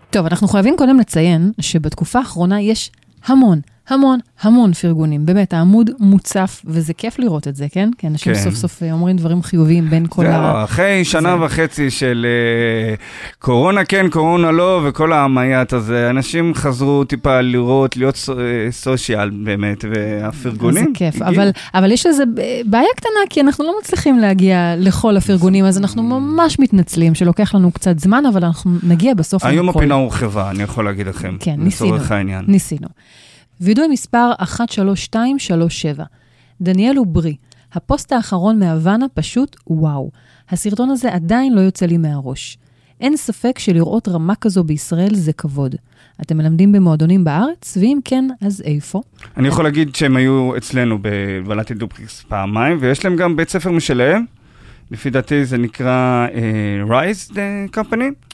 טוב, 0.10 0.26
אנחנו 0.26 0.48
חייבים 0.48 0.76
קודם 0.78 1.00
לציין 1.00 1.52
שבתקופה 1.62 2.20
האחרונה 2.20 2.62
יש 2.62 2.92
המון, 3.26 3.62
המון, 3.90 4.20
המון 4.42 4.74
פרגונים. 4.74 5.26
באמת, 5.26 5.54
העמוד 5.54 5.90
מוצף, 6.00 6.62
וזה 6.66 6.94
כיף 6.94 7.20
לראות 7.20 7.48
את 7.48 7.56
זה, 7.56 7.68
כן? 7.72 7.90
כי 7.98 8.08
אנשים 8.08 8.34
כן. 8.34 8.40
סוף 8.40 8.54
סוף 8.54 8.84
אה, 8.84 8.92
אומרים 8.92 9.18
דברים 9.18 9.44
חיוביים 9.44 9.90
בין 9.90 10.06
כל 10.10 10.24
זהו, 10.24 10.34
ה... 10.34 10.64
אחרי 10.64 11.06
שנה 11.06 11.38
זה. 11.38 11.46
וחצי 11.46 11.90
של 11.90 12.26
אה, 12.30 12.96
קורונה 13.40 13.86
כן, 13.86 14.10
קורונה 14.10 14.52
לא, 14.52 14.82
וכל 14.86 15.14
המייט 15.14 15.74
הזה, 15.74 16.10
אנשים 16.10 16.54
חזרו 16.54 17.04
טיפה 17.04 17.42
לראות, 17.42 17.98
להיות 17.98 18.30
אה, 18.30 18.72
סושיאל 18.72 19.30
באמת, 19.30 19.86
והפרגונים 19.92 20.84
זה 20.84 20.90
כיף. 20.94 21.22
אבל, 21.22 21.50
אבל 21.74 21.92
יש 21.92 22.06
איזו 22.06 22.24
בעיה 22.66 22.90
קטנה, 22.96 23.20
כי 23.30 23.42
אנחנו 23.42 23.66
לא 23.66 23.74
מצליחים 23.82 24.20
להגיע 24.20 24.76
לכל 24.78 25.18
הפרגונים, 25.18 25.66
אז 25.66 25.78
אנחנו 25.78 26.04
ממש 26.04 26.60
מתנצלים 26.60 27.16
שלוקח 27.16 27.56
לנו 27.56 27.72
קצת 27.72 28.00
זמן, 28.00 28.24
אבל 28.34 28.44
אנחנו 28.44 28.72
נגיע 28.84 29.14
בסוף 29.14 29.46
היום. 29.46 29.70
הפינה 29.70 29.96
הורחבה, 29.96 30.50
אני 30.50 30.64
יכול 30.64 30.86
להגיד 30.86 31.08
לכם, 31.08 31.38
כן, 31.40 31.56
ניסינו. 31.58 31.96
לצורך 31.96 32.12
העניין. 32.12 32.46
ניסינו. 32.48 32.88
וידוי 33.62 33.88
מספר 33.88 34.32
13237, 34.40 36.04
דניאל 36.62 37.00
וברי, 37.00 37.36
הפוסט 37.74 38.12
האחרון 38.12 38.60
מהוואנה 38.60 39.06
פשוט 39.14 39.56
וואו. 39.68 40.12
הסרטון 40.50 40.90
הזה 40.90 41.14
עדיין 41.14 41.54
לא 41.54 41.62
יוצא 41.62 41.86
לי 41.86 41.98
מהראש. 41.98 42.58
אין 43.02 43.18
ספק 43.18 43.60
שלראות 43.60 44.08
רמה 44.08 44.36
כזו 44.36 44.64
בישראל 44.64 45.16
זה 45.16 45.34
כבוד. 45.34 45.76
אתם 46.22 46.38
מלמדים 46.38 46.72
במועדונים 46.72 47.24
בארץ? 47.24 47.78
ואם 47.82 48.00
כן, 48.06 48.26
אז 48.42 48.62
איפה? 48.66 49.02
אני 49.38 49.48
יכול 49.48 49.64
להגיד 49.64 49.96
שהם 49.96 50.16
היו 50.16 50.58
אצלנו 50.58 50.98
בבלטי 51.02 51.74
דופריקס 51.74 52.22
פעמיים, 52.28 52.78
ויש 52.82 53.06
להם 53.06 53.16
גם 53.16 53.36
בית 53.36 53.50
ספר 53.50 53.72
משלהם. 53.72 54.26
לפי 54.92 55.10
דעתי 55.10 55.46
זה 55.46 55.58
נקרא 55.58 56.28
uh, 56.28 56.90
Rise 56.90 57.32
the 57.32 57.76
Company, 57.78 58.29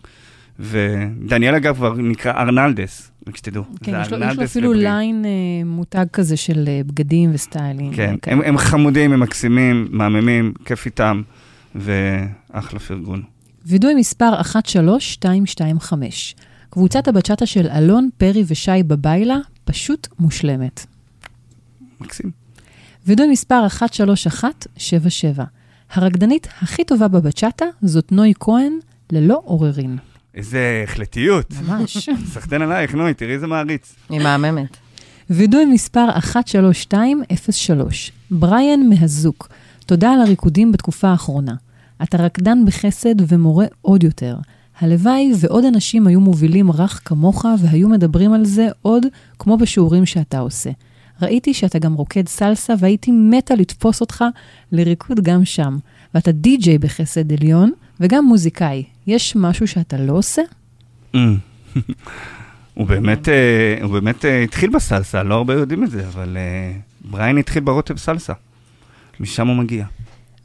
ודניאל 0.60 1.56
אגב 1.56 1.76
כבר 1.76 1.94
נקרא 1.94 2.32
ארנלדס, 2.32 3.12
רק 3.28 3.38
שתדעו. 3.38 3.64
כן, 3.84 4.02
יש 4.02 4.12
לו, 4.12 4.18
יש 4.26 4.38
לו 4.38 4.44
אפילו 4.44 4.70
וברי. 4.70 4.84
ליין 4.84 5.26
אה, 5.26 5.30
מותג 5.66 6.06
כזה 6.14 6.38
של 6.38 6.64
אה, 6.68 6.82
בגדים 6.86 7.30
וסטיילינג. 7.34 7.96
כן. 7.96 8.16
הם, 8.24 8.42
הם 8.42 8.58
חמודים, 8.58 9.14
הם 9.14 9.20
מקסימים, 9.20 9.88
מהממים, 9.90 10.54
כיף 10.66 10.86
איתם, 10.86 11.22
ואחלה 11.76 12.80
פרגון. 12.80 13.24
וידוי 13.66 13.94
מספר 13.96 14.44
13225, 14.44 16.36
קבוצת 16.70 17.08
הבצ'אטה 17.08 17.46
של 17.46 17.68
אלון, 17.68 18.10
פרי 18.18 18.44
ושי 18.48 18.84
בביילה, 18.88 19.38
פשוט 19.66 20.08
מושלמת. 20.20 20.86
מקסים. 22.02 22.32
וידוי 23.08 23.28
מספר 23.28 23.68
13177, 23.70 25.44
הרקדנית 25.92 26.48
הכי 26.62 26.84
טובה 26.84 27.08
בבצ'אטה 27.08 27.66
זאת 27.82 28.12
נוי 28.12 28.34
כהן, 28.40 28.74
ללא 29.12 29.42
עוררין. 29.44 29.98
איזה 30.36 30.84
החלטיות. 30.84 31.54
ממש. 31.68 32.10
סחטיין 32.34 32.62
עלייך, 32.62 32.96
נוי, 32.96 33.14
תראי 33.14 33.34
איזה 33.34 33.48
מעריץ. 33.48 33.96
היא 34.10 34.20
מהממת. 34.20 34.78
וידוי 35.30 35.66
מספר 35.66 36.08
13203, 36.20 38.12
בריאן 38.32 38.90
מהזוק, 38.90 39.50
תודה 39.86 40.12
על 40.12 40.22
הריקודים 40.22 40.72
בתקופה 40.72 41.08
האחרונה. 41.08 41.54
אתה 42.04 42.18
רקדן 42.18 42.66
בחסד 42.66 43.32
ומורה 43.34 43.66
עוד 43.82 44.04
יותר. 44.04 44.36
הלוואי 44.80 45.32
ועוד 45.40 45.66
אנשים 45.66 46.08
היו 46.08 46.20
מובילים 46.20 46.72
רך 46.72 47.02
כמוך 47.06 47.46
והיו 47.60 47.90
מדברים 47.90 48.34
על 48.34 48.46
זה 48.46 48.68
עוד 48.82 49.06
כמו 49.40 49.58
בשיעורים 49.58 50.06
שאתה 50.06 50.40
עושה. 50.40 50.70
ראיתי 51.22 51.54
שאתה 51.54 51.80
גם 51.80 51.94
רוקד 51.94 52.28
סלסה 52.28 52.74
והייתי 52.80 53.12
מתה 53.12 53.56
לתפוס 53.56 54.02
אותך 54.02 54.24
לריקוד 54.72 55.20
גם 55.20 55.46
שם. 55.46 55.78
ואתה 56.14 56.32
די-ג'יי 56.32 56.78
בחסד 56.78 57.34
עליון 57.34 57.72
וגם 58.00 58.26
מוזיקאי. 58.26 58.84
יש 59.08 59.36
משהו 59.36 59.68
שאתה 59.68 59.98
לא 59.98 60.14
עושה? 60.14 60.42
הוא 62.74 62.88
באמת, 62.88 63.30
אה, 63.30 63.78
הוא 63.82 63.92
באמת 63.92 64.26
אה, 64.26 64.44
התחיל 64.44 64.70
בסלסה, 64.70 65.24
לא 65.24 65.36
הרבה 65.36 65.54
יודעים 65.54 65.84
את 65.84 65.92
זה, 65.92 66.08
אבל 66.08 66.38
אה, 66.38 66.72
בריין 67.02 67.38
התחיל 67.38 67.64
ברוטב 67.64 67.98
סלסה. 67.98 68.34
משם 69.20 69.48
הוא 69.48 69.56
מגיע. 69.56 69.86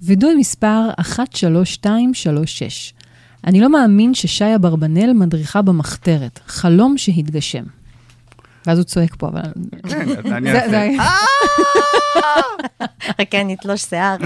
וידוי 0.03 0.35
מספר 0.35 0.89
13236. 1.03 2.93
אני 3.45 3.61
לא 3.61 3.73
מאמין 3.73 4.15
ששי 4.15 4.55
אברבנאל 4.55 5.13
מדריכה 5.13 5.63
במחתרת, 5.63 6.41
חלום 6.47 6.99
שהתגשם. 6.99 7.65
ואז 8.67 8.79
הוא 8.79 8.85
צועק 8.85 9.15
פה, 9.19 9.29
אבל... 9.29 9.41
כן, 9.89 10.33
אני 10.33 10.53
זה- 10.53 10.59
אעשה. 10.65 10.71
זה- 10.71 10.89
רק 13.21 13.35
אני 13.35 13.55
אתלוש 13.55 13.83
שיער, 13.83 14.17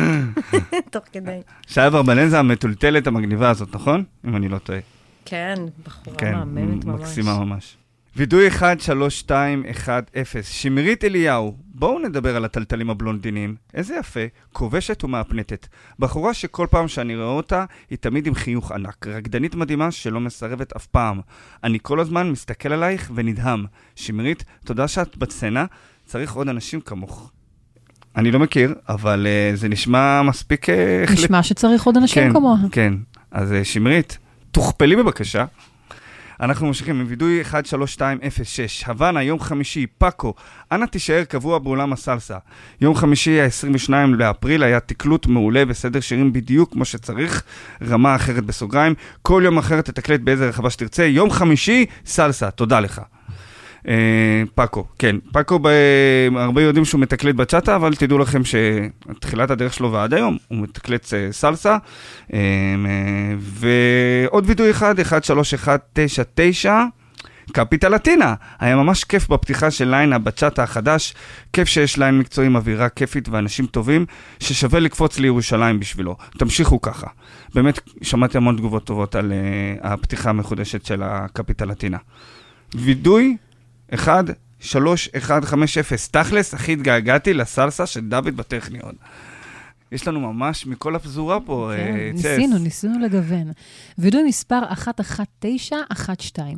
תוך 0.93 1.05
כדי. 1.12 1.41
שי 1.66 1.87
אברבנאל 1.87 2.28
זה 2.28 2.39
המטולטלת 2.39 3.07
המגניבה 3.07 3.51
הזאת, 3.51 3.74
נכון? 3.74 4.05
אם 4.26 4.37
אני 4.37 4.49
לא 4.49 4.59
טועה. 4.59 4.78
כן, 5.24 5.55
בחורה 5.87 6.16
כן, 6.16 6.35
מהממת 6.35 6.85
ממש. 6.85 7.01
מקסימה 7.01 7.39
ממש. 7.39 7.76
וידוי 8.17 8.51
13210, 8.51 10.43
שמרית 10.43 11.05
אליהו, 11.05 11.57
בואו 11.67 11.99
נדבר 11.99 12.37
על 12.37 12.45
הטלטלים 12.45 12.91
הבלונדינים. 12.91 13.55
איזה 13.75 13.95
יפה, 13.95 14.21
כובשת 14.53 15.05
ומהפנטת. 15.05 15.67
בחורה 15.99 16.35
שכל 16.35 16.67
פעם 16.71 16.89
שאני 16.89 17.17
רואה 17.17 17.27
אותה, 17.27 17.65
היא 17.91 17.99
תמיד 17.99 18.27
עם 18.27 18.35
חיוך 18.35 18.73
ענק. 18.73 19.07
רקדנית 19.07 19.55
מדהימה 19.55 19.91
שלא 19.91 20.21
מסרבת 20.21 20.77
אף 20.77 20.87
פעם. 20.87 21.21
אני 21.65 21.79
כל 21.83 22.01
הזמן 22.01 22.31
מסתכל 22.31 22.73
עלייך 22.73 23.11
ונדהם. 23.15 23.65
שמרית, 23.95 24.45
תודה 24.65 24.89
שאת 24.89 25.17
בסצנה, 25.17 25.65
צריך 26.07 26.35
עוד 26.35 26.49
אנשים 26.49 26.81
כמוך. 26.81 27.31
אני 28.17 28.31
לא 28.31 28.39
מכיר, 28.39 28.75
אבל 28.89 29.27
uh, 29.27 29.57
זה 29.57 29.69
נשמע 29.69 30.23
מספיק... 30.23 30.69
Uh, 30.69 31.12
נשמע 31.12 31.43
שצריך 31.43 31.85
עוד 31.85 31.97
אנשים 31.97 32.33
כמוה. 32.33 32.57
כן, 32.73 32.95
אז 33.31 33.53
אה, 33.53 33.65
שמרית, 33.65 34.19
תוכפלי 34.51 34.97
בבקשה. 34.97 35.45
אנחנו 36.41 36.66
ממשיכים 36.66 37.01
עם 37.01 37.07
וידוי 37.09 37.45
13206, 37.45 38.85
הוואנה, 38.85 39.22
יום 39.22 39.41
חמישי, 39.41 39.87
פאקו, 39.99 40.35
אנא 40.72 40.87
תישאר 40.87 41.24
קבוע 41.24 41.59
באולם 41.59 41.93
הסלסה. 41.93 42.39
יום 42.80 42.95
חמישי, 42.95 43.41
ה-22 43.41 43.93
לאפריל, 44.18 44.62
היה 44.62 44.80
תקלוט 44.80 45.26
מעולה 45.26 45.62
וסדר 45.68 46.01
שירים 46.01 46.32
בדיוק 46.32 46.72
כמו 46.72 46.85
שצריך, 46.85 47.43
רמה 47.89 48.16
אחרת 48.16 48.45
בסוגריים, 48.45 48.95
כל 49.22 49.43
יום 49.45 49.59
אחרת 49.59 49.85
תתקלט 49.85 50.20
באיזה 50.20 50.49
רחבה 50.49 50.70
שתרצה, 50.70 51.05
יום 51.05 51.30
חמישי, 51.30 51.87
סלסה, 52.07 52.51
תודה 52.51 52.80
לך. 52.80 53.01
אה, 53.89 54.43
פאקו, 54.55 54.85
כן. 54.99 55.16
פאקו. 55.32 55.61
הרבה 56.37 56.62
יודעים 56.62 56.85
שהוא 56.85 57.01
מתקלט 57.01 57.35
בצ'אטה, 57.35 57.76
אבל 57.76 57.95
תדעו 57.95 58.18
לכם 58.18 58.43
שתחילת 58.45 59.51
הדרך 59.51 59.74
שלו 59.74 59.93
ועד 59.93 60.14
היום, 60.14 60.37
הוא 60.49 60.59
מתקלט 60.59 61.14
אה, 61.14 61.32
סלסה. 61.32 61.76
אה, 62.35 62.39
ועוד 63.39 64.45
וידוי 64.47 64.70
אחד, 64.70 64.95
13199. 65.22 66.85
קפיטלטינה, 67.53 68.35
היה 68.61 68.76
ממש 68.76 69.05
כיף 69.05 69.28
בפתיחה 69.28 69.70
של 69.70 69.89
ליינה 69.89 70.18
בצ'אט 70.18 70.59
החדש, 70.59 71.14
כיף 71.53 71.68
שיש 71.68 71.97
ליין 71.97 72.18
מקצועי 72.18 72.47
עם 72.47 72.57
אווירה 72.57 72.89
כיפית 72.89 73.28
ואנשים 73.28 73.66
טובים, 73.66 74.07
ששווה 74.41 74.80
לקפוץ 74.80 75.18
לירושלים 75.18 75.80
בשבילו. 75.80 76.16
תמשיכו 76.39 76.80
ככה. 76.80 77.07
באמת, 77.55 77.80
שמעתי 78.03 78.37
המון 78.37 78.57
תגובות 78.57 78.85
טובות 78.85 79.14
על 79.14 79.32
uh, 79.32 79.87
הפתיחה 79.87 80.30
המחודשת 80.30 80.87
של 80.87 81.03
הקפיטלטינה. 81.03 81.99
וידוי 82.74 83.37
1, 83.95 84.24
3, 84.61 85.09
1, 85.16 85.45
5, 85.45 85.78
0. 85.78 86.09
תכלס, 86.09 86.55
הכי 86.55 86.72
התגעגעתי 86.72 87.35
לסלסה 87.35 87.87
של 87.87 88.01
דוד 88.01 88.37
בטכניון. 88.37 88.93
יש 89.93 90.09
לנו 90.09 90.20
ממש 90.20 90.66
מכל 90.66 90.97
הפזורה 90.97 91.41
פה, 91.41 91.70
כן, 91.76 91.97
אה, 91.97 92.11
צ'ס. 92.14 92.24
ניסינו, 92.24 92.59
ניסינו 92.59 92.99
לגוון. 92.99 93.53
וידוי 93.99 94.22
מספר 94.22 94.61
11912. 94.70 96.55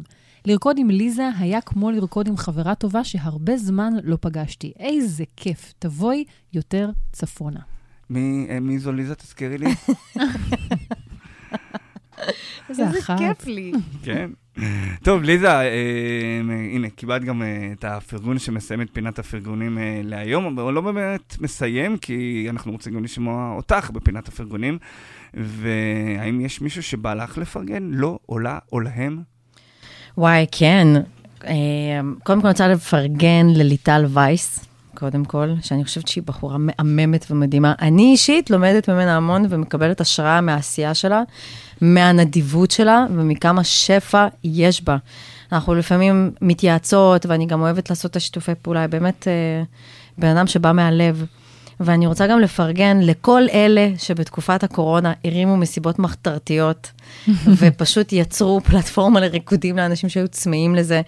לרקוד 0.47 0.79
עם 0.79 0.91
ליזה 0.91 1.29
היה 1.39 1.61
כמו 1.61 1.91
לרקוד 1.91 2.29
עם 2.29 2.37
חברה 2.37 2.74
טובה 2.74 3.05
שהרבה 3.05 3.57
זמן 3.57 3.93
לא 4.03 4.18
פגשתי. 4.20 4.72
איזה 4.79 5.24
כיף, 5.37 5.72
תבואי 5.79 6.24
יותר 6.53 6.91
צפונה. 7.12 7.61
מי, 8.11 8.47
אה, 8.51 8.61
מי 8.61 8.79
זו 8.79 8.93
ליזה? 8.93 9.14
תזכירי 9.14 9.59
לי. 9.59 9.66
איזה. 12.69 12.85
כיף 13.19 13.47
לי. 13.47 13.73
כן. 14.05 14.31
טוב, 15.03 15.23
ליזה, 15.23 15.61
אה, 15.61 16.41
הנה, 16.73 16.91
קיבלת 16.91 17.25
גם 17.25 17.43
אה, 17.43 17.69
את 17.73 17.85
הפרגון 17.85 18.39
שמסיים 18.39 18.83
את 18.83 18.89
פינת 18.93 19.19
הפרגונים 19.19 19.79
אה, 19.79 20.01
להיום, 20.05 20.59
אבל 20.59 20.73
לא 20.73 20.81
באמת 20.81 21.37
מסיים, 21.41 21.99
כי 21.99 22.47
אנחנו 22.51 22.73
רוצים 22.73 22.95
גם 22.95 23.05
לשמוע 23.05 23.53
אותך 23.57 23.91
בפינת 23.91 24.29
הפרגונים. 24.29 24.79
והאם 25.35 26.41
יש 26.41 26.61
מישהו 26.61 26.83
שבא 26.83 27.14
לך 27.14 27.39
לפרגן? 27.39 27.91
לא, 27.91 28.19
או 28.29 28.39
לה, 28.39 28.59
או 28.73 28.81
להם? 28.81 29.23
וואי, 30.19 30.47
כן. 30.53 30.87
אה, 31.45 32.01
קודם 32.25 32.41
כל 32.41 32.47
אני 32.47 32.53
רוצה 32.53 32.69
לפרגן 32.69 33.47
לליטל 33.55 34.05
וייס, 34.09 34.67
קודם 34.99 35.25
כל, 35.25 35.49
שאני 35.63 35.85
חושבת 35.85 36.09
שהיא 36.09 36.25
בחורה 36.27 36.57
מהממת 36.59 37.27
ומדהימה. 37.31 37.75
אני 37.81 38.03
אישית 38.03 38.51
לומדת 38.51 38.91
ממנה 38.91 39.17
המון 39.17 39.47
ומקבלת 39.49 40.01
השראה 40.01 40.41
מהעשייה 40.41 40.95
שלה, 40.95 41.23
מהנדיבות 41.81 42.71
שלה 42.71 43.07
ומכמה 43.15 43.65
שפע 43.65 44.27
יש 44.45 44.85
בה. 44.85 44.97
אנחנו 45.53 45.75
לפעמים 45.75 46.31
מתייעצות, 46.41 47.27
ואני 47.27 47.47
גם 47.47 47.61
אוהבת 47.61 47.91
לעשות 47.91 48.11
את 48.11 48.17
השיתופי 48.17 48.53
פעולה, 48.63 48.81
היא 48.81 48.89
באמת 48.89 49.29
אה, 49.29 49.63
בן 50.19 50.37
אדם 50.37 50.47
שבא 50.47 50.73
מהלב. 50.73 51.27
ואני 51.81 52.07
רוצה 52.07 52.27
גם 52.27 52.41
לפרגן 52.41 53.01
לכל 53.01 53.43
אלה 53.53 53.89
שבתקופת 53.99 54.65
הקורונה 54.65 55.13
הרימו 55.25 55.57
מסיבות 55.57 55.99
מחתרתיות, 55.99 56.91
ופשוט 57.59 58.13
יצרו 58.13 58.61
פלטפורמה 58.61 59.21
לריקודים 59.21 59.77
לאנשים 59.77 60.09
שהיו 60.09 60.29
צמאים 60.29 60.75
לזה, 60.75 61.01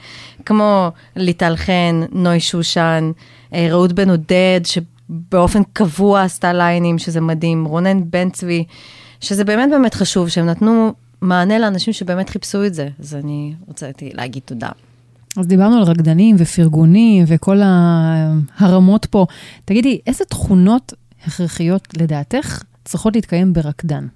כמו 0.47 0.91
ליטל 1.17 1.57
חן, 1.57 2.03
נוי 2.13 2.41
שושן, 2.41 3.11
רעות 3.55 3.93
בן 3.93 4.11
עודד, 4.11 4.61
שבאופן 4.65 5.63
קבוע 5.73 6.23
עשתה 6.23 6.53
ליינים, 6.53 6.99
שזה 6.99 7.21
מדהים, 7.21 7.65
רונן 7.65 8.11
בן 8.11 8.31
צבי, 8.31 8.65
שזה 9.21 9.45
באמת 9.45 9.71
באמת 9.71 9.95
חשוב, 9.95 10.29
שהם 10.29 10.47
נתנו 10.47 10.93
מענה 11.21 11.59
לאנשים 11.59 11.93
שבאמת 11.93 12.31
חיפשו 12.31 12.65
את 12.65 12.75
זה. 12.75 12.89
אז 13.01 13.15
אני 13.15 13.55
רוצה 13.67 13.91
להגיד 14.15 14.43
תודה. 14.45 14.69
אז 15.37 15.47
דיברנו 15.47 15.77
על 15.77 15.83
רקדנים 15.83 16.37
ופרגונים 16.39 17.25
וכל 17.27 17.61
הרמות 18.59 19.07
פה. 19.07 19.27
תגידי, 19.65 19.99
איזה 20.07 20.25
תכונות 20.25 20.93
הכרחיות 21.27 21.89
לדעתך 21.97 22.63
צריכות 22.85 23.15
להתקיים 23.15 23.53
ברקדן? 23.53 24.07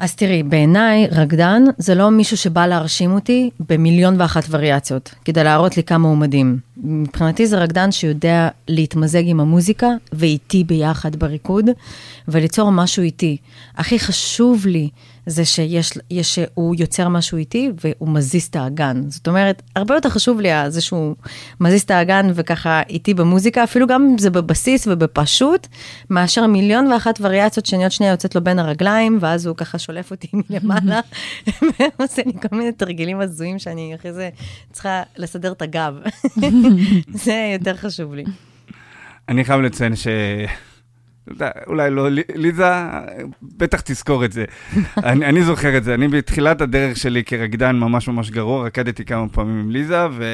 אז 0.00 0.14
תראי, 0.14 0.42
בעיניי 0.42 1.06
רקדן 1.10 1.62
זה 1.78 1.94
לא 1.94 2.10
מישהו 2.10 2.36
שבא 2.36 2.66
להרשים 2.66 3.12
אותי 3.12 3.50
במיליון 3.68 4.20
ואחת 4.20 4.44
וריאציות, 4.50 5.14
כדי 5.24 5.44
להראות 5.44 5.76
לי 5.76 5.82
כמה 5.82 6.08
הוא 6.08 6.16
מדהים. 6.16 6.58
מבחינתי 6.76 7.46
זה 7.46 7.58
רקדן 7.58 7.92
שיודע 7.92 8.48
להתמזג 8.68 9.22
עם 9.26 9.40
המוזיקה 9.40 9.88
ואיתי 10.12 10.64
ביחד 10.64 11.16
בריקוד, 11.16 11.64
וליצור 12.28 12.72
משהו 12.72 13.02
איתי. 13.02 13.36
הכי 13.76 13.98
חשוב 13.98 14.66
לי 14.66 14.88
זה 15.26 15.44
שיש, 15.44 15.92
יש, 16.10 16.34
שהוא 16.34 16.74
יוצר 16.78 17.08
משהו 17.08 17.38
איתי 17.38 17.70
והוא 17.84 18.08
מזיז 18.08 18.44
את 18.44 18.56
האגן. 18.56 19.02
זאת 19.08 19.28
אומרת, 19.28 19.62
הרבה 19.76 19.94
יותר 19.94 20.08
חשוב 20.08 20.40
לי 20.40 20.48
זה 20.68 20.80
שהוא 20.80 21.14
מזיז 21.60 21.82
את 21.82 21.90
האגן 21.90 22.26
וככה 22.34 22.82
איתי 22.88 23.14
במוזיקה, 23.14 23.64
אפילו 23.64 23.86
גם 23.86 24.02
אם 24.02 24.18
זה 24.18 24.30
בבסיס 24.30 24.86
ובפשוט, 24.90 25.66
מאשר 26.10 26.46
מיליון 26.46 26.92
ואחת 26.92 27.18
וריאציות 27.20 27.66
שאני 27.66 27.82
עוד 27.82 27.92
שנייה 27.92 28.12
יוצאת 28.12 28.34
לו 28.34 28.44
בין 28.44 28.58
הרגליים, 28.58 29.18
ואז 29.20 29.46
הוא 29.46 29.56
ככה 29.56 29.78
שולף 29.78 30.10
אותי 30.10 30.28
מלמעלה, 30.50 31.00
ועושה 31.62 32.22
לי 32.26 32.32
כל 32.32 32.56
מיני 32.56 32.72
תרגילים 32.72 33.20
הזויים 33.20 33.58
שאני 33.58 33.94
אחרי 33.94 34.12
זה 34.12 34.30
צריכה 34.72 35.02
לסדר 35.16 35.52
את 35.52 35.62
הגב. 35.62 35.94
זה 37.24 37.50
יותר 37.52 37.76
חשוב 37.76 38.14
לי. 38.14 38.24
אני 39.28 39.44
חייב 39.44 39.60
לציין 39.60 39.96
ש... 39.96 40.06
אולי 41.66 41.90
לא, 41.90 42.08
ליזה, 42.34 42.64
בטח 43.42 43.80
תזכור 43.80 44.24
את 44.24 44.32
זה. 44.32 44.44
אני, 44.96 45.26
אני 45.26 45.42
זוכר 45.42 45.76
את 45.76 45.84
זה, 45.84 45.94
אני 45.94 46.08
בתחילת 46.08 46.60
הדרך 46.60 46.96
שלי 46.96 47.24
כרקדן 47.24 47.76
ממש 47.76 48.08
ממש 48.08 48.30
גרוע, 48.30 48.66
רקדתי 48.66 49.04
כמה 49.04 49.28
פעמים 49.28 49.60
עם 49.60 49.70
ליזה, 49.70 50.06
ו... 50.12 50.24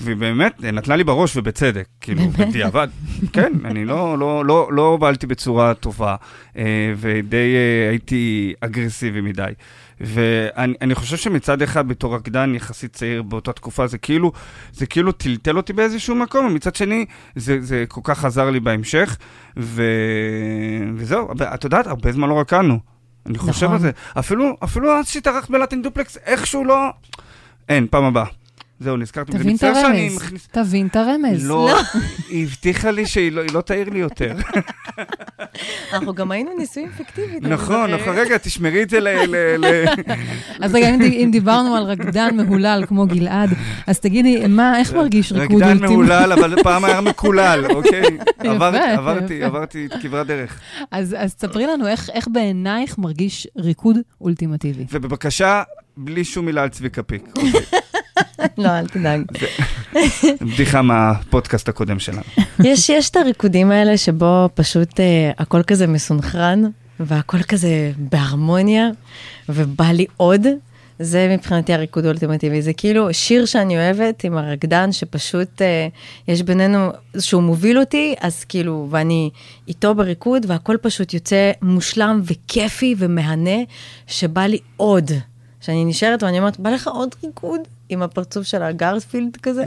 והיא 0.00 0.16
באמת 0.16 0.60
נתנה 0.60 0.96
לי 0.96 1.04
בראש, 1.04 1.36
ובצדק. 1.36 1.86
כאילו, 2.00 2.22
בדיעבד, 2.38 2.88
כן, 3.32 3.52
אני 3.64 3.84
לא, 3.84 4.18
לא, 4.18 4.44
לא, 4.44 4.68
לא 4.72 4.86
הובלתי 4.86 5.26
בצורה 5.26 5.74
טובה, 5.74 6.16
אה, 6.56 6.92
ודי 6.96 7.36
אה, 7.36 7.90
הייתי 7.90 8.54
אגרסיבי 8.60 9.20
מדי. 9.20 9.52
ואני 10.00 10.94
חושב 10.94 11.16
שמצד 11.16 11.62
אחד, 11.62 11.88
בתור 11.88 12.14
רקדן 12.14 12.54
יחסית 12.54 12.92
צעיר 12.92 13.22
באותה 13.22 13.52
תקופה, 13.52 13.86
זה 13.86 13.98
כאילו, 13.98 14.32
זה 14.72 14.86
כאילו 14.86 15.12
טלטל 15.12 15.56
אותי 15.56 15.72
באיזשהו 15.72 16.14
מקום, 16.14 16.46
ומצד 16.46 16.74
שני, 16.74 17.06
זה, 17.36 17.60
זה 17.60 17.84
כל 17.88 18.00
כך 18.04 18.24
עזר 18.24 18.50
לי 18.50 18.60
בהמשך, 18.60 19.16
ו... 19.56 19.82
וזהו, 20.96 21.28
את 21.54 21.64
יודעת, 21.64 21.86
הרבה 21.86 22.12
זמן 22.12 22.28
לא 22.28 22.40
רקדנו. 22.40 22.78
אני 23.26 23.38
חושב 23.38 23.66
נכון. 23.66 23.76
על 23.76 23.80
זה. 23.80 23.90
אפילו, 24.18 24.56
אפילו 24.64 24.92
אז 24.92 25.08
שהתארחת 25.08 25.50
בלטין 25.50 25.82
דופלקס, 25.82 26.16
איכשהו 26.16 26.64
לא... 26.64 26.90
אין, 27.68 27.86
פעם 27.90 28.04
הבאה. 28.04 28.26
זהו, 28.80 28.96
נזכרתי 28.96 29.32
בזה. 29.32 29.42
תבין 29.42 29.56
את 29.56 29.62
הרמז, 29.62 30.18
תבין 30.50 30.86
את 30.86 30.96
הרמז. 30.96 31.48
לא, 31.48 31.78
היא 32.28 32.44
הבטיחה 32.44 32.90
לי 32.90 33.06
שהיא 33.06 33.32
לא, 33.32 33.42
לא 33.52 33.60
תעיר 33.60 33.90
לי 33.90 33.98
יותר. 33.98 34.36
אנחנו 35.92 36.14
גם 36.14 36.30
היינו 36.30 36.50
נישואים 36.58 36.88
פיקטיביים. 36.96 37.46
נכון, 37.46 37.90
נכון, 37.90 38.18
רגע, 38.18 38.38
תשמרי 38.38 38.82
את 38.82 38.90
זה 38.90 39.00
ל... 39.00 39.08
אז 40.62 40.74
רגע, 40.74 40.88
אם 40.88 41.28
דיברנו 41.32 41.76
על 41.76 41.82
רקדן 41.82 42.36
מהולל 42.36 42.84
כמו 42.88 43.06
גלעד, 43.06 43.50
אז 43.86 44.00
תגידי, 44.00 44.46
מה, 44.46 44.78
איך 44.78 44.94
מרגיש 44.94 45.32
ריקוד 45.32 45.62
אולטימטי? 45.62 45.84
רקדן 45.84 45.92
מהולל, 45.92 46.32
אבל 46.32 46.62
פעם 46.62 46.84
היה 46.84 47.00
מקולל, 47.00 47.64
אוקיי? 47.74 48.18
עברתי, 48.38 49.44
עברתי 49.44 49.88
כברת 50.02 50.26
דרך. 50.26 50.60
אז 50.90 51.16
ספרי 51.26 51.66
לנו 51.66 51.86
איך 51.86 52.28
בעינייך 52.32 52.98
מרגיש 52.98 53.46
ריקוד 53.56 53.96
אולטימטיבי. 54.20 54.86
ובבקשה, 54.92 55.62
בלי 55.96 56.24
שום 56.24 56.46
מילה 56.46 56.62
על 56.62 56.68
צביקה 56.68 57.02
פיק. 57.02 57.24
לא, 58.58 58.68
אל 58.68 58.86
תדאג. 58.86 59.22
בדיחה 60.40 60.82
מהפודקאסט 60.82 61.68
הקודם 61.68 61.98
שלנו. 61.98 62.22
יש, 62.64 62.88
יש 62.88 63.10
את 63.10 63.16
הריקודים 63.16 63.70
האלה 63.70 63.96
שבו 63.96 64.48
פשוט 64.54 65.00
אה, 65.00 65.30
הכל 65.38 65.62
כזה 65.62 65.86
מסונכרן, 65.86 66.62
והכל 67.00 67.42
כזה 67.42 67.92
בהרמוניה, 67.96 68.88
ובא 69.48 69.84
לי 69.84 70.06
עוד. 70.16 70.46
זה 70.98 71.28
מבחינתי 71.30 71.72
הריקוד 71.74 72.04
האולטימטיבי. 72.04 72.62
זה 72.62 72.72
כאילו 72.72 73.14
שיר 73.14 73.44
שאני 73.44 73.76
אוהבת 73.76 74.24
עם 74.24 74.38
הרקדן, 74.38 74.92
שפשוט 74.92 75.62
אה, 75.62 75.88
יש 76.28 76.42
בינינו, 76.42 76.90
שהוא 77.18 77.42
מוביל 77.42 77.78
אותי, 77.78 78.14
אז 78.20 78.44
כאילו, 78.44 78.86
ואני 78.90 79.30
איתו 79.68 79.94
בריקוד, 79.94 80.46
והכל 80.48 80.76
פשוט 80.82 81.14
יוצא 81.14 81.50
מושלם 81.62 82.20
וכיפי 82.24 82.94
ומהנה, 82.98 83.58
שבא 84.06 84.42
לי 84.42 84.58
עוד. 84.76 85.10
שאני 85.60 85.84
נשארת 85.84 86.22
ואני 86.22 86.38
אומרת, 86.38 86.60
בא 86.60 86.70
לך 86.70 86.88
עוד 86.88 87.14
ריקוד? 87.24 87.60
עם 87.88 88.02
הפרצוף 88.02 88.46
של 88.46 88.62
הגארספילד 88.62 89.36
כזה. 89.36 89.64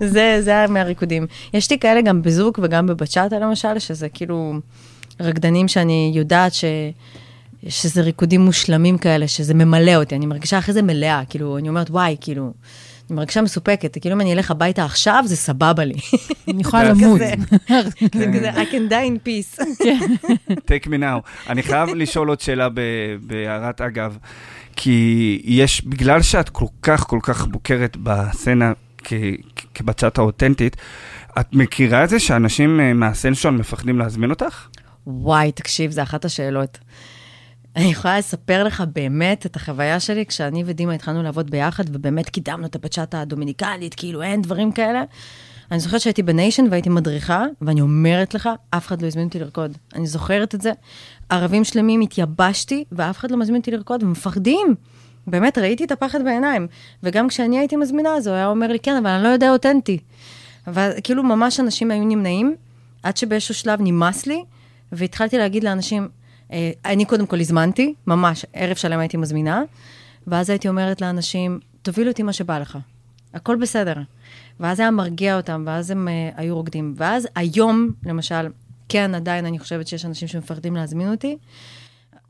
זה, 0.00 0.38
זה 0.40 0.50
היה 0.50 0.66
מהריקודים. 0.66 1.26
יש 1.54 1.70
לי 1.70 1.78
כאלה 1.78 2.00
גם 2.00 2.22
בזוק 2.22 2.58
וגם 2.62 2.86
בבצ'אטה 2.86 3.38
למשל, 3.38 3.78
שזה 3.78 4.08
כאילו 4.08 4.52
רקדנים 5.20 5.68
שאני 5.68 6.12
יודעת 6.14 6.54
ש... 6.54 6.64
שזה 7.68 8.00
ריקודים 8.00 8.40
מושלמים 8.40 8.98
כאלה, 8.98 9.28
שזה 9.28 9.54
ממלא 9.54 9.94
אותי, 9.96 10.16
אני 10.16 10.26
מרגישה 10.26 10.58
אחרי 10.58 10.74
זה 10.74 10.82
מלאה, 10.82 11.22
כאילו, 11.28 11.58
אני 11.58 11.68
אומרת, 11.68 11.90
וואי, 11.90 12.16
כאילו, 12.20 12.52
אני 13.10 13.16
מרגישה 13.16 13.42
מסופקת, 13.42 13.98
כאילו 14.00 14.14
אם 14.14 14.20
אני 14.20 14.32
אלך 14.32 14.50
הביתה 14.50 14.84
עכשיו, 14.84 15.24
זה 15.26 15.36
סבבה 15.36 15.84
לי. 15.84 15.94
אני 16.48 16.60
יכולה 16.60 16.84
למות. 16.90 17.20
זה 18.18 18.26
כזה, 18.34 18.50
I 18.50 18.72
can 18.72 18.90
die 18.90 19.06
in 19.10 19.26
peace. 19.26 19.62
take 20.70 20.86
me 20.86 20.98
now. 21.00 21.48
אני 21.48 21.62
חייב 21.62 21.88
לשאול 21.94 22.28
עוד 22.28 22.40
שאלה 22.40 22.68
בהערת 23.20 23.80
אגב. 23.80 24.18
כי 24.76 25.40
יש, 25.44 25.84
בגלל 25.84 26.22
שאת 26.22 26.48
כל 26.48 26.66
כך 26.82 27.06
כל 27.06 27.18
כך 27.22 27.48
מוכרת 27.48 27.96
בסצנה 27.96 28.72
כבצ'אט 29.74 30.18
האותנטית, 30.18 30.76
את 31.40 31.54
מכירה 31.54 32.04
את 32.04 32.08
זה 32.08 32.20
שאנשים 32.20 32.80
אה, 32.80 32.92
מהסנשון 32.92 33.56
מפחדים 33.56 33.98
להזמין 33.98 34.30
אותך? 34.30 34.68
וואי, 35.06 35.52
תקשיב, 35.52 35.90
זו 35.90 36.02
אחת 36.02 36.24
השאלות. 36.24 36.78
אני 37.76 37.84
יכולה 37.84 38.18
לספר 38.18 38.64
לך 38.64 38.82
באמת 38.94 39.46
את 39.46 39.56
החוויה 39.56 40.00
שלי 40.00 40.26
כשאני 40.26 40.62
ודימה 40.66 40.92
התחלנו 40.92 41.22
לעבוד 41.22 41.50
ביחד, 41.50 41.84
ובאמת 41.88 42.30
קידמנו 42.30 42.66
את 42.66 42.76
הבצ'אט 42.76 43.14
הדומיניקלית, 43.14 43.94
כאילו 43.94 44.22
אין 44.22 44.42
דברים 44.42 44.72
כאלה. 44.72 45.02
אני 45.70 45.80
זוכרת 45.80 46.00
שהייתי 46.00 46.22
בניישן 46.22 46.64
והייתי 46.70 46.88
מדריכה, 46.88 47.44
ואני 47.62 47.80
אומרת 47.80 48.34
לך, 48.34 48.48
אף 48.70 48.86
אחד 48.86 49.02
לא 49.02 49.06
הזמין 49.06 49.26
אותי 49.26 49.38
לרקוד. 49.38 49.78
אני 49.94 50.06
זוכרת 50.06 50.54
את 50.54 50.60
זה. 50.60 50.72
ערבים 51.30 51.64
שלמים 51.64 52.00
התייבשתי, 52.00 52.84
ואף 52.92 53.18
אחד 53.18 53.30
לא 53.30 53.36
מזמין 53.36 53.60
אותי 53.60 53.70
לרקוד, 53.70 54.02
ומפחדים. 54.02 54.74
באמת, 55.26 55.58
ראיתי 55.58 55.84
את 55.84 55.92
הפחד 55.92 56.24
בעיניים. 56.24 56.66
וגם 57.02 57.28
כשאני 57.28 57.58
הייתי 57.58 57.76
מזמינה, 57.76 58.08
אז 58.16 58.26
הוא 58.26 58.34
היה 58.34 58.46
אומר 58.46 58.66
לי, 58.66 58.78
כן, 58.78 58.96
אבל 58.96 59.10
אני 59.10 59.22
לא 59.22 59.28
יודע 59.28 59.50
אותנטי. 59.50 59.98
אבל 60.66 60.90
כאילו, 61.04 61.22
ממש 61.22 61.60
אנשים 61.60 61.90
היו 61.90 62.04
נמנעים, 62.04 62.54
עד 63.02 63.16
שבאיזשהו 63.16 63.54
שלב 63.54 63.78
נמאס 63.82 64.26
לי, 64.26 64.44
והתחלתי 64.92 65.38
להגיד 65.38 65.64
לאנשים, 65.64 66.08
אה, 66.52 66.70
אני 66.84 67.04
קודם 67.04 67.26
כל 67.26 67.40
הזמנתי, 67.40 67.94
ממש, 68.06 68.46
ערב 68.52 68.76
שלם 68.76 68.98
הייתי 68.98 69.16
מזמינה, 69.16 69.62
ואז 70.26 70.50
הייתי 70.50 70.68
אומרת 70.68 71.00
לאנשים, 71.00 71.60
תוביל 71.82 72.08
אותי 72.08 72.22
מה 72.22 72.32
שבא 72.32 72.58
לך, 72.58 72.78
הכל 73.34 73.56
בסדר. 73.56 73.94
ואז 74.60 74.80
היה 74.80 74.90
מרגיע 74.90 75.36
אותם, 75.36 75.64
ואז 75.66 75.90
הם 75.90 76.08
uh, 76.08 76.40
היו 76.40 76.56
רוקדים. 76.56 76.94
ואז 76.96 77.28
היום, 77.34 77.90
למשל, 78.06 78.48
כן, 78.90 79.14
עדיין 79.14 79.46
אני 79.46 79.58
חושבת 79.58 79.86
שיש 79.86 80.04
אנשים 80.04 80.28
שמפחדים 80.28 80.76
להזמין 80.76 81.10
אותי, 81.10 81.36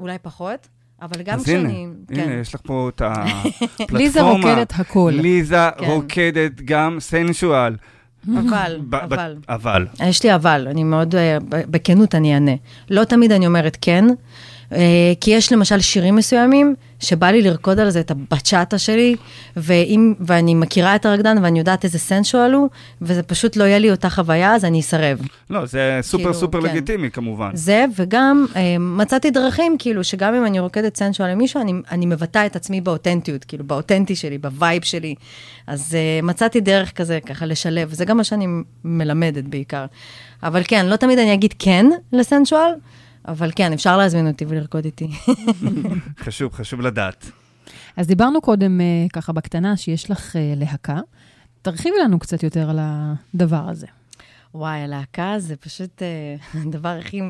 אולי 0.00 0.18
פחות. 0.22 0.68
אבל 1.02 1.22
גם 1.22 1.42
כשאני... 1.42 1.58
אז 1.58 1.64
הנה, 1.64 1.92
כן. 2.08 2.20
הנה, 2.20 2.40
יש 2.40 2.54
לך 2.54 2.60
פה 2.64 2.90
את 2.94 3.02
הפלטפורמה. 3.04 3.98
ליזה 3.98 4.20
רוקדת 4.20 4.72
הכל. 4.78 5.12
ליזה 5.14 5.68
כן. 5.78 5.86
רוקדת 5.86 6.60
גם 6.64 6.96
סנשואל. 7.00 7.76
אבל, 8.28 8.80
אבל. 8.92 9.36
אבל. 9.48 9.86
יש 10.06 10.22
לי 10.22 10.34
אבל, 10.34 10.68
אני 10.70 10.84
מאוד, 10.84 11.14
אה, 11.14 11.38
בכנות 11.48 12.14
אני 12.14 12.34
אענה. 12.34 12.52
לא 12.90 13.04
תמיד 13.04 13.32
אני 13.32 13.46
אומרת 13.46 13.76
כן, 13.80 14.04
אה, 14.72 15.12
כי 15.20 15.30
יש 15.30 15.52
למשל 15.52 15.80
שירים 15.80 16.16
מסוימים 16.16 16.74
שבא 17.00 17.26
לי 17.26 17.42
לרקוד 17.42 17.80
על 17.80 17.90
זה 17.90 18.00
את 18.00 18.10
הבצ'אטה 18.10 18.78
שלי, 18.78 19.16
ואם, 19.56 20.14
ואני 20.20 20.54
מכירה 20.54 20.96
את 20.96 21.06
הרקדן 21.06 21.36
ואני 21.42 21.58
יודעת 21.58 21.84
איזה 21.84 21.98
סנשואל 21.98 22.52
הוא, 22.52 22.68
וזה 23.02 23.22
פשוט 23.22 23.56
לא 23.56 23.64
יהיה 23.64 23.78
לי 23.78 23.90
אותה 23.90 24.10
חוויה, 24.10 24.54
אז 24.54 24.64
אני 24.64 24.80
אסרב. 24.80 25.18
לא, 25.50 25.66
זה 25.66 25.98
סופר 26.02 26.22
כאילו, 26.22 26.34
סופר 26.34 26.60
כן. 26.60 26.66
לגיטימי 26.66 27.10
כמובן. 27.10 27.50
זה, 27.54 27.84
וגם 27.96 28.46
אה, 28.56 28.76
מצאתי 28.78 29.30
דרכים, 29.30 29.76
כאילו, 29.78 30.04
שגם 30.04 30.34
אם 30.34 30.46
אני 30.46 30.60
רוקדת 30.60 30.96
sensual 30.96 31.30
למישהו, 31.30 31.60
אני, 31.60 31.72
אני 31.90 32.06
מבטאה 32.06 32.46
את 32.46 32.56
עצמי 32.56 32.80
באותנטיות, 32.80 33.44
כאילו, 33.44 33.64
באותנטי 33.64 34.16
שלי, 34.16 34.38
ב 34.38 34.47
vibe 34.47 34.84
שלי. 34.84 35.14
אז 35.66 35.94
אה, 35.94 36.22
מצאתי 36.22 36.60
דרך 36.60 36.92
כזה, 36.92 37.18
ככה, 37.26 37.46
לשלב. 37.46 37.92
זה 37.92 38.04
גם 38.04 38.16
מה 38.16 38.24
שאני 38.24 38.46
מלמדת 38.84 39.44
בעיקר. 39.44 39.86
אבל 40.42 40.62
כן, 40.64 40.86
לא 40.86 40.96
תמיד 40.96 41.18
אני 41.18 41.34
אגיד 41.34 41.54
כן 41.58 41.86
ל 42.12 42.19
sensual, 42.19 42.70
אבל 43.28 43.50
כן, 43.56 43.72
אפשר 43.72 43.96
להזמין 43.96 44.26
אותי 44.26 44.44
ולרקוד 44.48 44.84
איתי. 44.84 45.08
חשוב, 46.24 46.52
חשוב 46.52 46.80
לדעת. 46.80 47.30
אז 47.96 48.06
דיברנו 48.06 48.40
קודם, 48.40 48.80
אה, 48.80 48.86
ככה 49.12 49.32
בקטנה, 49.32 49.76
שיש 49.76 50.10
לך 50.10 50.36
אה, 50.36 50.52
להקה. 50.56 50.98
תרחיבי 51.62 51.96
לנו 52.04 52.18
קצת 52.18 52.42
יותר 52.42 52.70
על 52.70 52.78
הדבר 52.82 53.68
הזה. 53.68 53.86
וואי, 54.54 54.78
הלהקה 54.78 55.34
זה 55.38 55.56
פשוט 55.56 56.02
אה, 56.02 56.36
הדבר 56.66 56.88
הכי, 57.00 57.20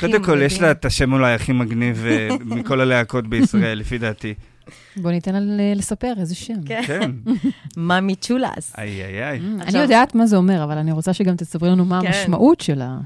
קודם 0.00 0.24
כל, 0.24 0.38
יש. 0.42 0.60
לה 0.60 0.70
את 0.70 0.84
השם 0.84 1.12
אולי 1.12 1.34
הכי 1.34 1.52
מגניב 1.52 2.04
מכל 2.56 2.80
הלהקות 2.80 3.26
בישראל, 3.26 3.78
לפי 3.78 3.98
דעתי. 3.98 4.34
בוא 4.96 5.10
ניתן 5.10 5.32
לה 5.34 5.40
ל- 5.40 5.78
לספר 5.78 6.12
איזה 6.18 6.34
שם. 6.34 6.62
כן. 6.66 6.82
כן. 6.86 7.10
מאמי 7.76 8.14
צ'ולס. 8.16 8.72
איי, 8.78 9.04
איי, 9.04 9.28
איי. 9.28 9.40
אני 9.60 9.78
יודעת 9.78 10.14
מה 10.14 10.26
זה 10.26 10.36
אומר, 10.36 10.64
אבל 10.64 10.78
אני 10.78 10.92
רוצה 10.92 11.12
שגם 11.12 11.36
תספרי 11.36 11.70
לנו 11.70 11.84
מה 11.84 12.00
כן. 12.02 12.06
המשמעות 12.06 12.60
של 12.60 12.82
ה... 12.82 12.98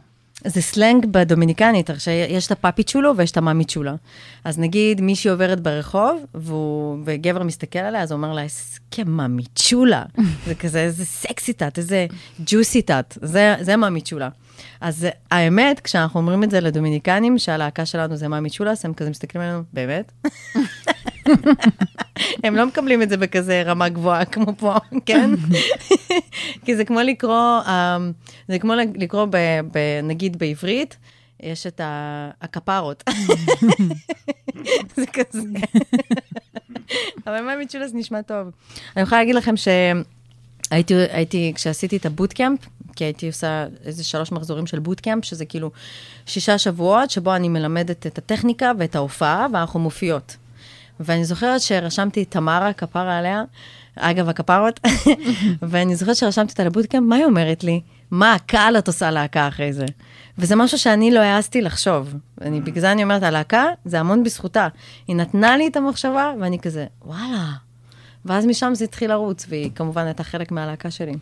זה 0.44 0.62
סלנג 0.62 1.06
בדומיניקנית, 1.06 1.90
שיש 1.98 2.46
את 2.46 2.52
הפאפי 2.52 2.82
צ'ולו 2.82 3.16
ויש 3.16 3.30
את 3.30 3.36
המאמי 3.36 3.64
צ'ולה. 3.64 3.94
אז 4.44 4.58
נגיד 4.58 5.00
מישהי 5.00 5.30
עוברת 5.30 5.60
ברחוב, 5.60 6.24
והוא, 6.34 6.98
וגבר 7.04 7.42
מסתכל 7.42 7.78
עליה, 7.78 8.02
אז 8.02 8.12
הוא 8.12 8.16
אומר 8.16 8.32
לה, 8.32 8.42
"איזה 8.42 9.04
מאמי 9.06 9.44
צ'ולה. 9.54 10.02
זה 10.46 10.54
כזה, 10.54 10.80
איזה 10.80 11.04
סקסי 11.04 11.52
תת, 11.52 11.78
איזה 11.78 12.06
ג'וסי. 12.46 12.82
זה, 13.22 13.54
זה 13.60 13.76
מאמי 13.76 14.00
צ'ולה. 14.00 14.28
אז 14.80 15.06
האמת, 15.30 15.80
כשאנחנו 15.80 16.20
אומרים 16.20 16.44
את 16.44 16.50
זה 16.50 16.60
לדומיניקנים, 16.60 17.38
שהלהקה 17.38 17.86
שלנו 17.86 18.16
זה 18.16 18.28
מאמי 18.28 18.50
צ'ולס, 18.50 18.84
הם 18.84 18.94
כזה 18.94 19.10
מסתכלים 19.10 19.44
עלינו, 19.44 19.62
באמת? 19.72 20.12
הם 22.44 22.56
לא 22.56 22.66
מקבלים 22.66 23.02
את 23.02 23.08
זה 23.08 23.16
בכזה 23.16 23.62
רמה 23.62 23.88
גבוהה 23.88 24.24
כמו 24.24 24.56
פה, 24.56 24.74
כן? 25.06 25.30
כי 26.64 26.76
זה 26.76 26.84
כמו 26.84 27.00
לקרוא, 27.00 27.60
אמ, 27.66 28.12
זה 28.48 28.58
כמו 28.58 28.72
לקרוא, 28.94 29.24
ב, 29.24 29.36
ב, 29.72 29.78
נגיד 30.02 30.38
בעברית, 30.38 30.96
יש 31.40 31.66
את 31.66 31.80
הכפרות. 32.40 33.04
זה 34.96 35.04
כזה. 35.12 35.40
אבל 37.26 37.40
מה 37.40 37.56
מצ'ולס 37.56 37.90
נשמע 37.94 38.22
טוב. 38.22 38.48
אני 38.96 39.02
יכולה 39.02 39.20
להגיד 39.20 39.34
לכם 39.34 39.54
שהייתי, 39.56 40.94
הייתי, 40.94 41.52
כשעשיתי 41.54 41.96
את 41.96 42.06
הבוטקאמפ, 42.06 42.60
כי 42.96 43.04
הייתי 43.04 43.26
עושה 43.26 43.66
איזה 43.84 44.04
שלוש 44.04 44.32
מחזורים 44.32 44.66
של 44.66 44.78
בוטקאמפ, 44.78 45.24
שזה 45.24 45.44
כאילו 45.44 45.70
שישה 46.26 46.58
שבועות, 46.58 47.10
שבו 47.10 47.34
אני 47.34 47.48
מלמדת 47.48 48.06
את 48.06 48.18
הטכניקה 48.18 48.72
ואת 48.78 48.96
ההופעה, 48.96 49.46
ואנחנו 49.52 49.80
מופיעות. 49.80 50.36
ואני 51.00 51.24
זוכרת 51.24 51.60
שרשמתי 51.60 52.24
תמרה, 52.24 52.72
כפרה 52.72 53.18
עליה, 53.18 53.42
אגב, 53.96 54.28
הכפרות, 54.28 54.80
ואני 55.62 55.96
זוכרת 55.96 56.16
שרשמתי 56.16 56.52
אותה 56.52 56.64
לבוטקאמפ, 56.64 57.08
מה 57.08 57.16
היא 57.16 57.24
אומרת 57.24 57.64
לי? 57.64 57.80
מה 58.10 58.34
הקהל 58.34 58.78
את 58.78 58.86
עושה 58.86 59.10
להקה 59.10 59.48
אחרי 59.48 59.72
זה? 59.72 59.86
וזה 60.38 60.56
משהו 60.56 60.78
שאני 60.78 61.10
לא 61.10 61.20
העזתי 61.20 61.60
לחשוב. 61.60 62.14
אני, 62.40 62.60
בגלל 62.60 62.80
זה 62.80 62.92
אני 62.92 63.02
אומרת, 63.02 63.22
הלהקה, 63.22 63.64
זה 63.84 64.00
המון 64.00 64.24
בזכותה. 64.24 64.68
היא 65.08 65.16
נתנה 65.16 65.56
לי 65.56 65.68
את 65.68 65.76
המחשבה, 65.76 66.32
ואני 66.40 66.58
כזה, 66.58 66.86
וואלה. 67.04 67.52
ואז 68.24 68.46
משם 68.46 68.74
זה 68.74 68.84
התחיל 68.84 69.10
לרוץ, 69.10 69.46
והיא 69.48 69.70
כמובן 69.74 70.06
הייתה 70.06 70.24
חלק 70.24 70.52
מהלהקה 70.52 70.90
שלי. 70.90 71.14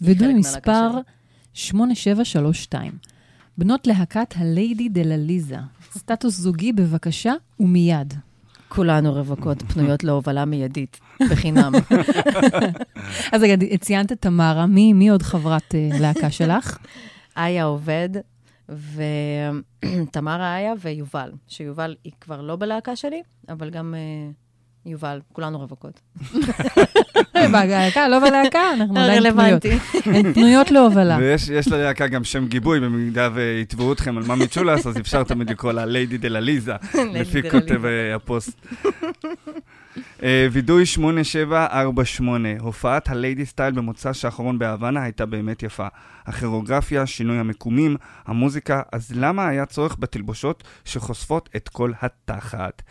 וידוי 0.00 0.28
חלק 0.28 0.36
מספר 0.36 0.88
מהלהקה 0.88 1.10
8732. 1.54 2.92
בנות 3.58 3.86
להקת 3.86 4.34
הליידי 4.36 4.88
דלליזה. 4.88 5.56
סטטוס 5.92 6.34
זוגי 6.34 6.72
בבקשה 6.72 7.32
ומיד. 7.60 8.14
כולנו 8.68 9.12
רווקות, 9.12 9.62
פנויות 9.62 10.04
להובלה 10.04 10.44
מיידית, 10.44 11.00
בחינם. 11.30 11.72
אז 13.32 13.42
רגע, 13.42 13.76
ציינת 13.80 14.12
תמרה, 14.12 14.66
מי, 14.66 14.92
מי 14.92 15.08
עוד 15.08 15.22
חברת 15.22 15.74
אה, 15.74 15.88
להקה 16.00 16.30
שלך? 16.30 16.78
איה 17.38 17.64
עובד, 17.64 18.08
ותמרה 18.68 20.56
איה 20.58 20.72
ויובל, 20.80 21.32
שיובל 21.48 21.96
היא 22.04 22.12
כבר 22.20 22.42
לא 22.42 22.56
בלהקה 22.56 22.96
שלי, 22.96 23.22
אבל 23.48 23.70
גם 23.70 23.94
אה, 23.94 24.30
יובל, 24.86 25.20
כולנו 25.32 25.58
רווקות. 25.58 26.00
בלהקה, 27.34 28.08
לא 28.08 28.20
בלהקה, 28.20 28.72
אנחנו 28.72 28.98
עדיין 28.98 29.32
פנויות. 29.32 29.64
הן 30.04 30.32
פנויות 30.32 30.70
להובלה. 30.70 31.16
ויש 31.20 31.48
יש 31.48 31.68
ללהקה 31.68 32.06
גם 32.06 32.24
שם 32.24 32.46
גיבוי, 32.46 32.80
במידה 32.80 33.28
ויתבעו 33.34 33.92
אתכם 33.92 34.18
על 34.18 34.24
מאמי 34.26 34.46
צ'ולס, 34.48 34.86
אז 34.86 34.98
אפשר 34.98 35.24
תמיד 35.24 35.50
לקרוא 35.50 35.72
לה 35.72 35.84
ליידי 35.84 36.18
דה 36.18 36.28
לליזה, 36.28 36.74
לפי 37.12 37.50
כותב. 37.50 37.84
אה, 37.84 38.14
הפוסט. 38.14 38.66
אה, 40.22 40.48
וידוי 40.52 40.86
8748, 40.86 42.48
הופעת 42.60 43.08
ה 43.08 43.16
lady 43.16 43.46
style 43.46 43.74
במוצ"ש 43.74 44.24
האחרון 44.24 44.58
בהוואנה 44.58 45.02
הייתה 45.02 45.26
באמת 45.26 45.62
יפה. 45.62 45.86
הכירוגרפיה, 46.26 47.06
שינוי 47.06 47.38
המקומים, 47.38 47.96
המוזיקה, 48.26 48.82
אז 48.92 49.12
למה 49.14 49.48
היה 49.48 49.66
צורך 49.66 49.96
בתלבושות 49.98 50.64
שחושפות 50.84 51.48
את 51.56 51.68
כל 51.68 51.92
התחת? 52.02 52.82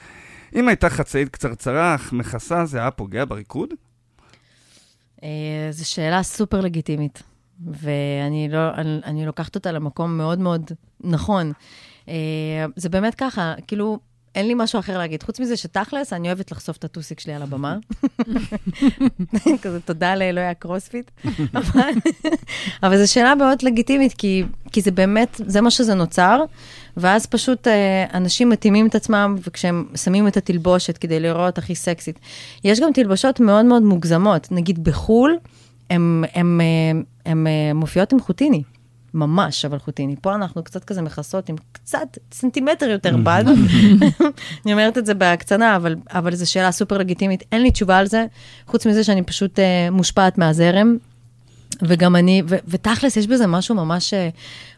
אם 0.55 0.67
הייתה 0.67 0.89
חצאית 0.89 1.29
קצרצרה 1.29 1.95
אך 1.95 2.13
מכסה, 2.13 2.65
זה 2.65 2.79
היה 2.79 2.91
פוגע 2.91 3.25
בריקוד? 3.25 3.69
אה, 5.23 5.67
זו 5.71 5.89
שאלה 5.89 6.23
סופר 6.23 6.61
לגיטימית, 6.61 7.23
ואני 7.71 8.47
לא, 8.51 8.73
אני, 8.73 8.99
אני 9.05 9.25
לוקחת 9.25 9.55
אותה 9.55 9.71
למקום 9.71 10.17
מאוד 10.17 10.39
מאוד 10.39 10.71
נכון. 11.01 11.51
אה, 12.09 12.65
זה 12.75 12.89
באמת 12.89 13.15
ככה, 13.15 13.53
כאילו, 13.67 13.99
אין 14.35 14.47
לי 14.47 14.53
משהו 14.57 14.79
אחר 14.79 14.97
להגיד. 14.97 15.23
חוץ 15.23 15.39
מזה 15.39 15.57
שתכלס, 15.57 16.13
אני 16.13 16.27
אוהבת 16.27 16.51
לחשוף 16.51 16.77
את 16.77 16.83
הטוסיק 16.83 17.19
שלי 17.19 17.33
על 17.33 17.41
הבמה. 17.41 17.77
כזה 19.61 19.79
תודה 19.79 20.15
לאלוהי 20.15 20.47
הקרוספיט. 20.47 21.11
אבל, 21.59 21.89
אבל 22.83 22.97
זו 22.97 23.13
שאלה 23.13 23.35
מאוד 23.35 23.61
לגיטימית, 23.61 24.13
כי, 24.13 24.43
כי 24.71 24.81
זה 24.81 24.91
באמת, 24.91 25.41
זה 25.45 25.61
מה 25.61 25.71
שזה 25.71 25.93
נוצר, 25.93 26.43
ואז 26.97 27.25
פשוט 27.25 27.67
אה, 27.67 28.05
אנשים 28.13 28.49
מתאימים 28.49 28.87
את 28.87 28.95
עצמם, 28.95 29.35
וכשהם 29.47 29.85
שמים 29.95 30.27
את 30.27 30.37
התלבושת 30.37 30.97
כדי 30.97 31.19
לראות 31.19 31.57
הכי 31.57 31.75
סקסית. 31.75 32.19
יש 32.63 32.79
גם 32.79 32.93
תלבושות 32.93 33.39
מאוד 33.39 33.65
מאוד 33.65 33.83
מוגזמות. 33.83 34.47
נגיד 34.51 34.83
בחו"ל, 34.83 35.37
הם, 35.89 36.23
הם, 36.33 36.61
הם, 36.61 37.03
הם, 37.25 37.47
הם 37.47 37.77
מופיעות 37.77 38.13
עם 38.13 38.19
חוטיני. 38.19 38.63
ממש, 39.15 39.65
אבל 39.65 39.79
חוטיני. 39.79 40.15
פה 40.21 40.35
אנחנו 40.35 40.63
קצת 40.63 40.83
כזה 40.83 41.01
מכסות 41.01 41.49
עם 41.49 41.55
קצת 41.71 42.17
סנטימטר 42.31 42.89
יותר 42.89 43.17
בד. 43.17 43.43
אני 44.65 44.73
אומרת 44.73 44.97
את 44.97 45.05
זה 45.05 45.13
בהקצנה, 45.13 45.75
אבל, 45.75 45.95
אבל 46.09 46.35
זו 46.35 46.51
שאלה 46.51 46.71
סופר 46.71 46.97
לגיטימית. 46.97 47.43
אין 47.51 47.61
לי 47.61 47.71
תשובה 47.71 47.97
על 47.97 48.07
זה, 48.07 48.25
חוץ 48.67 48.87
מזה 48.87 49.03
שאני 49.03 49.23
פשוט 49.23 49.59
uh, 49.59 49.91
מושפעת 49.91 50.37
מהזרם. 50.37 50.97
וגם 51.81 52.15
אני, 52.15 52.41
ו- 52.49 52.55
ותכלס, 52.67 53.17
יש 53.17 53.27
בזה 53.27 53.47
משהו 53.47 53.75
ממש 53.75 54.13
אה, 54.13 54.29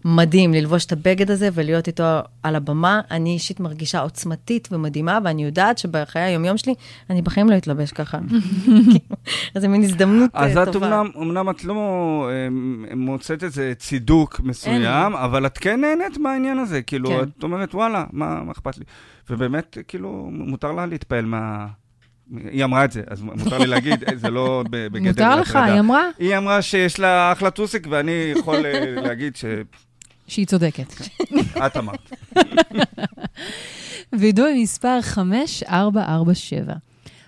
מדהים, 0.06 0.54
ללבוש 0.54 0.86
את 0.86 0.92
הבגד 0.92 1.32
הזה 1.32 1.50
ולהיות 1.54 1.88
איתו 1.88 2.04
על 2.44 2.56
הבמה. 2.56 3.02
אני 3.12 3.30
אישית 3.30 3.60
מרגישה 3.60 4.00
עוצמתית 4.00 4.68
ומדהימה, 4.72 5.20
ואני 5.24 5.44
יודעת 5.44 5.78
שבחיי 5.78 6.22
היומיום 6.22 6.58
שלי, 6.58 6.74
אני 7.10 7.22
בחיים 7.22 7.50
לא 7.50 7.58
אתלבש 7.58 7.92
ככה. 7.92 8.18
אז 9.56 9.62
זה 9.62 9.68
מין 9.68 9.84
הזדמנות 9.84 10.30
אה, 10.36 10.46
אז 10.46 10.52
טובה. 10.52 10.64
את 10.64 10.76
אומנם, 10.76 11.10
אומנם 11.16 11.50
את 11.50 11.64
לא 11.64 11.76
אה, 12.32 12.48
מוצאת 12.96 13.44
איזה 13.44 13.74
צידוק 13.78 14.40
מסוים, 14.40 15.16
אבל 15.16 15.46
את 15.46 15.58
כן 15.58 15.82
נהנית 15.82 16.18
מהעניין 16.18 16.60
הזה. 16.60 16.82
כאילו, 16.82 17.10
כן. 17.10 17.24
את 17.38 17.44
אומרת, 17.44 17.76
וואלה, 17.76 18.06
מה, 18.12 18.44
מה 18.44 18.52
אכפת 18.52 18.78
לי? 18.78 18.84
ובאמת, 19.30 19.78
כאילו, 19.88 20.30
מותר 20.32 20.72
לה 20.72 20.86
להתפעל 20.86 21.26
מה... 21.26 21.68
היא 22.52 22.64
אמרה 22.64 22.86
את 22.86 22.92
זה, 22.92 23.02
אז 23.08 23.22
מותר 23.22 23.58
לי 23.58 23.68
להגיד, 23.68 24.04
זה 24.22 24.30
לא 24.30 24.64
בגדר 24.70 25.08
מותר 25.08 25.36
לך. 25.36 25.56
היא 25.56 25.80
אמרה 25.80 26.10
היא 26.20 26.38
אמרה 26.38 26.62
שיש 26.62 27.00
לה 27.00 27.32
אחלה 27.32 27.52
טוסיק, 27.52 27.88
ואני 27.90 28.34
יכול 28.36 28.66
אה, 28.66 28.96
להגיד 29.08 29.38
שהיא 30.28 30.46
צודקת. 30.46 30.94
שאת 31.54 31.78
אמרת. 31.78 32.12
וידוי 34.14 34.64
מספר 34.64 35.00
5447. 35.02 36.74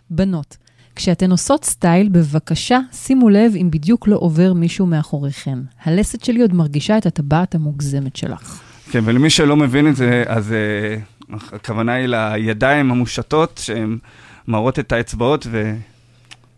בנות, 0.09 0.57
כשאתן 0.95 1.31
עושות 1.31 1.65
סטייל, 1.65 2.09
בבקשה 2.09 2.79
שימו 2.91 3.29
לב 3.29 3.55
אם 3.55 3.71
בדיוק 3.71 4.07
לא 4.07 4.15
עובר 4.15 4.53
מישהו 4.53 4.85
מאחוריכן. 4.85 5.59
הלסת 5.83 6.23
שלי 6.23 6.41
עוד 6.41 6.53
מרגישה 6.53 6.97
את 6.97 7.05
הטבעת 7.05 7.55
המוגזמת 7.55 8.15
שלך. 8.15 8.61
כן, 8.91 9.01
ולמי 9.05 9.29
שלא 9.29 9.55
מבין 9.55 9.87
את 9.87 9.95
זה, 9.95 10.23
אז 10.27 10.53
אה, 10.53 10.97
הכוונה 11.51 11.93
היא 11.93 12.07
לידיים 12.07 12.91
המושטות, 12.91 13.61
שהן 13.63 13.97
מראות 14.49 14.79
את 14.79 14.91
האצבעות 14.91 15.47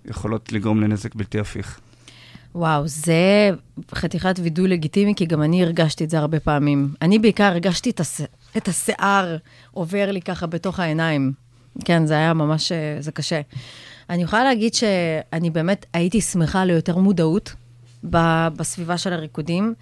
ויכולות 0.06 0.52
לגרום 0.52 0.82
לנזק 0.82 1.16
בלתי 1.16 1.40
הפיך. 1.40 1.80
וואו, 2.56 2.88
זה 2.88 3.50
חתיכת 3.96 4.36
וידוי 4.44 4.68
לגיטימי, 4.68 5.16
כי 5.16 5.26
גם 5.26 5.42
אני 5.42 5.64
הרגשתי 5.64 6.04
את 6.04 6.10
זה 6.10 6.20
הרבה 6.20 6.40
פעמים. 6.40 6.94
אני 7.02 7.20
בעיקר 7.20 7.44
הרגשתי 7.44 7.90
את, 7.90 8.00
הש... 8.00 8.22
את 8.58 8.68
השיער 8.68 9.38
עובר 9.72 10.12
לי 10.12 10.22
ככה 10.22 10.48
בתוך 10.48 10.80
העיניים. 10.80 11.32
כן, 11.86 12.06
זה 12.06 12.14
היה 12.14 12.34
ממש, 12.34 12.72
אה, 12.72 12.98
זה 13.00 13.12
קשה. 13.12 13.42
אני 14.10 14.24
יכולה 14.24 14.44
להגיד 14.44 14.74
שאני 14.74 15.50
באמת 15.50 15.86
הייתי 15.94 16.22
שמחה 16.22 16.66
ליותר 16.66 16.98
מודעות 16.98 17.54
בסביבה 18.04 18.98
של 18.98 19.14
הריקודים, 19.14 19.74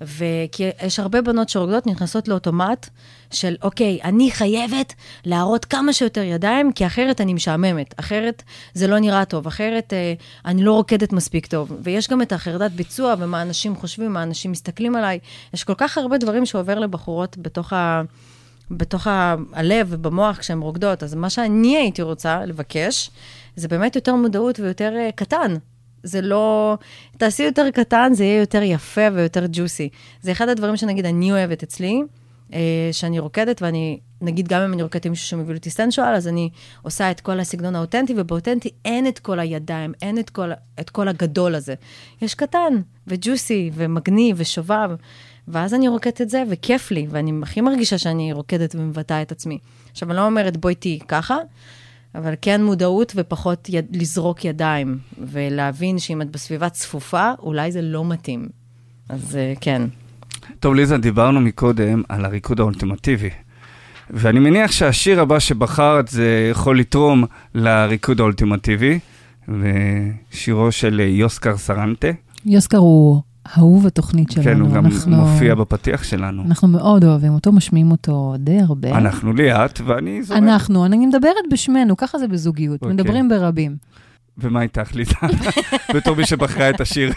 וכי 0.00 0.70
יש 0.82 1.00
הרבה 1.00 1.22
בנות 1.22 1.48
שרוקדות 1.48 1.86
נכנסות 1.86 2.28
לאוטומט 2.28 2.88
של, 3.30 3.56
אוקיי, 3.62 3.98
אני 4.04 4.30
חייבת 4.30 4.94
להראות 5.24 5.64
כמה 5.64 5.92
שיותר 5.92 6.22
ידיים, 6.22 6.72
כי 6.72 6.86
אחרת 6.86 7.20
אני 7.20 7.34
משעממת, 7.34 7.94
אחרת 8.00 8.42
זה 8.74 8.86
לא 8.86 8.98
נראה 8.98 9.24
טוב, 9.24 9.46
אחרת 9.46 9.92
אה, 9.92 10.14
אני 10.44 10.62
לא 10.62 10.72
רוקדת 10.72 11.12
מספיק 11.12 11.46
טוב. 11.46 11.72
ויש 11.82 12.08
גם 12.08 12.22
את 12.22 12.32
החרדת 12.32 12.70
ביצוע, 12.70 13.14
ומה 13.18 13.42
אנשים 13.42 13.76
חושבים, 13.76 14.12
מה 14.12 14.22
אנשים 14.22 14.52
מסתכלים 14.52 14.96
עליי. 14.96 15.18
יש 15.54 15.64
כל 15.64 15.74
כך 15.76 15.98
הרבה 15.98 16.18
דברים 16.18 16.46
שעובר 16.46 16.78
לבחורות 16.78 17.38
בתוך 17.38 17.72
ה... 17.72 18.02
בתוך 18.70 19.06
ה- 19.06 19.34
הלב 19.52 19.86
ובמוח 19.90 20.38
כשהן 20.38 20.60
רוקדות. 20.60 21.02
אז 21.02 21.14
מה 21.14 21.30
שאני 21.30 21.76
הייתי 21.76 22.02
רוצה 22.02 22.44
לבקש, 22.46 23.10
זה 23.56 23.68
באמת 23.68 23.96
יותר 23.96 24.14
מודעות 24.14 24.60
ויותר 24.60 24.92
uh, 24.96 25.12
קטן. 25.12 25.56
זה 26.08 26.20
לא... 26.20 26.76
תעשי 27.18 27.42
יותר 27.42 27.70
קטן, 27.70 28.12
זה 28.14 28.24
יהיה 28.24 28.40
יותר 28.40 28.62
יפה 28.62 29.08
ויותר 29.14 29.44
ג'וסי. 29.52 29.88
זה 30.22 30.32
אחד 30.32 30.48
הדברים 30.48 30.76
שנגיד 30.76 31.06
אני 31.06 31.32
אוהבת 31.32 31.62
אצלי, 31.62 32.02
uh, 32.50 32.52
שאני 32.92 33.18
רוקדת, 33.18 33.62
ואני, 33.62 33.98
נגיד 34.20 34.48
גם 34.48 34.60
אם 34.60 34.72
אני 34.72 34.82
רוקדת 34.82 35.06
עם 35.06 35.12
מישהו 35.12 35.26
שמביא 35.26 35.54
אותי 35.54 35.70
סטנשואל, 35.70 36.14
אז 36.14 36.28
אני 36.28 36.50
עושה 36.82 37.10
את 37.10 37.20
כל 37.20 37.40
הסגנון 37.40 37.76
האותנטי, 37.76 38.14
ובאותנטי 38.16 38.70
אין 38.84 39.06
את 39.06 39.18
כל 39.18 39.40
הידיים, 39.40 39.92
אין 40.02 40.18
את 40.18 40.30
כל, 40.30 40.50
את 40.80 40.90
כל 40.90 41.08
הגדול 41.08 41.54
הזה. 41.54 41.74
יש 42.22 42.34
קטן, 42.34 42.74
וג'וסי, 43.06 43.70
ומגניב, 43.74 44.36
ושובב. 44.38 44.90
ואז 45.48 45.74
אני 45.74 45.88
רוקדת 45.88 46.20
את 46.20 46.30
זה, 46.30 46.42
וכיף 46.48 46.90
לי, 46.90 47.06
ואני 47.10 47.32
הכי 47.42 47.60
מרגישה 47.60 47.98
שאני 47.98 48.32
רוקדת 48.32 48.74
ומבטאה 48.74 49.22
את 49.22 49.32
עצמי. 49.32 49.58
עכשיו, 49.90 50.08
אני 50.10 50.16
לא 50.16 50.26
אומרת 50.26 50.56
בואי 50.56 50.74
תהיי 50.74 50.98
ככה, 51.08 51.36
אבל 52.14 52.34
כן 52.42 52.64
מודעות 52.64 53.12
ופחות 53.16 53.68
יד, 53.68 53.86
לזרוק 53.96 54.44
ידיים, 54.44 54.98
ולהבין 55.18 55.98
שאם 55.98 56.22
את 56.22 56.30
בסביבה 56.30 56.68
צפופה, 56.68 57.30
אולי 57.42 57.72
זה 57.72 57.82
לא 57.82 58.04
מתאים. 58.04 58.48
אז 59.08 59.36
אה, 59.36 59.52
כן. 59.60 59.82
טוב, 60.60 60.74
ליזה, 60.74 60.98
דיברנו 60.98 61.40
מקודם 61.40 62.02
על 62.08 62.24
הריקוד 62.24 62.60
האולטימטיבי. 62.60 63.30
ואני 64.10 64.40
מניח 64.40 64.72
שהשיר 64.72 65.20
הבא 65.20 65.38
שבחרת 65.38 66.08
זה 66.08 66.48
יכול 66.50 66.78
לתרום 66.78 67.24
לריקוד 67.54 68.20
האולטימטיבי, 68.20 68.98
ושירו 69.48 70.72
של 70.72 71.00
יוסקר 71.00 71.56
סרנטה. 71.56 72.08
יוסקר 72.46 72.78
הוא 72.78 73.22
אהוב 73.58 73.86
התוכנית 73.86 74.30
שלנו. 74.30 74.44
כן, 74.44 74.60
הוא 74.60 74.70
גם 74.72 74.86
אנחנו- 74.86 75.16
מופיע 75.16 75.54
בפתיח 75.54 76.02
שלנו. 76.04 76.42
אנחנו 76.42 76.68
מאוד 76.68 77.04
אוהבים 77.04 77.32
אותו, 77.34 77.52
משמיעים 77.52 77.90
אותו 77.90 78.34
די 78.38 78.58
הרבה. 78.60 78.90
אנחנו 78.90 79.32
ליאת, 79.32 79.80
ואני 79.86 80.22
זורק. 80.22 80.38
אנחנו, 80.38 80.84
אני 80.86 81.06
מדברת 81.06 81.32
בשמנו, 81.52 81.96
ככה 81.96 82.18
זה 82.18 82.28
בזוגיות, 82.28 82.82
אוקיי. 82.82 82.94
מדברים 82.94 83.28
ברבים. 83.28 83.76
ומה 84.40 84.62
איתך, 84.62 84.94
ליזה? 84.94 85.14
בתור 85.94 86.16
מי 86.16 86.26
שבחרה 86.26 86.70
את 86.70 86.80
השיר. 86.80 87.12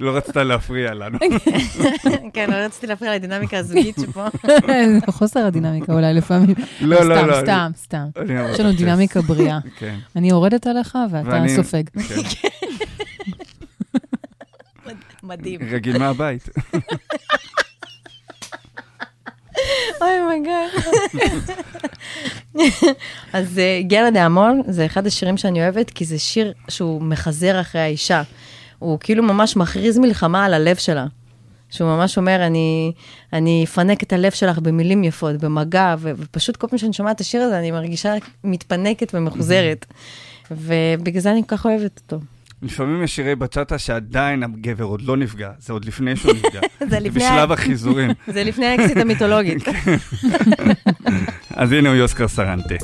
לא 0.00 0.16
רצתה 0.16 0.44
להפריע 0.44 0.94
לנו. 0.94 1.18
כן, 2.34 2.50
לא 2.50 2.54
רציתי 2.56 2.86
להפריע 2.86 3.14
לדינמיקה 3.14 3.58
הזוגית 3.58 3.96
שפה. 4.00 4.26
חוסר 5.10 5.40
הדינמיקה 5.46 5.92
אולי 5.92 6.14
לפעמים. 6.14 6.54
לא, 6.80 7.04
לא, 7.04 7.14
סתם, 7.16 7.26
לא. 7.26 7.40
סתם, 7.40 7.70
סתם. 7.76 8.04
אני 8.16 8.50
יש 8.50 8.60
לנו 8.60 8.72
דינמיקה 8.72 9.20
בריאה. 9.22 9.58
כן. 9.78 9.96
אני 10.16 10.28
יורדת 10.28 10.66
עליך 10.66 10.98
ואתה 11.10 11.44
סופג. 11.56 11.82
מדהים. 15.32 15.60
רגיל 15.70 15.98
מהבית. 15.98 16.48
אוי 20.00 20.40
מגד. 20.40 20.68
אז 23.32 23.58
אה, 23.58 23.80
גרה 23.82 24.10
דה 24.10 24.24
המון 24.24 24.62
זה 24.68 24.86
אחד 24.86 25.06
השירים 25.06 25.36
שאני 25.36 25.62
אוהבת, 25.62 25.90
כי 25.90 26.04
זה 26.04 26.18
שיר 26.18 26.52
שהוא 26.68 27.02
מחזר 27.02 27.60
אחרי 27.60 27.80
האישה. 27.80 28.22
הוא 28.78 28.98
כאילו 29.00 29.22
ממש 29.22 29.56
מכריז 29.56 29.98
מלחמה 29.98 30.44
על 30.44 30.54
הלב 30.54 30.76
שלה. 30.76 31.06
שהוא 31.70 31.88
ממש 31.88 32.18
אומר, 32.18 32.46
אני, 32.46 32.92
אני 33.32 33.64
אפנק 33.64 34.02
את 34.02 34.12
הלב 34.12 34.32
שלך 34.32 34.58
במילים 34.58 35.04
יפות, 35.04 35.36
במגע, 35.36 35.94
ו- 35.98 36.12
ופשוט 36.16 36.56
כל 36.56 36.66
פעם 36.66 36.78
שאני 36.78 36.92
שומעת 36.92 37.16
את 37.16 37.20
השיר 37.20 37.42
הזה, 37.42 37.58
אני 37.58 37.70
מרגישה 37.70 38.14
מתפנקת 38.44 39.14
ומחוזרת. 39.14 39.86
ובגלל 40.50 41.20
זה 41.20 41.30
אני 41.30 41.42
כל 41.46 41.56
כך 41.56 41.66
אוהבת 41.66 42.00
אותו. 42.04 42.24
לפעמים 42.62 43.02
יש 43.02 43.16
שירי 43.16 43.34
בצ'אטה 43.34 43.78
שעדיין 43.78 44.42
הגבר 44.42 44.84
עוד 44.84 45.02
לא 45.02 45.16
נפגע, 45.16 45.50
זה 45.58 45.72
עוד 45.72 45.84
לפני 45.84 46.16
שהוא 46.16 46.32
נפגע. 46.32 46.60
זה 46.90 47.00
לפני 47.00 47.10
בשלב 47.10 47.52
החיזורים. 47.52 48.10
זה 48.34 48.44
לפני 48.44 48.66
האקסיט 48.66 48.96
המיתולוגית. 48.96 49.64
אז 51.56 51.72
הנה 51.72 51.88
הוא 51.88 51.96
יוסקר 51.96 52.28
סרנטה. 52.28 52.74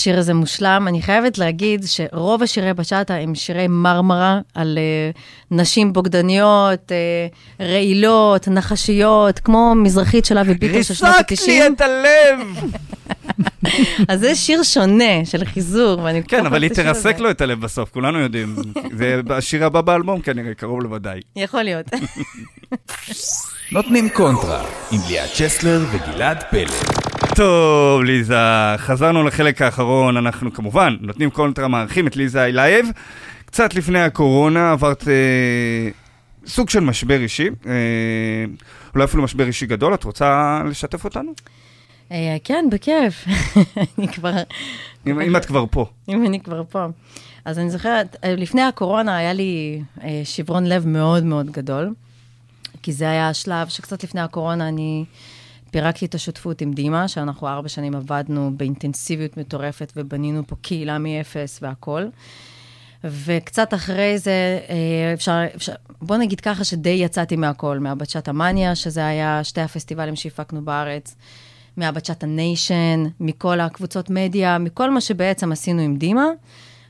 השיר 0.00 0.18
הזה 0.18 0.34
מושלם. 0.34 0.84
אני 0.88 1.02
חייבת 1.02 1.38
להגיד 1.38 1.84
שרוב 1.86 2.42
השירי 2.42 2.74
בצ'אטה 2.74 3.14
הם 3.14 3.34
שירי 3.34 3.66
מרמרה 3.68 4.40
על 4.54 4.78
uh, 5.14 5.18
נשים 5.50 5.92
בוגדניות, 5.92 6.92
uh, 6.92 7.62
רעילות, 7.64 8.48
נחשיות, 8.48 9.38
כמו 9.38 9.74
מזרחית 9.76 10.24
של 10.24 10.38
אבי 10.38 10.54
ביטר 10.54 10.82
של 10.82 10.94
שנות 10.94 11.14
ריסקת 11.30 11.46
לי 11.46 11.62
ה-90. 11.62 11.72
את 11.72 11.80
הלב! 11.80 12.70
אז 14.08 14.20
זה 14.20 14.34
שיר 14.34 14.62
שונה 14.62 15.24
של 15.24 15.44
חיזור, 15.44 16.00
ואני... 16.02 16.22
כן, 16.22 16.40
כל 16.40 16.46
אבל 16.46 16.62
היא 16.62 16.70
כך 16.70 16.78
את 16.78 16.78
השיר 16.78 16.92
תרסק. 16.92 17.18
לו 17.18 17.30
את 17.30 17.40
הלב 17.40 17.60
בסוף, 17.60 17.90
כולנו 17.90 18.18
יודעים. 18.18 18.56
זה 18.98 19.20
השיר 19.30 19.64
הבא 19.64 19.80
באלבום 19.80 20.20
כנראה, 20.20 20.54
קרוב 20.54 20.82
לוודאי. 20.82 21.20
יכול 21.36 21.62
להיות. 21.62 21.86
נותנים 23.72 24.08
קונטרה 24.08 24.64
עם 24.92 25.00
ליאת 25.08 25.30
צ'סלר 25.34 25.84
וגלעד 25.92 26.42
פלד. 26.50 27.09
טוב, 27.40 28.02
ליזה, 28.02 28.34
חזרנו 28.76 29.22
לחלק 29.22 29.62
האחרון, 29.62 30.16
אנחנו 30.16 30.52
כמובן 30.52 30.96
נותנים 31.00 31.30
קונטרה, 31.30 31.68
מארחים 31.68 32.06
את 32.06 32.16
ליזה 32.16 32.44
אילייב. 32.44 32.86
קצת 33.44 33.74
לפני 33.74 33.98
הקורונה 34.00 34.72
עברת 34.72 35.08
אה, 35.08 35.90
סוג 36.46 36.70
של 36.70 36.80
משבר 36.80 37.20
אישי, 37.20 37.48
אה, 37.66 37.72
אולי 38.94 39.04
אפילו 39.04 39.22
משבר 39.22 39.46
אישי 39.46 39.66
גדול, 39.66 39.94
את 39.94 40.04
רוצה 40.04 40.60
לשתף 40.68 41.04
אותנו? 41.04 41.32
אה, 42.12 42.36
כן, 42.44 42.64
בכיף. 42.70 43.24
אני 43.98 44.08
כבר... 44.08 44.32
אם, 45.06 45.20
אם 45.20 45.36
את 45.36 45.44
כבר 45.44 45.64
פה. 45.70 45.86
אם 46.08 46.26
אני 46.26 46.40
כבר 46.40 46.62
פה. 46.70 46.86
אז 47.44 47.58
אני 47.58 47.70
זוכרת, 47.70 48.16
אה, 48.24 48.34
לפני 48.36 48.62
הקורונה 48.62 49.16
היה 49.16 49.32
לי 49.32 49.82
אה, 50.02 50.20
שברון 50.24 50.66
לב 50.66 50.86
מאוד 50.86 51.24
מאוד 51.24 51.50
גדול, 51.50 51.94
כי 52.82 52.92
זה 52.92 53.10
היה 53.10 53.28
השלב 53.28 53.68
שקצת 53.68 54.04
לפני 54.04 54.20
הקורונה 54.20 54.68
אני 54.68 55.04
פירקתי 55.70 56.06
את 56.06 56.14
השותפות 56.14 56.60
עם 56.60 56.72
דימה, 56.72 57.08
שאנחנו 57.08 57.48
ארבע 57.48 57.68
שנים 57.68 57.94
עבדנו 57.94 58.50
באינטנסיביות 58.56 59.36
מטורפת 59.36 59.92
ובנינו 59.96 60.42
פה 60.46 60.56
קהילה 60.62 60.98
מאפס 60.98 61.58
והכול. 61.62 62.10
וקצת 63.04 63.74
אחרי 63.74 64.18
זה, 64.18 64.58
אה, 64.68 65.14
אפשר, 65.14 65.40
אפשר, 65.56 65.72
בוא 66.02 66.16
נגיד 66.16 66.40
ככה 66.40 66.64
שדי 66.64 66.88
יצאתי 66.88 67.36
מהכל, 67.36 67.78
מהבצ'ת 67.78 68.28
המאניה, 68.28 68.74
שזה 68.74 69.06
היה 69.06 69.44
שתי 69.44 69.60
הפסטיבלים 69.60 70.16
שהפקנו 70.16 70.64
בארץ, 70.64 71.16
מהבצ'ת 71.76 72.22
הניישן, 72.22 73.04
מכל 73.20 73.60
הקבוצות 73.60 74.10
מדיה, 74.10 74.58
מכל 74.58 74.90
מה 74.90 75.00
שבעצם 75.00 75.52
עשינו 75.52 75.82
עם 75.82 75.96
דימה. 75.96 76.26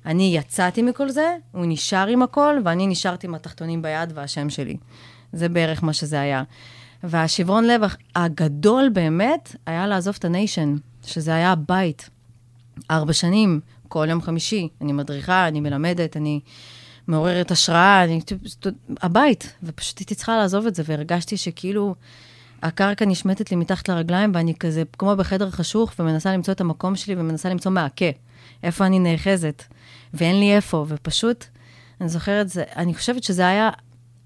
אני 0.07 0.37
יצאתי 0.37 0.83
מכל 0.83 1.09
זה, 1.11 1.37
הוא 1.53 1.65
נשאר 1.69 2.07
עם 2.07 2.23
הכל, 2.23 2.57
ואני 2.65 2.87
נשארתי 2.87 3.27
עם 3.27 3.35
התחתונים 3.35 3.83
ביד 3.83 4.13
והשם 4.15 4.51
שלי. 4.51 4.77
זה 5.33 5.49
בערך 5.49 5.85
מה 5.85 5.93
שזה 5.93 6.21
היה. 6.21 6.43
והשברון 7.03 7.65
לב 7.65 7.81
הגדול 8.17 8.89
באמת 8.89 9.57
היה 9.67 9.87
לעזוב 9.87 10.17
את 10.19 10.25
הניישן, 10.25 10.77
שזה 11.07 11.35
היה 11.35 11.53
הבית. 11.53 12.11
ארבע 12.91 13.13
שנים, 13.13 13.61
כל 13.89 14.07
יום 14.11 14.23
חמישי. 14.23 14.69
אני 14.81 14.93
מדריכה, 14.93 15.49
אני 15.49 15.61
מלמדת, 15.61 16.17
אני 16.17 16.41
מעוררת 17.07 17.51
השראה, 17.51 18.05
אני... 18.05 18.21
הבית. 19.03 19.53
ופשוט 19.63 19.99
הייתי 19.99 20.15
צריכה 20.15 20.37
לעזוב 20.37 20.67
את 20.67 20.75
זה, 20.75 20.83
והרגשתי 20.87 21.37
שכאילו 21.37 21.95
הקרקע 22.63 23.05
נשמטת 23.05 23.51
לי 23.51 23.57
מתחת 23.57 23.89
לרגליים, 23.89 24.33
ואני 24.35 24.55
כזה 24.55 24.83
כמו 24.99 25.17
בחדר 25.17 25.51
חשוך, 25.51 25.93
ומנסה 25.99 26.33
למצוא 26.33 26.55
את 26.55 26.61
המקום 26.61 26.97
שלי, 26.97 27.15
ומנסה 27.15 27.49
למצוא 27.49 27.71
מעקה. 27.71 28.11
איפה 28.63 28.87
אני 28.87 28.99
נאחזת, 28.99 29.65
ואין 30.15 30.41
לי 30.41 30.57
איפה, 30.57 30.85
ופשוט, 30.89 31.45
אני 32.01 32.09
זוכרת, 32.09 32.49
זה, 32.49 32.65
אני 32.77 32.95
חושבת 32.95 33.23
שזה 33.23 33.47
היה 33.47 33.71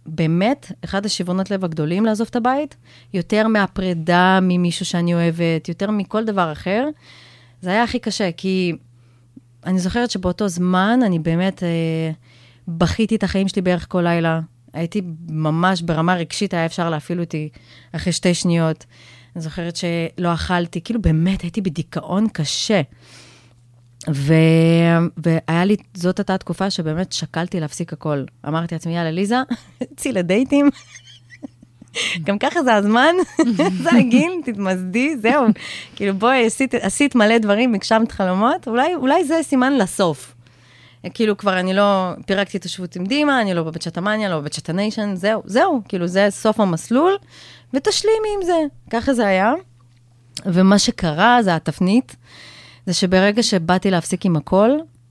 באמת 0.06 0.72
אחד 0.84 1.06
השברונות 1.06 1.50
לב 1.50 1.64
הגדולים 1.64 2.04
לעזוב 2.04 2.26
את 2.30 2.36
הבית, 2.36 2.76
יותר 3.14 3.48
מהפרידה 3.48 4.38
ממישהו 4.42 4.86
שאני 4.86 5.14
אוהבת, 5.14 5.68
יותר 5.68 5.90
מכל 5.90 6.24
דבר 6.24 6.52
אחר. 6.52 6.88
זה 7.60 7.70
היה 7.70 7.82
הכי 7.82 7.98
קשה, 7.98 8.32
כי 8.36 8.72
אני 9.66 9.78
זוכרת 9.78 10.10
שבאותו 10.10 10.48
זמן 10.48 11.00
אני 11.06 11.18
באמת 11.18 11.62
אה, 11.62 12.10
בכיתי 12.68 13.16
את 13.16 13.22
החיים 13.22 13.48
שלי 13.48 13.62
בערך 13.62 13.86
כל 13.88 14.02
לילה. 14.02 14.40
הייתי 14.72 15.02
ממש 15.28 15.82
ברמה 15.82 16.14
רגשית, 16.14 16.54
היה 16.54 16.66
אפשר 16.66 16.90
להפעיל 16.90 17.20
אותי 17.20 17.48
אחרי 17.92 18.12
שתי 18.12 18.34
שניות. 18.34 18.84
אני 19.36 19.42
זוכרת 19.42 19.76
שלא 19.76 20.34
אכלתי, 20.34 20.80
כאילו 20.80 21.02
באמת 21.02 21.42
הייתי 21.42 21.60
בדיכאון 21.60 22.28
קשה. 22.28 22.82
ו... 24.12 24.34
והיה 25.16 25.64
לי, 25.64 25.76
זאת 25.94 26.18
הייתה 26.18 26.38
תקופה 26.38 26.70
שבאמת 26.70 27.12
שקלתי 27.12 27.60
להפסיק 27.60 27.92
הכל. 27.92 28.24
אמרתי 28.48 28.74
לעצמי, 28.74 28.96
יאללה, 28.96 29.10
ליזה, 29.10 29.36
צאי 29.96 30.12
לדייטים. 30.12 30.70
גם 32.26 32.38
ככה 32.38 32.62
זה 32.62 32.74
הזמן, 32.74 33.14
זה 33.82 33.90
הגיל, 33.98 34.32
תתמסדי, 34.44 35.16
זהו. 35.16 35.46
כאילו, 35.96 36.14
בואי, 36.14 36.46
עשית, 36.46 36.74
עשית 36.74 37.14
מלא 37.14 37.38
דברים, 37.38 37.74
הגשמת 37.74 38.12
חלומות, 38.12 38.68
אולי, 38.68 38.94
אולי 38.94 39.24
זה 39.24 39.40
סימן 39.42 39.72
לסוף. 39.78 40.34
כאילו, 41.14 41.36
כבר 41.36 41.60
אני 41.60 41.74
לא, 41.74 42.10
פירקתי 42.26 42.56
את 42.56 42.64
השבות 42.64 42.96
עם 42.96 43.04
דימה, 43.04 43.40
אני 43.40 43.54
לא 43.54 43.62
בבית 43.62 43.82
שטמניה, 43.82 44.28
לא 44.28 44.40
בבית 44.40 44.52
שטניישן, 44.52 45.14
זהו, 45.16 45.42
זהו, 45.44 45.80
כאילו, 45.88 46.06
זה 46.06 46.26
סוף 46.30 46.60
המסלול, 46.60 47.16
ותשלימי 47.74 48.28
עם 48.36 48.46
זה. 48.46 48.58
ככה 48.90 49.14
זה 49.14 49.26
היה. 49.26 49.52
ומה 50.46 50.78
שקרה, 50.78 51.38
זה 51.42 51.54
התפנית, 51.54 52.16
זה 52.86 52.94
שברגע 52.94 53.42
שבאתי 53.42 53.90
להפסיק 53.90 54.26
עם 54.26 54.36
הכל, 54.36 54.70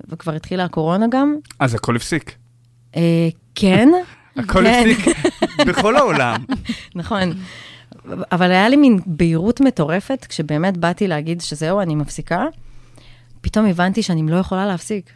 וכבר 0.10 0.34
התחילה 0.34 0.64
הקורונה 0.64 1.06
גם, 1.10 1.36
אז 1.60 1.76
הכל 1.76 1.95
הפסיק. 1.95 2.36
אה, 2.95 3.30
כן. 3.56 3.90
הכל 4.36 4.64
כן. 4.64 4.86
הפסיק 4.90 5.16
בכל 5.68 5.95
העולם. 5.95 6.45
נכון. 6.95 7.34
אבל 8.32 8.52
היה 8.52 8.70
לי 8.70 8.76
מין 8.76 9.00
בהירות 9.06 9.62
מטורפת, 9.62 10.26
כשבאמת 10.30 10.78
באתי 10.78 11.08
להגיד 11.08 11.41
שזהו, 11.41 11.82
אני 11.82 11.95
מפסיקה, 11.95 12.45
פתאום 13.41 13.66
הבנתי 13.66 14.04
שאני 14.04 14.32
לא 14.32 14.36
יכולה 14.36 14.66
להפסיק. 14.66 15.12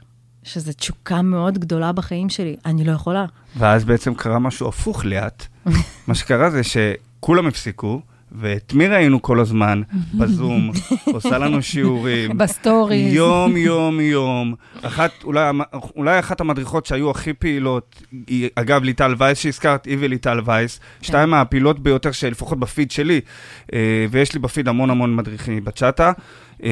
שזו 0.48 0.74
תשוקה 0.74 1.22
מאוד 1.22 1.58
גדולה 1.58 1.92
בחיים 1.92 2.30
שלי, 2.30 2.56
אני 2.66 2.84
לא 2.84 2.92
יכולה. 2.92 3.26
ואז 3.58 3.86
בעצם 3.86 4.14
קרה 4.14 4.40
משהו 4.40 4.68
הפוך 4.68 5.06
לאט. 5.06 5.46
מה 6.08 6.16
שקרה 6.16 6.50
זה 6.50 6.62
שכולם 6.64 7.48
הפסיקו, 7.48 8.02
ואת 8.32 8.74
מי 8.74 8.88
ראינו 8.88 9.22
כל 9.22 9.40
הזמן? 9.40 9.82
בזום, 10.20 10.72
עושה 11.06 11.38
לנו 11.38 11.62
שיעורים. 11.62 12.38
ב 12.38 12.46
stories. 12.46 13.14
יום, 13.14 13.58
יום, 13.58 14.00
יום. 14.00 14.56
אחת, 14.82 15.12
אולי, 15.24 15.52
אולי 15.96 16.20
אחת 16.20 16.42
המדריכות 16.42 16.86
שהיו 16.86 17.12
הכי 17.12 17.34
פעילות, 17.34 18.04
היא 18.28 18.50
אגב 18.56 18.84
ליטל 18.84 19.16
וייס 19.18 19.40
שהזכרת, 19.40 19.86
היא 19.86 19.98
וליטל 20.00 20.40
וייס, 20.46 20.80
שתיים 21.02 21.30
מהפעילות 21.30 21.80
ביותר 21.80 22.12
שלפחות 22.12 22.60
בפיד 22.60 22.92
שלי, 22.92 23.22
אה, 23.74 24.06
ויש 24.12 24.34
לי 24.34 24.40
בפיד 24.40 24.68
המון 24.68 24.90
המון 24.90 25.16
מדריכים 25.16 25.64
בצ'אטה, 25.66 26.12
אה, 26.64 26.70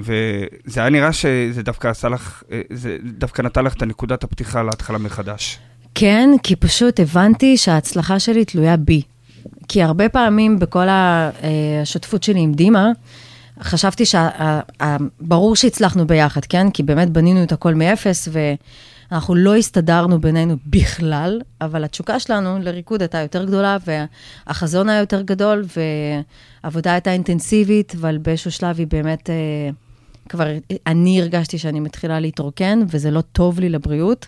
וזה 0.00 0.80
היה 0.80 0.90
נראה 0.90 1.12
שזה 1.12 1.62
דווקא 1.62 1.88
עשה 1.88 2.08
לך, 2.08 2.42
אה, 2.52 2.60
זה 2.70 2.96
דווקא 3.02 3.42
נתן 3.42 3.64
לך 3.64 3.74
את 3.74 3.82
הנקודת 3.82 4.24
הפתיחה 4.24 4.62
להתחלה 4.62 4.98
מחדש. 4.98 5.58
כן, 5.94 6.30
כי 6.42 6.56
פשוט 6.56 7.00
הבנתי 7.00 7.56
שההצלחה 7.56 8.18
שלי 8.18 8.44
תלויה 8.44 8.76
בי. 8.76 9.02
כי 9.68 9.82
הרבה 9.82 10.08
פעמים 10.08 10.58
בכל 10.58 10.86
השותפות 10.90 12.22
שלי 12.22 12.40
עם 12.40 12.52
דימה, 12.52 12.90
חשבתי 13.62 14.04
שברור 14.06 15.56
שהצלחנו 15.56 16.06
ביחד, 16.06 16.44
כן? 16.44 16.70
כי 16.70 16.82
באמת 16.82 17.10
בנינו 17.10 17.42
את 17.42 17.52
הכל 17.52 17.74
מאפס, 17.74 18.28
ואנחנו 18.32 19.34
לא 19.34 19.56
הסתדרנו 19.56 20.20
בינינו 20.20 20.56
בכלל, 20.66 21.40
אבל 21.60 21.84
התשוקה 21.84 22.20
שלנו 22.20 22.58
לריקוד 22.58 23.02
הייתה 23.02 23.18
יותר 23.18 23.44
גדולה, 23.44 23.76
והחזון 23.86 24.88
היה 24.88 25.00
יותר 25.00 25.22
גדול, 25.22 25.64
והעבודה 26.62 26.92
הייתה 26.92 27.12
אינטנסיבית, 27.12 27.94
אבל 28.00 28.18
באיזשהו 28.18 28.50
שלב 28.50 28.78
היא 28.78 28.86
באמת, 28.86 29.30
אה, 29.30 29.70
כבר, 30.28 30.46
אני 30.86 31.20
הרגשתי 31.20 31.58
שאני 31.58 31.80
מתחילה 31.80 32.20
להתרוקן, 32.20 32.80
וזה 32.88 33.10
לא 33.10 33.20
טוב 33.20 33.60
לי 33.60 33.68
לבריאות. 33.68 34.26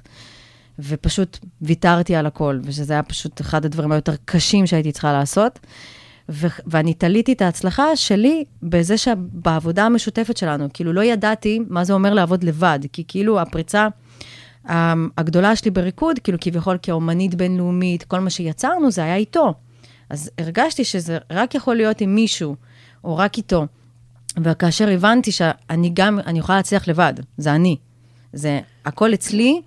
ופשוט 0.78 1.38
ויתרתי 1.62 2.14
על 2.14 2.26
הכל, 2.26 2.60
ושזה 2.64 2.92
היה 2.92 3.02
פשוט 3.02 3.40
אחד 3.40 3.64
הדברים 3.64 3.92
היותר 3.92 4.14
קשים 4.24 4.66
שהייתי 4.66 4.92
צריכה 4.92 5.12
לעשות. 5.12 5.58
ו- 6.28 6.46
ואני 6.66 6.94
תליתי 6.94 7.32
את 7.32 7.42
ההצלחה 7.42 7.96
שלי 7.96 8.44
בזה 8.62 8.98
שבעבודה 8.98 9.84
המשותפת 9.86 10.36
שלנו, 10.36 10.68
כאילו 10.74 10.92
לא 10.92 11.04
ידעתי 11.04 11.60
מה 11.68 11.84
זה 11.84 11.92
אומר 11.92 12.14
לעבוד 12.14 12.44
לבד, 12.44 12.78
כי 12.92 13.04
כאילו 13.08 13.40
הפריצה 13.40 13.88
ה- 14.68 14.92
הגדולה 15.18 15.56
שלי 15.56 15.70
בריקוד, 15.70 16.18
כאילו 16.18 16.38
כביכול 16.40 16.78
כאומנית 16.82 17.34
בינלאומית, 17.34 18.04
כל 18.04 18.20
מה 18.20 18.30
שיצרנו 18.30 18.90
זה 18.90 19.04
היה 19.04 19.16
איתו. 19.16 19.54
אז 20.10 20.30
הרגשתי 20.38 20.84
שזה 20.84 21.18
רק 21.30 21.54
יכול 21.54 21.76
להיות 21.76 22.00
עם 22.00 22.14
מישהו, 22.14 22.56
או 23.04 23.16
רק 23.16 23.36
איתו. 23.36 23.66
וכאשר 24.42 24.88
הבנתי 24.88 25.32
שאני 25.32 25.90
גם, 25.94 26.18
אני 26.26 26.38
יכולה 26.38 26.58
להצליח 26.58 26.88
לבד, 26.88 27.14
זה 27.38 27.54
אני. 27.54 27.76
זה 28.32 28.60
הכל 28.84 29.14
אצלי, 29.14 29.60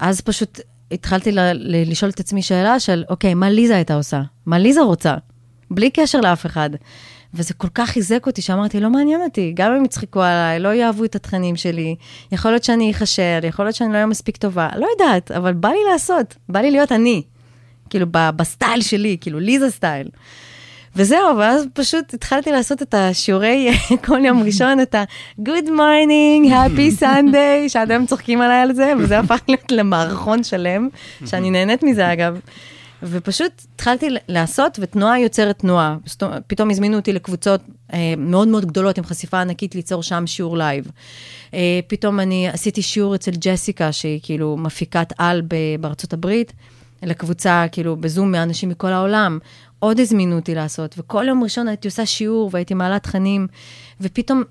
אז 0.00 0.20
פשוט 0.20 0.60
התחלתי 0.92 1.32
ל- 1.32 1.40
ל- 1.52 1.90
לשאול 1.90 2.10
את 2.10 2.20
עצמי 2.20 2.42
שאלה 2.42 2.80
של, 2.80 3.04
אוקיי, 3.08 3.34
מה 3.34 3.50
ליזה 3.50 3.74
הייתה 3.76 3.94
עושה? 3.94 4.22
מה 4.46 4.58
ליזה 4.58 4.80
רוצה? 4.80 5.14
בלי 5.70 5.90
קשר 5.90 6.20
לאף 6.20 6.46
אחד. 6.46 6.70
וזה 7.34 7.54
כל 7.54 7.68
כך 7.74 7.90
חיזק 7.90 8.26
אותי, 8.26 8.42
שאמרתי, 8.42 8.80
לא 8.80 8.90
מעניין 8.90 9.22
אותי, 9.22 9.52
גם 9.56 9.72
אם 9.72 9.84
יצחקו 9.84 10.22
עליי, 10.22 10.58
לא 10.60 10.74
יאהבו 10.74 11.04
את 11.04 11.14
התכנים 11.14 11.56
שלי, 11.56 11.96
יכול 12.32 12.50
להיות 12.50 12.64
שאני 12.64 12.90
אכשל, 12.90 13.40
יכול 13.42 13.64
להיות 13.64 13.76
שאני 13.76 13.88
לא 13.90 13.94
אהיה 13.94 14.06
מספיק 14.06 14.36
טובה, 14.36 14.68
לא 14.76 14.86
יודעת, 14.98 15.30
אבל 15.30 15.52
בא 15.52 15.68
לי 15.68 15.78
לעשות, 15.92 16.34
בא 16.48 16.60
לי 16.60 16.70
להיות 16.70 16.92
אני. 16.92 17.22
כאילו, 17.90 18.06
ב- 18.10 18.30
בסטייל 18.36 18.82
שלי, 18.82 19.16
כאילו, 19.20 19.40
ליזה 19.40 19.70
style. 19.70 20.08
וזהו, 20.96 21.36
ואז 21.38 21.66
פשוט 21.72 22.14
התחלתי 22.14 22.52
לעשות 22.52 22.82
את 22.82 22.94
השיעורי 22.94 23.70
כל 24.06 24.24
יום 24.24 24.42
ראשון, 24.42 24.80
את 24.80 24.94
ה-Good 24.94 25.68
morning, 25.68 26.50
happy 26.50 27.02
Sunday, 27.02 27.68
שעד 27.68 27.90
היום 27.90 28.06
צוחקים 28.06 28.40
עליי 28.40 28.60
על 28.62 28.72
זה, 28.72 28.92
וזה 28.98 29.18
הפך 29.18 29.40
להיות 29.48 29.72
למערכון 29.72 30.44
שלם, 30.44 30.88
שאני 31.26 31.50
נהנית 31.50 31.82
מזה 31.82 32.12
אגב. 32.12 32.40
ופשוט 33.02 33.62
התחלתי 33.74 34.08
לעשות, 34.28 34.78
ותנועה 34.82 35.20
יוצרת 35.20 35.58
תנועה. 35.58 35.96
פתאום 36.46 36.70
הזמינו 36.70 36.96
אותי 36.96 37.12
לקבוצות 37.12 37.60
אה, 37.92 38.14
מאוד 38.16 38.48
מאוד 38.48 38.64
גדולות 38.64 38.98
עם 38.98 39.04
חשיפה 39.04 39.40
ענקית 39.40 39.74
ליצור 39.74 40.02
שם 40.02 40.26
שיעור 40.26 40.56
live. 40.58 40.86
אה, 41.54 41.80
פתאום 41.86 42.20
אני 42.20 42.48
עשיתי 42.48 42.82
שיעור 42.82 43.14
אצל 43.14 43.30
ג'סיקה, 43.30 43.92
שהיא 43.92 44.20
כאילו 44.22 44.56
מפיקת 44.56 45.12
על 45.18 45.42
בארצות 45.80 46.12
הברית, 46.12 46.52
לקבוצה, 47.02 47.64
כאילו, 47.72 47.96
בזום 47.96 48.32
מאנשים 48.32 48.68
מכל 48.68 48.88
העולם. 48.88 49.38
עוד 49.80 50.00
הזמינו 50.00 50.36
אותי 50.36 50.54
לעשות, 50.54 50.94
וכל 50.98 51.24
יום 51.28 51.42
ראשון 51.42 51.68
הייתי 51.68 51.88
עושה 51.88 52.06
שיעור 52.06 52.50
והייתי 52.52 52.74
מעלה 52.74 52.98
תכנים, 52.98 53.46
ופתאום 54.00 54.42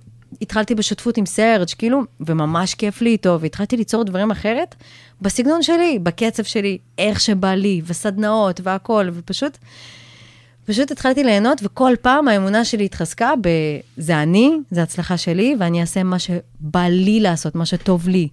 התחלתי 0.42 0.76
בשותפות 0.76 1.18
עם 1.18 1.26
סרג', 1.26 1.68
כאילו, 1.78 2.02
וממש 2.20 2.76
כיף 2.76 3.02
לי 3.02 3.10
איתו, 3.10 3.38
והתחלתי 3.42 3.78
ליצור 3.78 4.04
דברים 4.04 4.32
אחרת, 4.32 4.76
בסגנון 5.22 5.64
שלי, 5.64 6.00
בקצב 6.04 6.44
שלי, 6.44 6.78
איך 6.98 7.20
שבא 7.20 7.54
לי, 7.54 7.82
וסדנאות 7.86 8.62
והכול, 8.64 9.10
ופשוט, 9.14 9.58
פשוט 10.66 10.92
התחלתי 10.92 11.24
ליהנות, 11.24 11.60
וכל 11.64 11.94
פעם 12.02 12.28
האמונה 12.28 12.66
שלי 12.66 12.86
התחזקה 12.86 13.32
ב... 13.42 13.50
זה 13.98 14.22
אני, 14.22 14.52
זה 14.72 14.84
הצלחה 14.84 15.18
שלי, 15.18 15.56
ואני 15.60 15.82
אעשה 15.82 16.04
מה 16.04 16.20
שבא 16.20 16.88
לי 16.90 17.20
לעשות, 17.20 17.56
מה 17.56 17.66
שטוב 17.66 18.08
לי. 18.08 18.28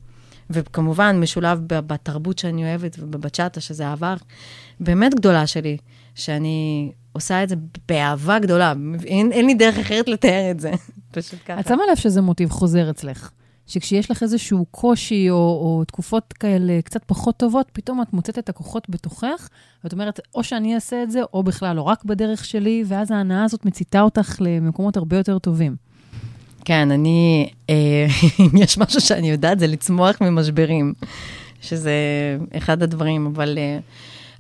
וכמובן, 0.51 1.21
משולב 1.21 1.61
בתרבות 1.67 2.39
שאני 2.39 2.65
אוהבת 2.65 2.97
ובבצ'אטה, 3.01 3.61
שזה 3.61 3.87
אהבה 3.87 4.15
באמת 4.81 5.15
גדולה 5.15 5.47
שלי, 5.47 5.77
שאני 6.17 6.93
עושה 7.13 7.43
את 7.43 7.49
זה 7.49 7.57
באהבה 7.89 8.39
גדולה. 8.39 8.73
אין, 9.05 9.33
אין 9.33 9.47
לי 9.47 9.55
דרך 9.55 9.79
אחרת 9.79 10.09
לתאר 10.09 10.51
את 10.51 10.61
זה, 10.61 10.73
פשוט 11.13 11.39
ככה. 11.47 11.61
את 11.61 11.67
שמה 11.69 11.83
לב 11.91 11.97
שזה 11.97 12.21
מוטיב 12.21 12.51
חוזר 12.51 12.91
אצלך. 12.91 13.31
שכשיש 13.67 14.11
לך 14.11 14.23
איזשהו 14.23 14.67
קושי 14.71 15.31
או, 15.31 15.37
או 15.37 15.85
תקופות 15.85 16.33
כאלה 16.33 16.83
קצת 16.85 17.05
פחות 17.05 17.37
טובות, 17.37 17.69
פתאום 17.73 18.03
את 18.03 18.13
מוצאת 18.13 18.39
את 18.39 18.49
הכוחות 18.49 18.87
בתוכך, 18.89 19.49
ואת 19.85 19.93
אומרת, 19.93 20.21
או 20.35 20.45
שאני 20.45 20.75
אעשה 20.75 21.03
את 21.03 21.11
זה, 21.11 21.21
או 21.35 21.43
בכלל 21.43 21.77
לא 21.77 21.83
רק 21.83 22.05
בדרך 22.05 22.45
שלי, 22.45 22.85
ואז 22.87 23.11
ההנאה 23.11 23.45
הזאת 23.45 23.65
מציתה 23.65 24.01
אותך 24.01 24.37
למקומות 24.41 24.97
הרבה 24.97 25.17
יותר 25.17 25.39
טובים. 25.39 25.77
כן, 26.65 26.91
אני, 26.91 27.49
אה, 27.71 28.07
אם 28.41 28.57
יש 28.57 28.79
משהו 28.79 29.01
שאני 29.01 29.31
יודעת, 29.31 29.59
זה 29.59 29.67
לצמוח 29.67 30.21
ממשברים, 30.21 30.95
שזה 31.61 31.93
אחד 32.57 32.83
הדברים, 32.83 33.27
אבל 33.27 33.59
אה, 33.59 33.79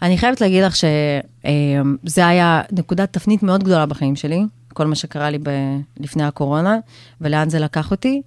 אני 0.03 0.19
חייבת 0.19 0.41
להגיד 0.41 0.65
לך 0.65 0.77
שזה 0.77 2.27
היה 2.27 2.63
נקודת 2.73 3.13
תפנית 3.13 3.43
מאוד 3.43 3.65
גדולה 3.65 3.87
בחיים 3.87 4.17
שלי, 4.17 4.43
כל 4.73 4.87
מה 4.87 4.95
שקרה 4.95 5.31
לי 5.31 5.39
ב- 5.39 5.81
לפני 6.01 6.25
הקורונה, 6.25 6.77
ולאן 7.21 7.51
זה 7.51 7.59
לקח 7.59 7.91
אותי. 7.91 8.23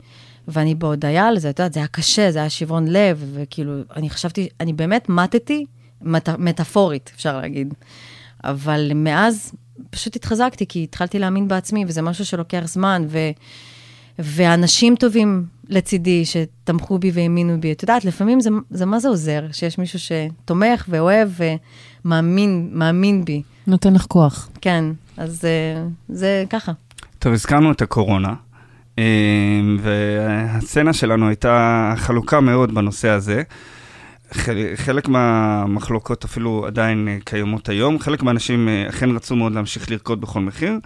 ואני 0.48 0.76
בהודיה 0.76 1.28
על 1.28 1.40
זה, 1.40 1.50
את 1.50 1.60
יודעת, 1.60 1.74
זה 1.74 1.80
היה 1.80 1.88
קשה, 1.88 2.32
זה 2.32 2.40
היה 2.40 2.50
שברון 2.50 2.88
לב, 2.88 3.24
וכאילו, 3.34 3.74
אני 3.96 4.10
חשבתי, 4.10 4.48
אני 4.60 4.74
באמת 4.74 5.10
מתתי, 5.10 5.66
מט, 6.02 6.30
מטאפורית, 6.30 7.12
אפשר 7.16 7.38
להגיד. 7.38 7.74
אבל 8.44 8.92
מאז 8.96 9.52
פשוט 9.90 10.16
התחזקתי, 10.16 10.66
כי 10.68 10.84
התחלתי 10.84 11.20
להאמין 11.20 11.48
בעצמי, 11.48 11.86
וזה 11.88 12.02
משהו 12.02 12.26
שלוקח 12.26 12.62
זמן, 12.66 13.06
ו, 13.08 13.18
ואנשים 14.20 14.96
טובים 14.96 15.46
לצידי 15.70 16.24
שתמכו 16.26 17.00
בי 17.00 17.12
והאמינו 17.14 17.62
בי. 17.62 17.72
את 17.72 17.84
יודעת, 17.84 18.06
לפעמים 18.06 18.40
זה, 18.40 18.50
זה 18.70 18.86
מה 18.86 19.00
זה 19.00 19.08
עוזר, 19.08 19.44
שיש 19.52 19.78
מישהו 19.78 20.00
שתומך 20.00 20.86
ואוהב 20.90 21.30
ומאמין 22.06 22.70
מאמין 22.74 23.26
בי. 23.26 23.42
נותן 23.68 23.94
לך 23.94 24.06
כוח. 24.06 24.50
כן, 24.62 24.86
אז 25.18 25.46
אה, 25.46 25.84
זה 26.10 26.44
ככה. 26.50 26.72
טוב, 27.20 27.34
הזכרנו 27.34 27.72
את 27.72 27.82
הקורונה, 27.82 28.34
אה, 29.00 29.04
והסצנה 29.80 30.94
שלנו 30.94 31.28
הייתה 31.28 31.94
חלוקה 31.98 32.40
מאוד 32.40 32.76
בנושא 32.76 33.10
הזה. 33.10 33.44
חל- 34.34 34.76
חלק 34.76 35.08
מהמחלוקות 35.08 36.24
אפילו 36.26 36.64
עדיין 36.68 37.08
אה, 37.08 37.18
קיימות 37.26 37.70
היום, 37.70 38.00
חלק 38.00 38.24
מהאנשים 38.24 38.70
אכן 38.90 39.10
רצו 39.10 39.36
מאוד 39.36 39.54
להמשיך 39.54 39.92
לרקוד 39.92 40.22
בכל 40.22 40.40
מחיר, 40.42 40.80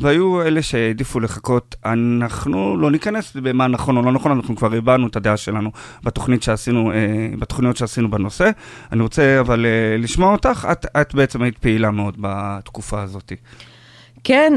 והיו 0.00 0.42
אלה 0.42 0.62
שהעדיפו 0.62 1.20
לחכות. 1.20 1.74
אנחנו 1.84 2.76
לא 2.76 2.90
ניכנס 2.90 3.36
במה 3.36 3.66
נכון 3.66 3.96
או 3.96 4.02
לא 4.02 4.12
נכון, 4.12 4.32
אנחנו 4.32 4.56
כבר 4.56 4.74
הבענו 4.74 5.06
את 5.06 5.16
הדעה 5.16 5.36
שלנו 5.36 5.70
בתוכנית 6.04 6.42
שעשינו, 6.42 6.92
אה, 6.92 6.96
בתוכניות 7.38 7.76
שעשינו 7.76 8.10
בנושא. 8.10 8.50
אני 8.92 9.02
רוצה 9.02 9.40
אבל 9.40 9.66
אה, 9.66 9.96
לשמוע 9.98 10.32
אותך, 10.32 10.68
את, 10.72 10.86
את 11.00 11.14
בעצם 11.14 11.42
היית 11.42 11.58
פעילה 11.58 11.90
מאוד 11.90 12.16
בתקופה 12.20 13.02
הזאת. 13.02 13.32
כן, 14.24 14.52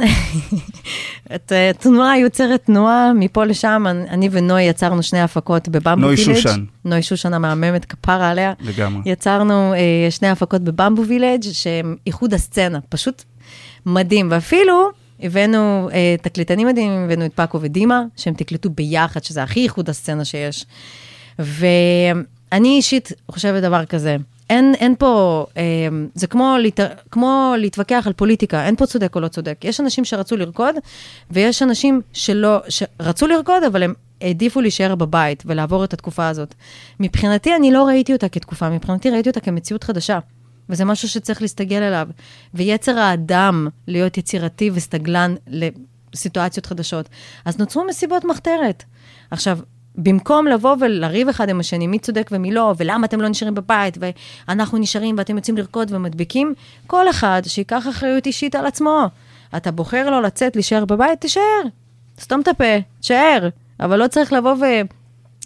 את 1.36 1.52
אה, 1.52 1.72
תנועה 1.80 2.20
יוצרת 2.20 2.64
תנועה, 2.66 3.12
מפה 3.14 3.46
לשם, 3.46 3.86
אני- 4.10 4.30
ונוי 4.32 4.62
יצרנו 4.64 5.04
שני 5.04 5.22
הפקות 5.22 5.70
בבמבו 5.70 6.02
נוי 6.02 6.16
וילג'. 6.16 6.36
שושן. 6.36 6.64
נוי 6.86 7.02
שושן 7.02 7.34
המהממת, 7.34 7.86
כפרה 7.86 8.30
עליה. 8.30 8.54
לגמרי. 8.62 9.02
יצרנו 9.12 9.74
אה, 9.74 9.80
שני 10.12 10.28
הפקות 10.30 10.62
בבמבו 10.62 11.06
וילג' 11.06 11.42
שהם 11.52 11.96
איחוד 12.08 12.34
הסצנה, 12.34 12.80
פשוט 12.90 13.24
מדהים. 13.86 14.28
ואפילו 14.32 14.90
הבאנו 15.24 15.90
אה, 15.94 16.16
תקליטנים 16.22 16.68
מדהימים, 16.68 17.04
הבאנו 17.04 17.26
את 17.26 17.34
פאקו 17.34 17.62
ודימה, 17.62 18.04
שהם 18.16 18.34
תקלטו 18.34 18.70
ביחד, 18.70 19.24
שזה 19.24 19.44
הכי 19.44 19.64
איחוד 19.64 19.90
הסצנה 19.90 20.26
שיש. 20.26 20.66
ואני 21.40 22.70
אישית 22.70 23.12
חושבת 23.32 23.64
דבר 23.64 23.86
כזה, 23.86 24.18
אין, 24.50 24.76
אין 24.76 24.96
פה, 24.96 25.46
אה, 25.58 25.64
זה 26.16 26.28
כמו, 26.28 26.56
להת, 26.60 26.80
כמו 27.12 27.54
להתווכח 27.58 28.04
על 28.08 28.14
פוליטיקה, 28.14 28.66
אין 28.66 28.76
פה 28.76 28.86
צודק 28.86 29.16
או 29.16 29.22
לא 29.22 29.28
צודק. 29.28 29.58
יש 29.64 29.80
אנשים 29.80 30.06
שרצו 30.06 30.38
לרקוד, 30.38 30.76
ויש 31.32 31.64
אנשים 31.64 32.02
שלא, 32.14 32.58
שרצו 32.70 33.28
לרקוד, 33.28 33.64
אבל 33.64 33.84
הם 33.84 33.94
העדיפו 34.22 34.62
להישאר 34.62 34.96
בבית 34.96 35.44
ולעבור 35.46 35.84
את 35.84 35.94
התקופה 35.94 36.28
הזאת. 36.28 36.54
מבחינתי, 37.00 37.56
אני 37.56 37.72
לא 37.72 37.84
ראיתי 37.84 38.14
אותה 38.14 38.30
כתקופה, 38.30 38.70
מבחינתי 38.70 39.10
ראיתי 39.10 39.30
אותה 39.30 39.40
כמציאות 39.40 39.84
חדשה. 39.84 40.20
וזה 40.70 40.86
משהו 40.86 41.10
שצריך 41.10 41.42
להסתגל 41.42 41.84
אליו. 41.84 42.08
ויצר 42.54 43.00
האדם 43.00 43.68
להיות 43.88 44.18
יצירתי 44.18 44.70
וסטגלן 44.74 45.36
לסיטואציות 45.48 46.66
חדשות. 46.66 47.10
אז 47.46 47.58
נוצרו 47.58 47.84
מסיבות 47.86 48.26
מחתרת. 48.26 48.84
עכשיו, 49.32 49.60
במקום 49.96 50.48
לבוא 50.48 50.76
ולריב 50.80 51.30
אחד 51.30 51.50
עם 51.50 51.60
השני, 51.60 51.88
מי 51.88 52.00
צודק 52.00 52.30
ומי 52.32 52.52
לא, 52.52 52.74
ולמה 52.78 53.06
אתם 53.06 53.22
לא 53.22 53.30
נשארים 53.30 53.56
בבית, 53.56 53.98
ואנחנו 54.48 54.78
נשארים 54.78 55.16
ואתם 55.18 55.38
יוצאים 55.38 55.58
לרקוד 55.58 55.92
ומדביקים, 55.92 56.54
כל 56.88 57.10
אחד 57.10 57.42
שיקח 57.48 57.88
אחריות 57.90 58.26
אישית 58.26 58.56
על 58.56 58.66
עצמו. 58.66 59.06
אתה 59.58 59.72
בוחר 59.72 60.10
לו 60.10 60.22
לצאת, 60.22 60.56
להישאר 60.56 60.86
בבית, 60.86 61.22
תישאר. 61.22 61.62
סתום 62.20 62.42
את 62.42 62.48
הפה, 62.48 62.80
תישאר. 63.00 63.50
אבל 63.80 64.00
לא 64.00 64.08
צריך 64.08 64.34
לבוא 64.34 64.56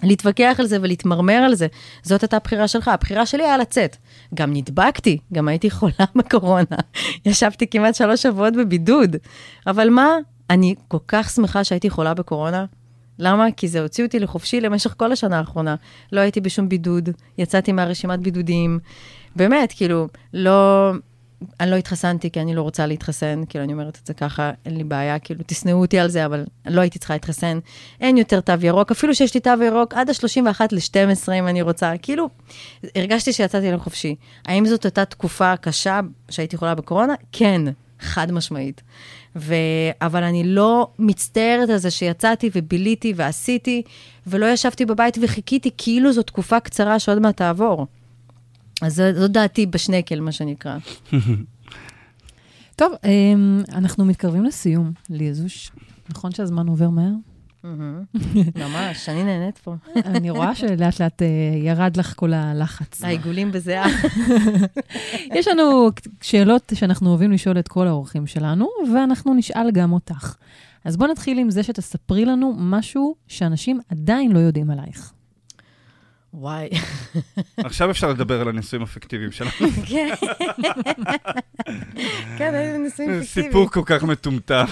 להתווכח 0.03 0.55
על 0.59 0.65
זה 0.65 0.77
ולהתמרמר 0.81 1.33
על 1.33 1.55
זה. 1.55 1.67
זאת 2.03 2.21
הייתה 2.21 2.37
הבחירה 2.37 2.67
שלך. 2.67 2.87
הבחירה 2.87 3.25
שלי 3.25 3.43
היה 3.43 3.57
לצאת. 3.57 3.97
גם 4.33 4.53
נדבקתי, 4.53 5.17
גם 5.33 5.47
הייתי 5.47 5.69
חולה 5.69 6.05
בקורונה. 6.15 6.77
ישבתי 7.25 7.67
כמעט 7.67 7.95
שלוש 7.95 8.23
שבועות 8.23 8.53
בבידוד. 8.53 9.15
אבל 9.67 9.89
מה, 9.89 10.15
אני 10.49 10.75
כל 10.87 10.97
כך 11.07 11.29
שמחה 11.29 11.63
שהייתי 11.63 11.89
חולה 11.89 12.13
בקורונה. 12.13 12.65
למה? 13.19 13.51
כי 13.57 13.67
זה 13.67 13.81
הוציא 13.81 14.05
אותי 14.05 14.19
לחופשי 14.19 14.61
למשך 14.61 14.93
כל 14.97 15.11
השנה 15.11 15.39
האחרונה. 15.39 15.75
לא 16.11 16.19
הייתי 16.19 16.41
בשום 16.41 16.69
בידוד, 16.69 17.09
יצאתי 17.37 17.71
מהרשימת 17.71 18.19
בידודים. 18.19 18.79
באמת, 19.35 19.73
כאילו, 19.77 20.07
לא... 20.33 20.91
אני 21.59 21.71
לא 21.71 21.75
התחסנתי 21.75 22.31
כי 22.31 22.41
אני 22.41 22.55
לא 22.55 22.61
רוצה 22.61 22.85
להתחסן, 22.85 23.43
כאילו, 23.49 23.63
אני 23.63 23.73
אומרת 23.73 23.99
את 24.01 24.07
זה 24.07 24.13
ככה, 24.13 24.51
אין 24.65 24.77
לי 24.77 24.83
בעיה, 24.83 25.19
כאילו, 25.19 25.43
תשנאו 25.47 25.81
אותי 25.81 25.99
על 25.99 26.09
זה, 26.09 26.25
אבל 26.25 26.45
לא 26.65 26.81
הייתי 26.81 26.99
צריכה 26.99 27.13
להתחסן. 27.13 27.59
אין 28.01 28.17
יותר 28.17 28.41
תו 28.41 28.53
ירוק, 28.61 28.91
אפילו 28.91 29.15
שיש 29.15 29.33
לי 29.33 29.39
תו 29.39 29.51
ירוק 29.65 29.93
עד 29.93 30.09
ה-31 30.09 30.61
ל-12 30.71 31.33
אם 31.33 31.47
אני 31.47 31.61
רוצה. 31.61 31.91
כאילו, 32.01 32.29
הרגשתי 32.95 33.33
שיצאתי 33.33 33.71
לחופשי. 33.71 34.15
האם 34.45 34.65
זאת 34.65 34.85
אותה 34.85 35.05
תקופה 35.05 35.57
קשה 35.57 35.99
שהייתי 36.29 36.57
חולה 36.57 36.75
בקורונה? 36.75 37.13
כן, 37.31 37.61
חד 37.99 38.31
משמעית. 38.31 38.81
ו... 39.35 39.55
אבל 40.01 40.23
אני 40.23 40.43
לא 40.43 40.87
מצטערת 40.99 41.69
על 41.69 41.77
זה 41.77 41.91
שיצאתי 41.91 42.49
וביליתי 42.55 43.13
ועשיתי, 43.15 43.81
ולא 44.27 44.45
ישבתי 44.45 44.85
בבית 44.85 45.17
וחיכיתי 45.21 45.71
כאילו 45.77 46.13
זו 46.13 46.23
תקופה 46.23 46.59
קצרה 46.59 46.99
שעוד 46.99 47.19
מעט 47.19 47.37
תעבור. 47.37 47.87
אז 48.81 48.95
זו, 48.95 49.03
זו 49.15 49.27
דעתי 49.27 49.65
בשנקל, 49.65 50.19
מה 50.19 50.31
שנקרא. 50.31 50.77
טוב, 52.75 52.93
אמ, 53.03 53.61
אנחנו 53.73 54.05
מתקרבים 54.05 54.43
לסיום, 54.43 54.91
ליזוש. 55.09 55.71
נכון 56.09 56.31
שהזמן 56.31 56.67
עובר 56.67 56.89
מהר? 56.89 57.11
ממש, 58.55 59.09
אני 59.09 59.23
נהנית 59.23 59.57
פה. 59.57 59.75
אני 60.05 60.29
רואה 60.29 60.55
שלאט 60.55 61.01
לאט 61.01 61.21
אה, 61.21 61.27
ירד 61.63 61.97
לך 61.97 62.13
כל 62.15 62.33
הלחץ. 62.33 63.03
העיגולים 63.03 63.51
בזיעה. 63.51 63.87
יש 65.37 65.47
לנו 65.47 65.89
שאלות 66.21 66.73
שאנחנו 66.75 67.09
אוהבים 67.09 67.31
לשאול 67.31 67.59
את 67.59 67.67
כל 67.67 67.87
האורחים 67.87 68.27
שלנו, 68.27 68.67
ואנחנו 68.93 69.33
נשאל 69.33 69.71
גם 69.71 69.93
אותך. 69.93 70.35
אז 70.85 70.97
בואו 70.97 71.11
נתחיל 71.11 71.39
עם 71.39 71.49
זה 71.49 71.63
שתספרי 71.63 72.25
לנו 72.25 72.55
משהו 72.57 73.15
שאנשים 73.27 73.79
עדיין 73.89 74.31
לא 74.31 74.39
יודעים 74.39 74.69
עלייך. 74.69 75.13
וואי. 76.33 76.69
עכשיו 77.57 77.91
אפשר 77.91 78.09
לדבר 78.09 78.41
על 78.41 78.47
הניסויים 78.47 78.83
הפיקטיביים 78.83 79.31
שלנו. 79.31 79.51
כן. 79.85 80.09
כן, 82.37 82.53
היו 82.55 82.77
ניסויים 82.77 83.19
פיקטיביים. 83.19 83.23
סיפור 83.23 83.71
כל 83.71 83.81
כך 83.85 84.03
מטומטם. 84.03 84.65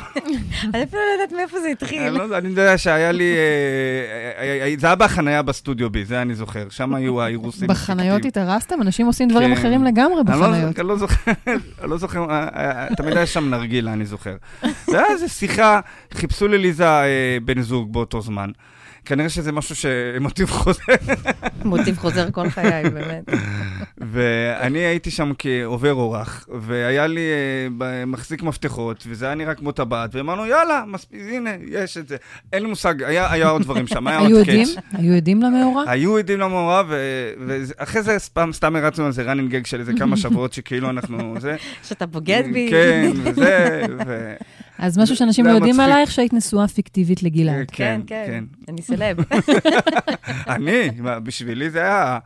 אני 0.74 0.84
אפילו 0.84 1.02
לא 1.02 1.22
יודעת 1.22 1.38
מאיפה 1.38 1.60
זה 1.60 1.68
התחיל. 1.68 2.02
אני 2.02 2.56
לא 2.56 2.62
יודע, 2.62 2.78
שהיה 2.78 3.12
לי... 3.12 3.34
אה, 3.36 4.42
אה, 4.44 4.68
אה, 4.68 4.74
זה 4.78 4.88
היה 4.88 4.96
בחנייה 4.96 5.42
בסטודיו 5.42 5.90
בי, 5.90 6.06
זה 6.06 6.22
אני 6.22 6.36
זוכר. 6.36 6.70
שם 6.70 6.96
היו 6.96 7.22
האירוסים 7.22 7.68
בחניות 7.68 8.26
התארסתם? 8.26 8.82
אנשים 8.82 9.06
עושים 9.06 9.30
דברים 9.30 9.56
כן. 9.56 9.62
אחרים 9.62 9.84
לגמרי 9.84 10.16
לא- 10.16 10.24
בחניות. 10.24 10.80
אני 10.80 10.88
לא 10.88 10.98
זוכר, 10.98 11.32
אני 11.48 11.90
לא 11.90 11.98
זוכר, 11.98 12.26
תמיד 12.98 13.18
היה 13.18 13.26
שם 13.26 13.50
נרגילה, 13.50 13.94
אני 13.94 14.06
זוכר. 14.06 14.36
זה 14.88 14.98
היה 14.98 15.08
איזו 15.10 15.30
שיחה, 15.30 15.80
חיפשו 16.14 16.48
לליזה 16.48 16.86
בן 17.46 17.62
זוג 17.62 17.94
באותו 17.94 18.22
זמן. 18.22 18.50
כנראה 19.06 19.30
שזה 19.30 19.52
משהו 19.52 19.76
שמוטיב 19.76 20.50
חוזר. 20.50 20.84
מוטיב 21.66 21.98
חוזר 21.98 22.32
כל 22.32 22.50
חיי, 22.50 22.90
באמת. 22.90 23.24
ואני 23.98 24.80
הייתי 24.80 25.12
שם 25.12 25.32
כעובר 25.38 25.94
אורח, 25.94 26.48
והיה 26.62 27.08
לי 27.08 27.22
אה, 27.82 28.06
מחזיק 28.06 28.44
מפתחות, 28.44 29.04
וזה 29.08 29.26
היה 29.26 29.36
נראה 29.36 29.54
כמו 29.54 29.72
טבעת, 29.72 30.16
ואמרנו, 30.16 30.46
יאללה, 30.46 30.84
מספיק, 30.88 31.20
הנה, 31.32 31.50
יש 31.68 31.98
את 31.98 32.08
זה. 32.08 32.16
אין 32.54 32.64
לי 32.64 32.70
מושג, 32.70 33.04
היה, 33.04 33.32
היה 33.32 33.50
עוד 33.50 33.62
דברים 33.62 33.88
שם, 33.88 34.08
היה 34.08 34.20
עוד 34.26 34.32
קאץ'. 34.46 34.84
היו 34.94 35.16
עדים 35.16 35.42
למאורע? 35.42 35.84
היו 35.88 36.18
עדים 36.18 36.40
למאורע, 36.40 36.84
ואחרי 37.48 38.02
זה 38.02 38.20
סתם, 38.20 38.50
סתם 38.54 38.76
הרצנו 38.76 39.06
על 39.06 39.12
זה 39.12 39.34
running 39.34 39.52
gag 39.52 39.68
של 39.68 39.80
איזה 39.80 39.94
כמה 39.98 40.18
שבועות, 40.26 40.54
שכאילו 40.54 40.90
אנחנו... 40.90 41.36
זה, 41.40 41.56
שאתה 41.84 42.06
בוגד 42.06 42.44
בי. 42.54 42.68
כן, 42.72 43.12
וזה, 43.24 43.82
ו... 44.08 44.34
אז 44.78 44.98
משהו 44.98 45.16
שאנשים 45.16 45.46
לא 45.46 45.52
יודעים. 45.52 45.80
עלייך, 45.80 46.12
שהיית 46.12 46.34
נשואה 46.34 46.68
פיקטיבית 46.68 47.24
לגלעד. 47.24 47.72
כן, 47.72 48.02
כן. 48.08 48.44
אני 48.68 48.82
סלב. 48.82 49.18
אני, 50.56 50.90
בשבילי 51.24 51.70
זה 51.70 51.80
היה... 51.82 52.20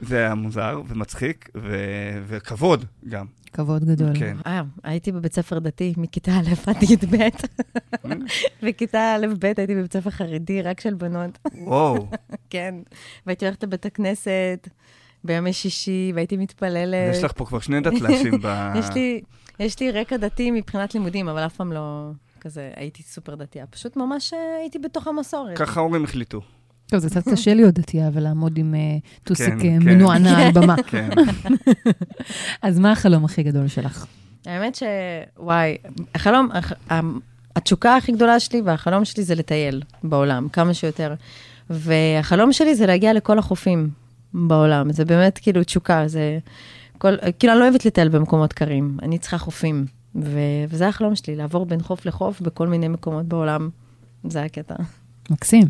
זה 0.00 0.16
היה 0.18 0.34
מוזר 0.34 0.82
ומצחיק, 0.88 1.50
ו- 1.54 2.22
וכבוד 2.26 2.84
גם. 3.08 3.26
כבוד 3.52 3.84
גדול. 3.84 4.18
כן. 4.18 4.36
אה, 4.46 4.62
הייתי 4.84 5.12
בבית 5.12 5.34
ספר 5.34 5.58
דתי 5.58 5.94
מכיתה 5.96 6.32
א' 6.32 6.70
עד 6.70 6.82
י"ב. 6.82 7.16
בכיתה 8.62 9.16
א'-ב' 9.16 9.44
הייתי 9.44 9.74
בבית 9.74 9.92
ספר 9.92 10.10
חרדי, 10.10 10.62
רק 10.62 10.80
של 10.80 10.94
בנות. 10.94 11.38
וואו, 11.54 12.08
כן. 12.50 12.74
והייתי 13.26 13.44
הולכת 13.44 13.62
לבית 13.62 13.86
הכנסת 13.86 14.68
בימי 15.24 15.52
שישי, 15.52 16.12
והייתי 16.14 16.36
מתפללת. 16.36 17.14
יש 17.14 17.24
לך 17.24 17.32
פה 17.36 17.44
כבר 17.44 17.60
שני 17.60 17.80
דתל"שים 17.80 18.34
ב... 18.42 18.72
יש 18.78 18.86
לי, 18.94 19.20
יש 19.60 19.80
לי 19.80 19.90
רקע 19.90 20.16
דתי 20.16 20.50
מבחינת 20.50 20.94
לימודים, 20.94 21.28
אבל 21.28 21.46
אף 21.46 21.56
פעם 21.56 21.72
לא 21.72 22.10
כזה 22.40 22.70
הייתי 22.76 23.02
סופר 23.02 23.34
דתייה. 23.34 23.66
פשוט 23.66 23.96
ממש 23.96 24.32
אה, 24.32 24.38
הייתי 24.60 24.78
בתוך 24.78 25.06
המסורת. 25.06 25.58
ככה 25.58 25.80
ההורים 25.80 26.04
החליטו. 26.04 26.40
טוב, 26.86 27.00
זה 27.00 27.10
קצת 27.10 27.28
קשה 27.28 27.54
להיות 27.54 27.74
דתייה 27.74 28.10
ולעמוד 28.12 28.58
עם 28.58 28.74
טוסיק 29.24 29.46
כן, 29.46 29.54
אה, 29.54 29.60
כן. 29.60 29.78
מנוענע 29.78 30.46
על 30.46 30.52
במה. 30.62 30.74
כן. 30.86 31.08
אז 32.62 32.78
מה 32.78 32.92
החלום 32.92 33.24
הכי 33.24 33.42
גדול 33.42 33.68
שלך? 33.68 34.06
האמת 34.46 34.74
ש... 34.74 34.82
וואי, 35.36 35.76
החלום, 36.14 36.48
התשוקה 37.56 37.96
הכי 37.96 38.12
גדולה 38.12 38.40
שלי 38.40 38.60
והחלום 38.60 39.04
שלי 39.04 39.24
זה 39.24 39.34
לטייל 39.34 39.82
בעולם, 40.02 40.48
כמה 40.48 40.74
שיותר. 40.74 41.14
והחלום 41.70 42.52
שלי 42.52 42.74
זה 42.74 42.86
להגיע 42.86 43.12
לכל 43.12 43.38
החופים 43.38 43.90
בעולם. 44.34 44.92
זה 44.92 45.04
באמת 45.04 45.38
כאילו 45.38 45.64
תשוקה, 45.64 46.08
זה... 46.08 46.38
כל, 46.98 47.14
כאילו, 47.38 47.52
אני 47.52 47.60
לא 47.60 47.64
אוהבת 47.64 47.84
לטייל 47.84 48.08
במקומות 48.08 48.52
קרים, 48.52 48.98
אני 49.02 49.18
צריכה 49.18 49.38
חופים. 49.38 49.86
ו... 50.14 50.38
וזה 50.68 50.88
החלום 50.88 51.14
שלי, 51.14 51.36
לעבור 51.36 51.66
בין 51.66 51.82
חוף 51.82 52.06
לחוף 52.06 52.40
בכל 52.40 52.68
מיני 52.68 52.88
מקומות 52.88 53.26
בעולם. 53.26 53.68
זה 54.24 54.42
הקטע. 54.42 54.74
מקסים. 55.30 55.64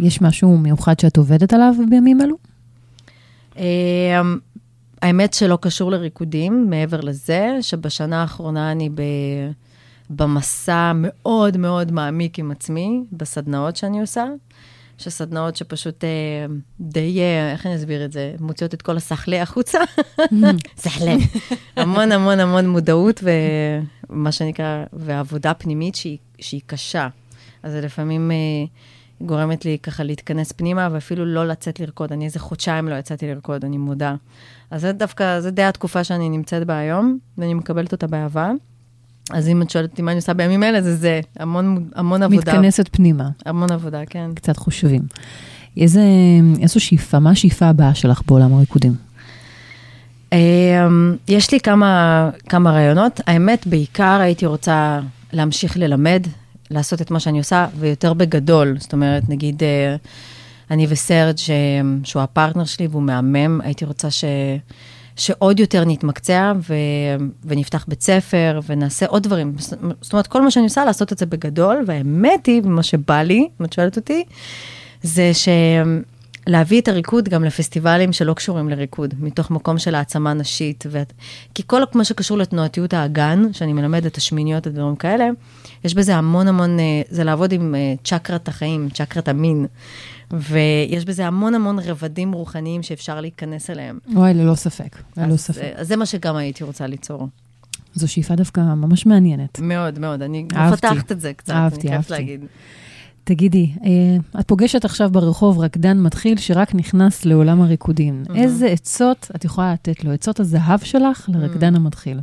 יש 0.00 0.22
משהו 0.22 0.58
מיוחד 0.58 1.00
שאת 1.00 1.16
עובדת 1.16 1.52
עליו 1.52 1.74
בימים 1.90 2.20
אלו? 2.20 2.36
אמ, 3.56 4.38
האמת 5.02 5.34
שלא 5.34 5.58
קשור 5.60 5.90
לריקודים, 5.90 6.70
מעבר 6.70 7.00
לזה, 7.00 7.58
שבשנה 7.60 8.20
האחרונה 8.20 8.72
אני 8.72 8.88
ב... 8.88 9.02
במסע 10.10 10.92
מאוד 10.94 11.56
מאוד 11.56 11.92
מעמיק 11.92 12.38
עם 12.38 12.50
עצמי, 12.50 13.02
בסדנאות 13.12 13.76
שאני 13.76 14.00
עושה, 14.00 14.24
שסדנאות 14.98 15.56
שפשוט 15.56 16.04
אה, 16.04 16.08
די, 16.80 17.20
אה, 17.20 17.52
איך 17.52 17.66
אני 17.66 17.76
אסביר 17.76 18.04
את 18.04 18.12
זה, 18.12 18.34
מוציאות 18.40 18.74
את 18.74 18.82
כל 18.82 18.96
הסחלה 18.96 19.42
החוצה. 19.42 19.78
סחלה. 20.76 21.14
המון 21.76 22.12
המון 22.12 22.40
המון 22.40 22.68
מודעות 22.68 23.22
ומה 24.10 24.32
שנקרא, 24.32 24.84
ועבודה 24.92 25.54
פנימית 25.54 25.94
שהיא, 25.94 26.18
שהיא 26.40 26.60
קשה. 26.66 27.08
אז 27.62 27.72
זה 27.72 27.80
לפעמים 27.80 28.30
אה, 28.30 28.36
גורמת 29.26 29.64
לי 29.64 29.78
ככה 29.82 30.02
להתכנס 30.02 30.52
פנימה, 30.52 30.88
ואפילו 30.92 31.24
לא 31.24 31.46
לצאת 31.46 31.80
לרקוד. 31.80 32.12
אני 32.12 32.24
איזה 32.24 32.38
חודשיים 32.38 32.88
לא 32.88 32.94
יצאתי 32.94 33.26
לרקוד, 33.26 33.64
אני 33.64 33.78
מודה. 33.78 34.14
אז 34.70 34.80
זה 34.80 34.92
דווקא, 34.92 35.40
זה 35.40 35.50
די 35.50 35.62
התקופה 35.62 36.04
שאני 36.04 36.28
נמצאת 36.28 36.66
בה 36.66 36.78
היום, 36.78 37.18
ואני 37.38 37.54
מקבלת 37.54 37.92
אותה 37.92 38.06
באהבה. 38.06 38.50
אז 39.30 39.48
אם 39.48 39.62
את 39.62 39.70
שואלת 39.70 39.90
אותי 39.90 40.02
מה 40.02 40.10
אני 40.10 40.16
עושה 40.16 40.34
בימים 40.34 40.62
אלה, 40.62 40.82
זה 40.82 40.96
זה, 40.96 41.20
המון, 41.38 41.88
המון 41.94 42.22
עבודה. 42.22 42.52
מתכנסת 42.52 42.88
פנימה, 42.92 43.28
המון 43.46 43.72
עבודה, 43.72 44.06
כן. 44.06 44.30
קצת 44.34 44.56
חושבים. 44.56 45.02
איזה, 45.76 46.02
איזו 46.62 46.80
שאיפה, 46.80 47.18
מה 47.18 47.30
השאיפה 47.30 47.66
הבאה 47.66 47.94
שלך 47.94 48.22
בעולם 48.26 48.54
הריקודים? 48.54 48.94
אמ, 50.32 51.16
יש 51.28 51.52
לי 51.52 51.60
כמה, 51.60 52.30
כמה 52.48 52.72
רעיונות. 52.72 53.20
האמת, 53.26 53.66
בעיקר 53.66 54.18
הייתי 54.20 54.46
רוצה 54.46 55.00
להמשיך 55.32 55.76
ללמד, 55.76 56.26
לעשות 56.70 57.02
את 57.02 57.10
מה 57.10 57.20
שאני 57.20 57.38
עושה, 57.38 57.66
ויותר 57.78 58.14
בגדול. 58.14 58.76
זאת 58.78 58.92
אומרת, 58.92 59.28
נגיד, 59.28 59.62
אה, 59.62 59.96
אני 60.70 60.86
וסרג', 60.88 61.36
שהוא 62.04 62.22
הפרטנר 62.22 62.64
שלי 62.64 62.86
והוא 62.86 63.02
מהמם, 63.02 63.60
הייתי 63.60 63.84
רוצה 63.84 64.10
ש... 64.10 64.24
שעוד 65.18 65.60
יותר 65.60 65.84
נתמקצע 65.86 66.52
ו... 66.68 66.74
ונפתח 67.44 67.84
בית 67.88 68.02
ספר 68.02 68.60
ונעשה 68.66 69.06
עוד 69.06 69.22
דברים. 69.22 69.54
זאת 70.00 70.12
אומרת, 70.12 70.26
כל 70.26 70.42
מה 70.42 70.50
שאני 70.50 70.64
עושה, 70.64 70.84
לעשות 70.84 71.12
את 71.12 71.18
זה 71.18 71.26
בגדול, 71.26 71.84
והאמת 71.86 72.46
היא, 72.46 72.62
מה 72.62 72.82
שבא 72.82 73.22
לי, 73.22 73.48
אם 73.60 73.64
את 73.64 73.72
שואלת 73.72 73.96
אותי, 73.96 74.24
זה 75.02 75.30
שלהביא 76.48 76.80
את 76.80 76.88
הריקוד 76.88 77.28
גם 77.28 77.44
לפסטיבלים 77.44 78.12
שלא 78.12 78.34
קשורים 78.34 78.68
לריקוד, 78.68 79.14
מתוך 79.18 79.50
מקום 79.50 79.78
של 79.78 79.94
העצמה 79.94 80.34
נשית. 80.34 80.84
ו... 80.90 81.02
כי 81.54 81.62
כל 81.66 81.82
מה 81.94 82.04
שקשור 82.04 82.38
לתנועתיות 82.38 82.94
האגן, 82.94 83.52
שאני 83.52 83.72
מלמדת, 83.72 84.16
השמיניות, 84.16 84.66
הדברים 84.66 84.96
כאלה, 84.96 85.28
יש 85.84 85.94
בזה 85.94 86.16
המון 86.16 86.48
המון, 86.48 86.80
אה, 86.80 87.02
זה 87.10 87.24
לעבוד 87.24 87.52
עם 87.52 87.74
אה, 87.74 87.94
צ'קרת 88.04 88.48
החיים, 88.48 88.88
צ'קרת 88.94 89.28
המין. 89.28 89.66
ויש 90.30 91.04
בזה 91.04 91.26
המון 91.26 91.54
המון 91.54 91.78
רבדים 91.78 92.32
רוחניים 92.32 92.82
שאפשר 92.82 93.20
להיכנס 93.20 93.70
אליהם. 93.70 93.98
וואי, 94.12 94.34
ללא 94.34 94.54
ספק, 94.54 94.96
ללא 95.16 95.32
אז, 95.32 95.40
ספק. 95.40 95.62
אה, 95.62 95.72
אז 95.74 95.88
זה 95.88 95.96
מה 95.96 96.06
שגם 96.06 96.36
הייתי 96.36 96.64
רוצה 96.64 96.86
ליצור. 96.86 97.28
זו 97.94 98.08
שאיפה 98.12 98.34
דווקא 98.34 98.60
ממש 98.60 99.06
מעניינת. 99.06 99.60
מאוד 99.60 99.98
מאוד, 99.98 100.22
אני. 100.22 100.46
מפתחת 100.72 101.12
את 101.12 101.20
זה 101.20 101.32
קצת, 101.32 101.50
אהבתי, 101.50 101.80
אני 101.80 101.90
חייבת. 101.90 102.10
להגיד. 102.10 102.40
תגידי, 103.28 103.72
אה, 103.84 104.40
את 104.40 104.48
פוגשת 104.48 104.84
עכשיו 104.84 105.10
ברחוב 105.10 105.58
רקדן 105.58 105.98
מתחיל 105.98 106.38
שרק 106.38 106.74
נכנס 106.74 107.24
לעולם 107.24 107.62
הריקודים. 107.62 108.22
איזה 108.34 108.66
עצות 108.66 109.30
את 109.36 109.44
יכולה 109.44 109.72
לתת 109.72 110.04
לו? 110.04 110.12
עצות 110.12 110.40
הזהב 110.40 110.80
שלך 110.80 111.28
לרקדן 111.28 111.76
המתחיל. 111.76 112.20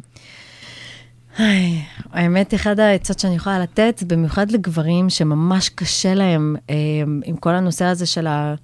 היי, 1.37 1.81
האמת, 2.11 2.53
אחד 2.53 2.79
העצות 2.79 3.19
שאני 3.19 3.35
יכולה 3.35 3.59
לתת, 3.59 4.03
במיוחד 4.07 4.51
לגברים 4.51 5.09
שממש 5.09 5.69
קשה 5.69 6.13
להם 6.13 6.55
אה, 6.69 6.75
עם 7.25 7.35
כל 7.35 7.55
הנושא 7.55 7.85
הזה 7.85 8.05
של 8.05 8.27
ה... 8.27 8.55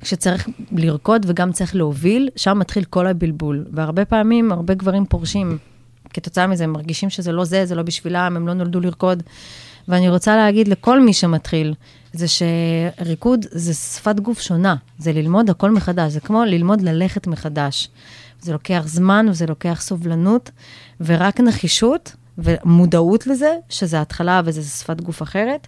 כשצריך 0.00 0.48
לרקוד 0.72 1.26
וגם 1.28 1.52
צריך 1.52 1.76
להוביל, 1.76 2.28
שם 2.36 2.58
מתחיל 2.58 2.84
כל 2.84 3.06
הבלבול. 3.06 3.64
והרבה 3.72 4.04
פעמים, 4.04 4.52
הרבה 4.52 4.74
גברים 4.74 5.04
פורשים. 5.04 5.58
כתוצאה 6.12 6.46
מזה, 6.46 6.64
הם 6.64 6.72
מרגישים 6.72 7.10
שזה 7.10 7.32
לא 7.32 7.44
זה, 7.44 7.66
זה 7.66 7.74
לא 7.74 7.82
בשבילם, 7.82 8.32
הם 8.36 8.46
לא 8.46 8.54
נולדו 8.54 8.80
לרקוד. 8.80 9.22
ואני 9.88 10.08
רוצה 10.08 10.36
להגיד 10.36 10.68
לכל 10.68 11.00
מי 11.00 11.12
שמתחיל, 11.12 11.74
זה 12.12 12.26
שריקוד 12.28 13.46
זה 13.50 13.74
שפת 13.74 14.20
גוף 14.20 14.40
שונה, 14.40 14.74
זה 14.98 15.12
ללמוד 15.12 15.50
הכל 15.50 15.70
מחדש, 15.70 16.12
זה 16.12 16.20
כמו 16.20 16.44
ללמוד 16.44 16.80
ללכת 16.80 17.26
מחדש. 17.26 17.88
זה 18.40 18.52
לוקח 18.52 18.82
זמן 18.86 19.26
וזה 19.30 19.46
לוקח 19.46 19.80
סובלנות, 19.80 20.50
ורק 21.00 21.40
נחישות 21.40 22.16
ומודעות 22.38 23.26
לזה, 23.26 23.56
שזה 23.68 24.00
התחלה 24.00 24.40
וזה 24.44 24.62
שפת 24.62 25.00
גוף 25.00 25.22
אחרת, 25.22 25.66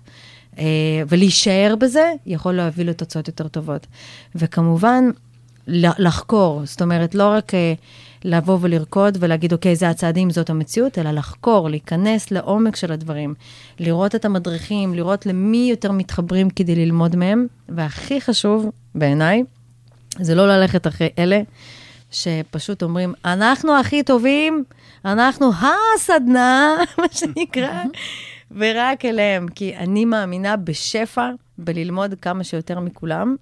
אה, 0.59 0.65
ולהישאר 1.09 1.75
בזה 1.79 2.13
יכול 2.27 2.53
להביא 2.53 2.85
לתוצאות 2.85 3.29
יותר 3.29 3.49
טובות. 3.49 3.87
וכמובן, 4.35 5.05
לחקור, 5.69 6.61
זאת 6.65 6.83
אומרת, 6.83 7.15
לא 7.15 7.29
רק 7.29 7.55
אה, 7.55 7.75
לבוא 8.25 8.59
ולרקוד 8.61 9.19
ולהגיד, 9.21 9.53
אוקיי, 9.53 9.77
זה 9.77 9.89
הצעדים, 9.89 10.31
זאת 10.31 10.51
המציאות, 10.51 10.99
אלא 10.99 11.11
לחקור, 11.11 11.71
להיכנס 11.71 12.31
לעומק 12.31 12.77
של 12.77 12.93
הדברים, 12.93 13.35
לראות 13.81 14.15
את 14.15 14.25
המדריכים, 14.25 14.95
לראות 14.95 15.27
למי 15.27 15.67
יותר 15.71 15.93
מתחברים 15.93 16.51
כדי 16.51 16.75
ללמוד 16.75 17.17
מהם, 17.17 17.47
והכי 17.69 18.21
חשוב, 18.21 18.71
בעיניי, 18.95 19.45
זה 20.21 20.35
לא 20.35 20.49
ללכת 20.49 20.87
אחרי 20.87 21.09
אלה 21.19 21.41
שפשוט 22.11 22.83
אומרים, 22.83 23.15
אנחנו 23.25 23.79
הכי 23.79 24.03
טובים, 24.03 24.65
אנחנו 25.05 25.51
הסדנה, 25.53 26.77
מה 26.99 27.07
שנקרא, 27.11 27.83
ורק 28.51 29.05
אליהם, 29.05 29.49
כי 29.49 29.77
אני 29.77 30.05
מאמינה 30.05 30.57
בשפע, 30.57 31.31
בללמוד 31.59 32.15
כמה 32.23 32.45
שיותר 32.45 32.81
מכולם. 32.81 33.37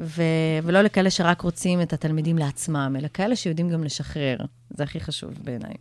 ו- 0.00 0.22
ולא 0.64 0.82
לכאלה 0.82 1.10
שרק 1.10 1.40
רוצים 1.40 1.82
את 1.82 1.92
התלמידים 1.92 2.38
לעצמם, 2.38 2.96
אלא 2.98 3.08
כאלה 3.14 3.36
שיודעים 3.36 3.68
גם 3.68 3.84
לשחרר. 3.84 4.36
זה 4.70 4.82
הכי 4.82 5.00
חשוב 5.00 5.30
בעיניי. 5.44 5.74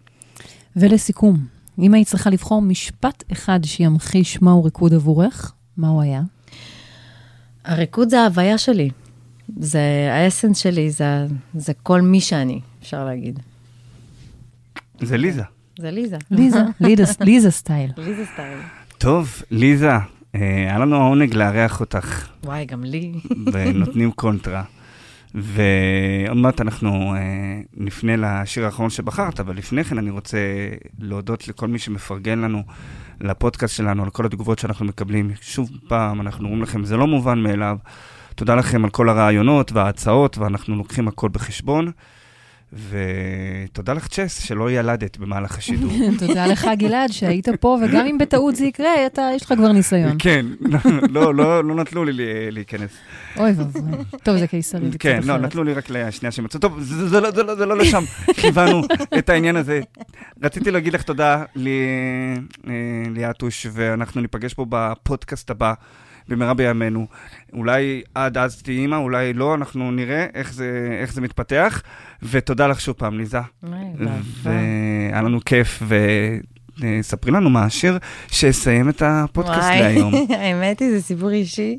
ולסיכום, 0.75 1.45
אם 1.79 1.93
היית 1.93 2.07
צריכה 2.07 2.29
לבחור 2.29 2.61
משפט 2.61 3.23
אחד 3.31 3.59
שימחיש 3.63 4.41
מהו 4.41 4.63
ריקוד 4.63 4.93
עבורך, 4.93 5.53
מה 5.77 5.87
הוא 5.87 6.01
היה? 6.01 6.21
הריקוד 7.65 8.09
זה 8.09 8.21
ההוויה 8.21 8.57
שלי. 8.57 8.89
זה 9.59 10.09
ה-essence 10.11 10.57
שלי, 10.57 10.91
זה, 10.91 11.25
זה 11.53 11.73
כל 11.83 12.01
מי 12.01 12.21
שאני, 12.21 12.59
אפשר 12.81 13.05
להגיד. 13.05 13.39
זה 15.01 15.17
ליזה. 15.17 15.43
זה 15.79 15.91
ליזה. 15.91 16.17
ליזה, 16.31 16.59
ליזה 17.19 17.51
style. 17.51 17.91
ליזה 17.97 18.25
style. 18.33 18.59
טוב, 18.97 19.41
ליזה, 19.51 19.91
היה 20.33 20.79
לנו 20.79 20.95
העונג 20.95 21.33
לארח 21.33 21.79
אותך. 21.79 22.27
וואי, 22.43 22.65
גם 22.65 22.83
לי. 22.83 23.11
ונותנים 23.53 24.11
קונטרה. 24.11 24.63
ועוד 25.35 26.37
מעט 26.37 26.61
אנחנו 26.61 27.15
אה, 27.15 27.19
נפנה 27.77 28.15
לשיר 28.17 28.65
האחרון 28.65 28.89
שבחרת, 28.89 29.39
אבל 29.39 29.57
לפני 29.57 29.83
כן 29.83 29.97
אני 29.97 30.09
רוצה 30.09 30.37
להודות 30.99 31.47
לכל 31.47 31.67
מי 31.67 31.79
שמפרגן 31.79 32.39
לנו, 32.39 32.63
לפודקאסט 33.21 33.75
שלנו, 33.75 34.03
על 34.03 34.09
כל 34.09 34.25
התגובות 34.25 34.59
שאנחנו 34.59 34.85
מקבלים. 34.85 35.31
שוב 35.41 35.69
פעם, 35.87 36.21
אנחנו 36.21 36.45
אומרים 36.45 36.63
לכם, 36.63 36.83
זה 36.83 36.97
לא 36.97 37.07
מובן 37.07 37.39
מאליו. 37.39 37.77
תודה 38.35 38.55
לכם 38.55 38.83
על 38.83 38.89
כל 38.89 39.09
הרעיונות 39.09 39.71
וההצעות, 39.71 40.37
ואנחנו 40.37 40.75
לוקחים 40.75 41.07
הכל 41.07 41.29
בחשבון. 41.29 41.91
ותודה 42.73 43.93
לך, 43.93 44.07
צ'ס, 44.07 44.41
שלא 44.43 44.71
ילדת 44.71 45.17
במהלך 45.17 45.57
השידור. 45.57 45.91
תודה 46.19 46.47
לך, 46.47 46.67
גלעד, 46.77 47.11
שהיית 47.11 47.49
פה, 47.59 47.77
וגם 47.83 48.05
אם 48.05 48.17
בטעות 48.17 48.55
זה 48.55 48.65
יקרה, 48.65 49.05
אתה, 49.05 49.29
יש 49.35 49.43
לך 49.45 49.53
כבר 49.57 49.71
ניסיון. 49.71 50.15
כן, 50.19 50.45
לא, 51.15 51.35
לא, 51.35 51.63
לא 51.63 51.75
נתנו 51.75 52.03
לי 52.03 52.13
להיכנס. 52.51 52.91
אוי 53.37 53.51
ואבוי. 53.51 53.91
טוב, 54.23 54.37
זה 54.37 54.47
קיסרי. 54.47 54.89
כן, 54.99 55.19
לא, 55.23 55.37
נתנו 55.37 55.63
לי 55.63 55.73
רק 55.73 55.89
לשנייה 55.89 56.31
שהם 56.31 56.45
יצאו. 56.45 56.59
טוב, 56.59 56.79
זה, 56.79 57.21
לא, 57.21 57.29
לא, 57.35 57.67
לא 57.67 57.77
לשם, 57.77 58.03
כיוונו 58.33 58.81
את 59.17 59.29
העניין 59.29 59.55
הזה. 59.55 59.81
רציתי 60.43 60.71
להגיד 60.71 60.93
לך 60.93 61.01
תודה, 61.01 61.43
ליאטוש, 63.13 63.67
ואנחנו 63.71 64.21
ניפגש 64.21 64.53
פה 64.53 64.65
בפודקאסט 64.69 65.49
הבא. 65.49 65.73
במהרה 66.29 66.53
בימינו. 66.53 67.07
אולי 67.53 68.01
עד 68.15 68.37
אז 68.37 68.61
תהיי 68.61 68.77
אימא, 68.77 68.95
אולי 68.95 69.33
לא, 69.33 69.53
אנחנו 69.55 69.91
נראה 69.91 70.25
איך 70.33 70.53
זה, 70.53 70.97
איך 71.01 71.13
זה 71.13 71.21
מתפתח. 71.21 71.81
ותודה 72.23 72.67
לך 72.67 72.81
שוב 72.81 72.95
פעם, 72.95 73.17
ליזה. 73.17 73.39
והיה 74.43 75.21
לנו 75.21 75.39
כיף, 75.45 75.83
וספרי 76.79 77.31
לנו 77.31 77.49
מה 77.49 77.63
השיר 77.63 77.97
שיסיים 78.27 78.89
את 78.89 79.01
הפודקאסט 79.05 79.69
להיום. 79.69 80.13
האמת 80.39 80.79
היא, 80.79 80.89
זה 80.91 81.01
סיפור 81.01 81.29
אישי. 81.29 81.77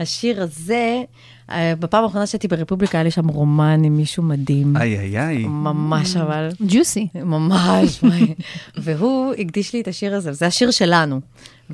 השיר 0.00 0.42
הזה... 0.42 1.02
אה, 1.50 1.74
בפעם 1.78 2.04
האחרונה 2.04 2.26
שהייתי 2.26 2.48
ברפובליקה, 2.48 2.98
היה 2.98 3.04
לי 3.04 3.10
שם 3.10 3.28
רומן 3.28 3.84
עם 3.84 3.96
מישהו 3.96 4.22
מדהים. 4.22 4.76
איי, 4.76 4.98
איי, 4.98 5.18
איי. 5.18 5.44
ממש 5.46 6.16
אבל. 6.16 6.48
ג'וסי. 6.66 7.08
ממש. 7.14 8.04
והוא 8.84 9.34
הקדיש 9.38 9.72
לי 9.72 9.80
את 9.80 9.88
השיר 9.88 10.14
הזה, 10.14 10.32
זה 10.32 10.46
השיר 10.46 10.70
שלנו. 10.70 11.20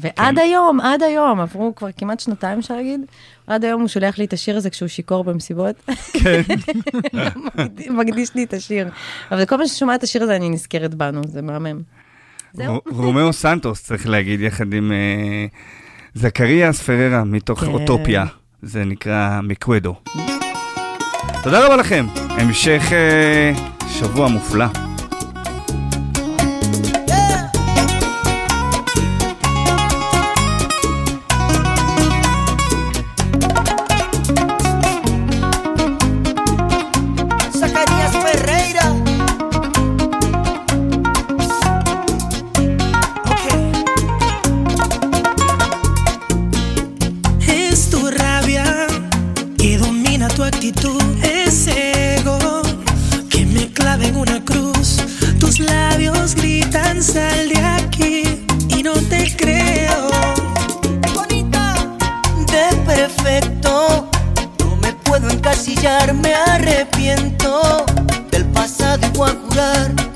ועד 0.00 0.34
כן. 0.34 0.38
היום, 0.38 0.80
עד 0.80 1.02
היום, 1.02 1.40
עברו 1.40 1.74
כבר 1.74 1.88
כמעט 1.96 2.20
שנתיים, 2.20 2.58
אפשר 2.58 2.76
להגיד, 2.76 3.00
עד 3.46 3.64
היום 3.64 3.80
הוא 3.80 3.88
שולח 3.88 4.18
לי 4.18 4.24
את 4.24 4.32
השיר 4.32 4.56
הזה 4.56 4.70
כשהוא 4.70 4.88
שיכור 4.88 5.24
במסיבות. 5.24 5.76
כן. 6.12 6.42
מקדיש 7.98 8.34
לי 8.34 8.44
את 8.44 8.52
השיר. 8.54 8.88
אבל 9.30 9.44
כל 9.44 9.56
פעם 9.56 9.66
ששומע 9.66 9.94
את 9.94 10.02
השיר 10.02 10.22
הזה, 10.22 10.36
אני 10.36 10.50
נזכרת 10.50 10.94
בנו, 10.94 11.20
זה 11.24 11.42
מהמם. 11.42 11.80
זהו. 12.52 12.80
רומאו 12.90 13.32
סנטוס, 13.32 13.82
צריך 13.82 14.08
להגיד, 14.08 14.40
יחד 14.40 14.72
עם 14.72 14.92
אה, 14.92 15.46
זכריאס 16.14 16.82
פריירה, 16.82 17.24
מתוך 17.24 17.60
כן. 17.60 17.66
אוטופיה. 17.66 18.24
זה 18.62 18.84
נקרא 18.84 19.40
מקוודו. 19.42 19.94
תודה 21.42 21.66
רבה 21.66 21.76
לכם, 21.76 22.06
המשך 22.14 22.82
אה, 22.92 23.52
שבוע 23.88 24.28
מופלא. 24.28 24.87
me 66.06 66.32
arrepiento 66.32 67.84
del 68.30 68.44
pasado 68.46 69.04
y 69.06 69.16
voy 69.16 69.30
a 69.30 69.34
jurar 69.34 70.07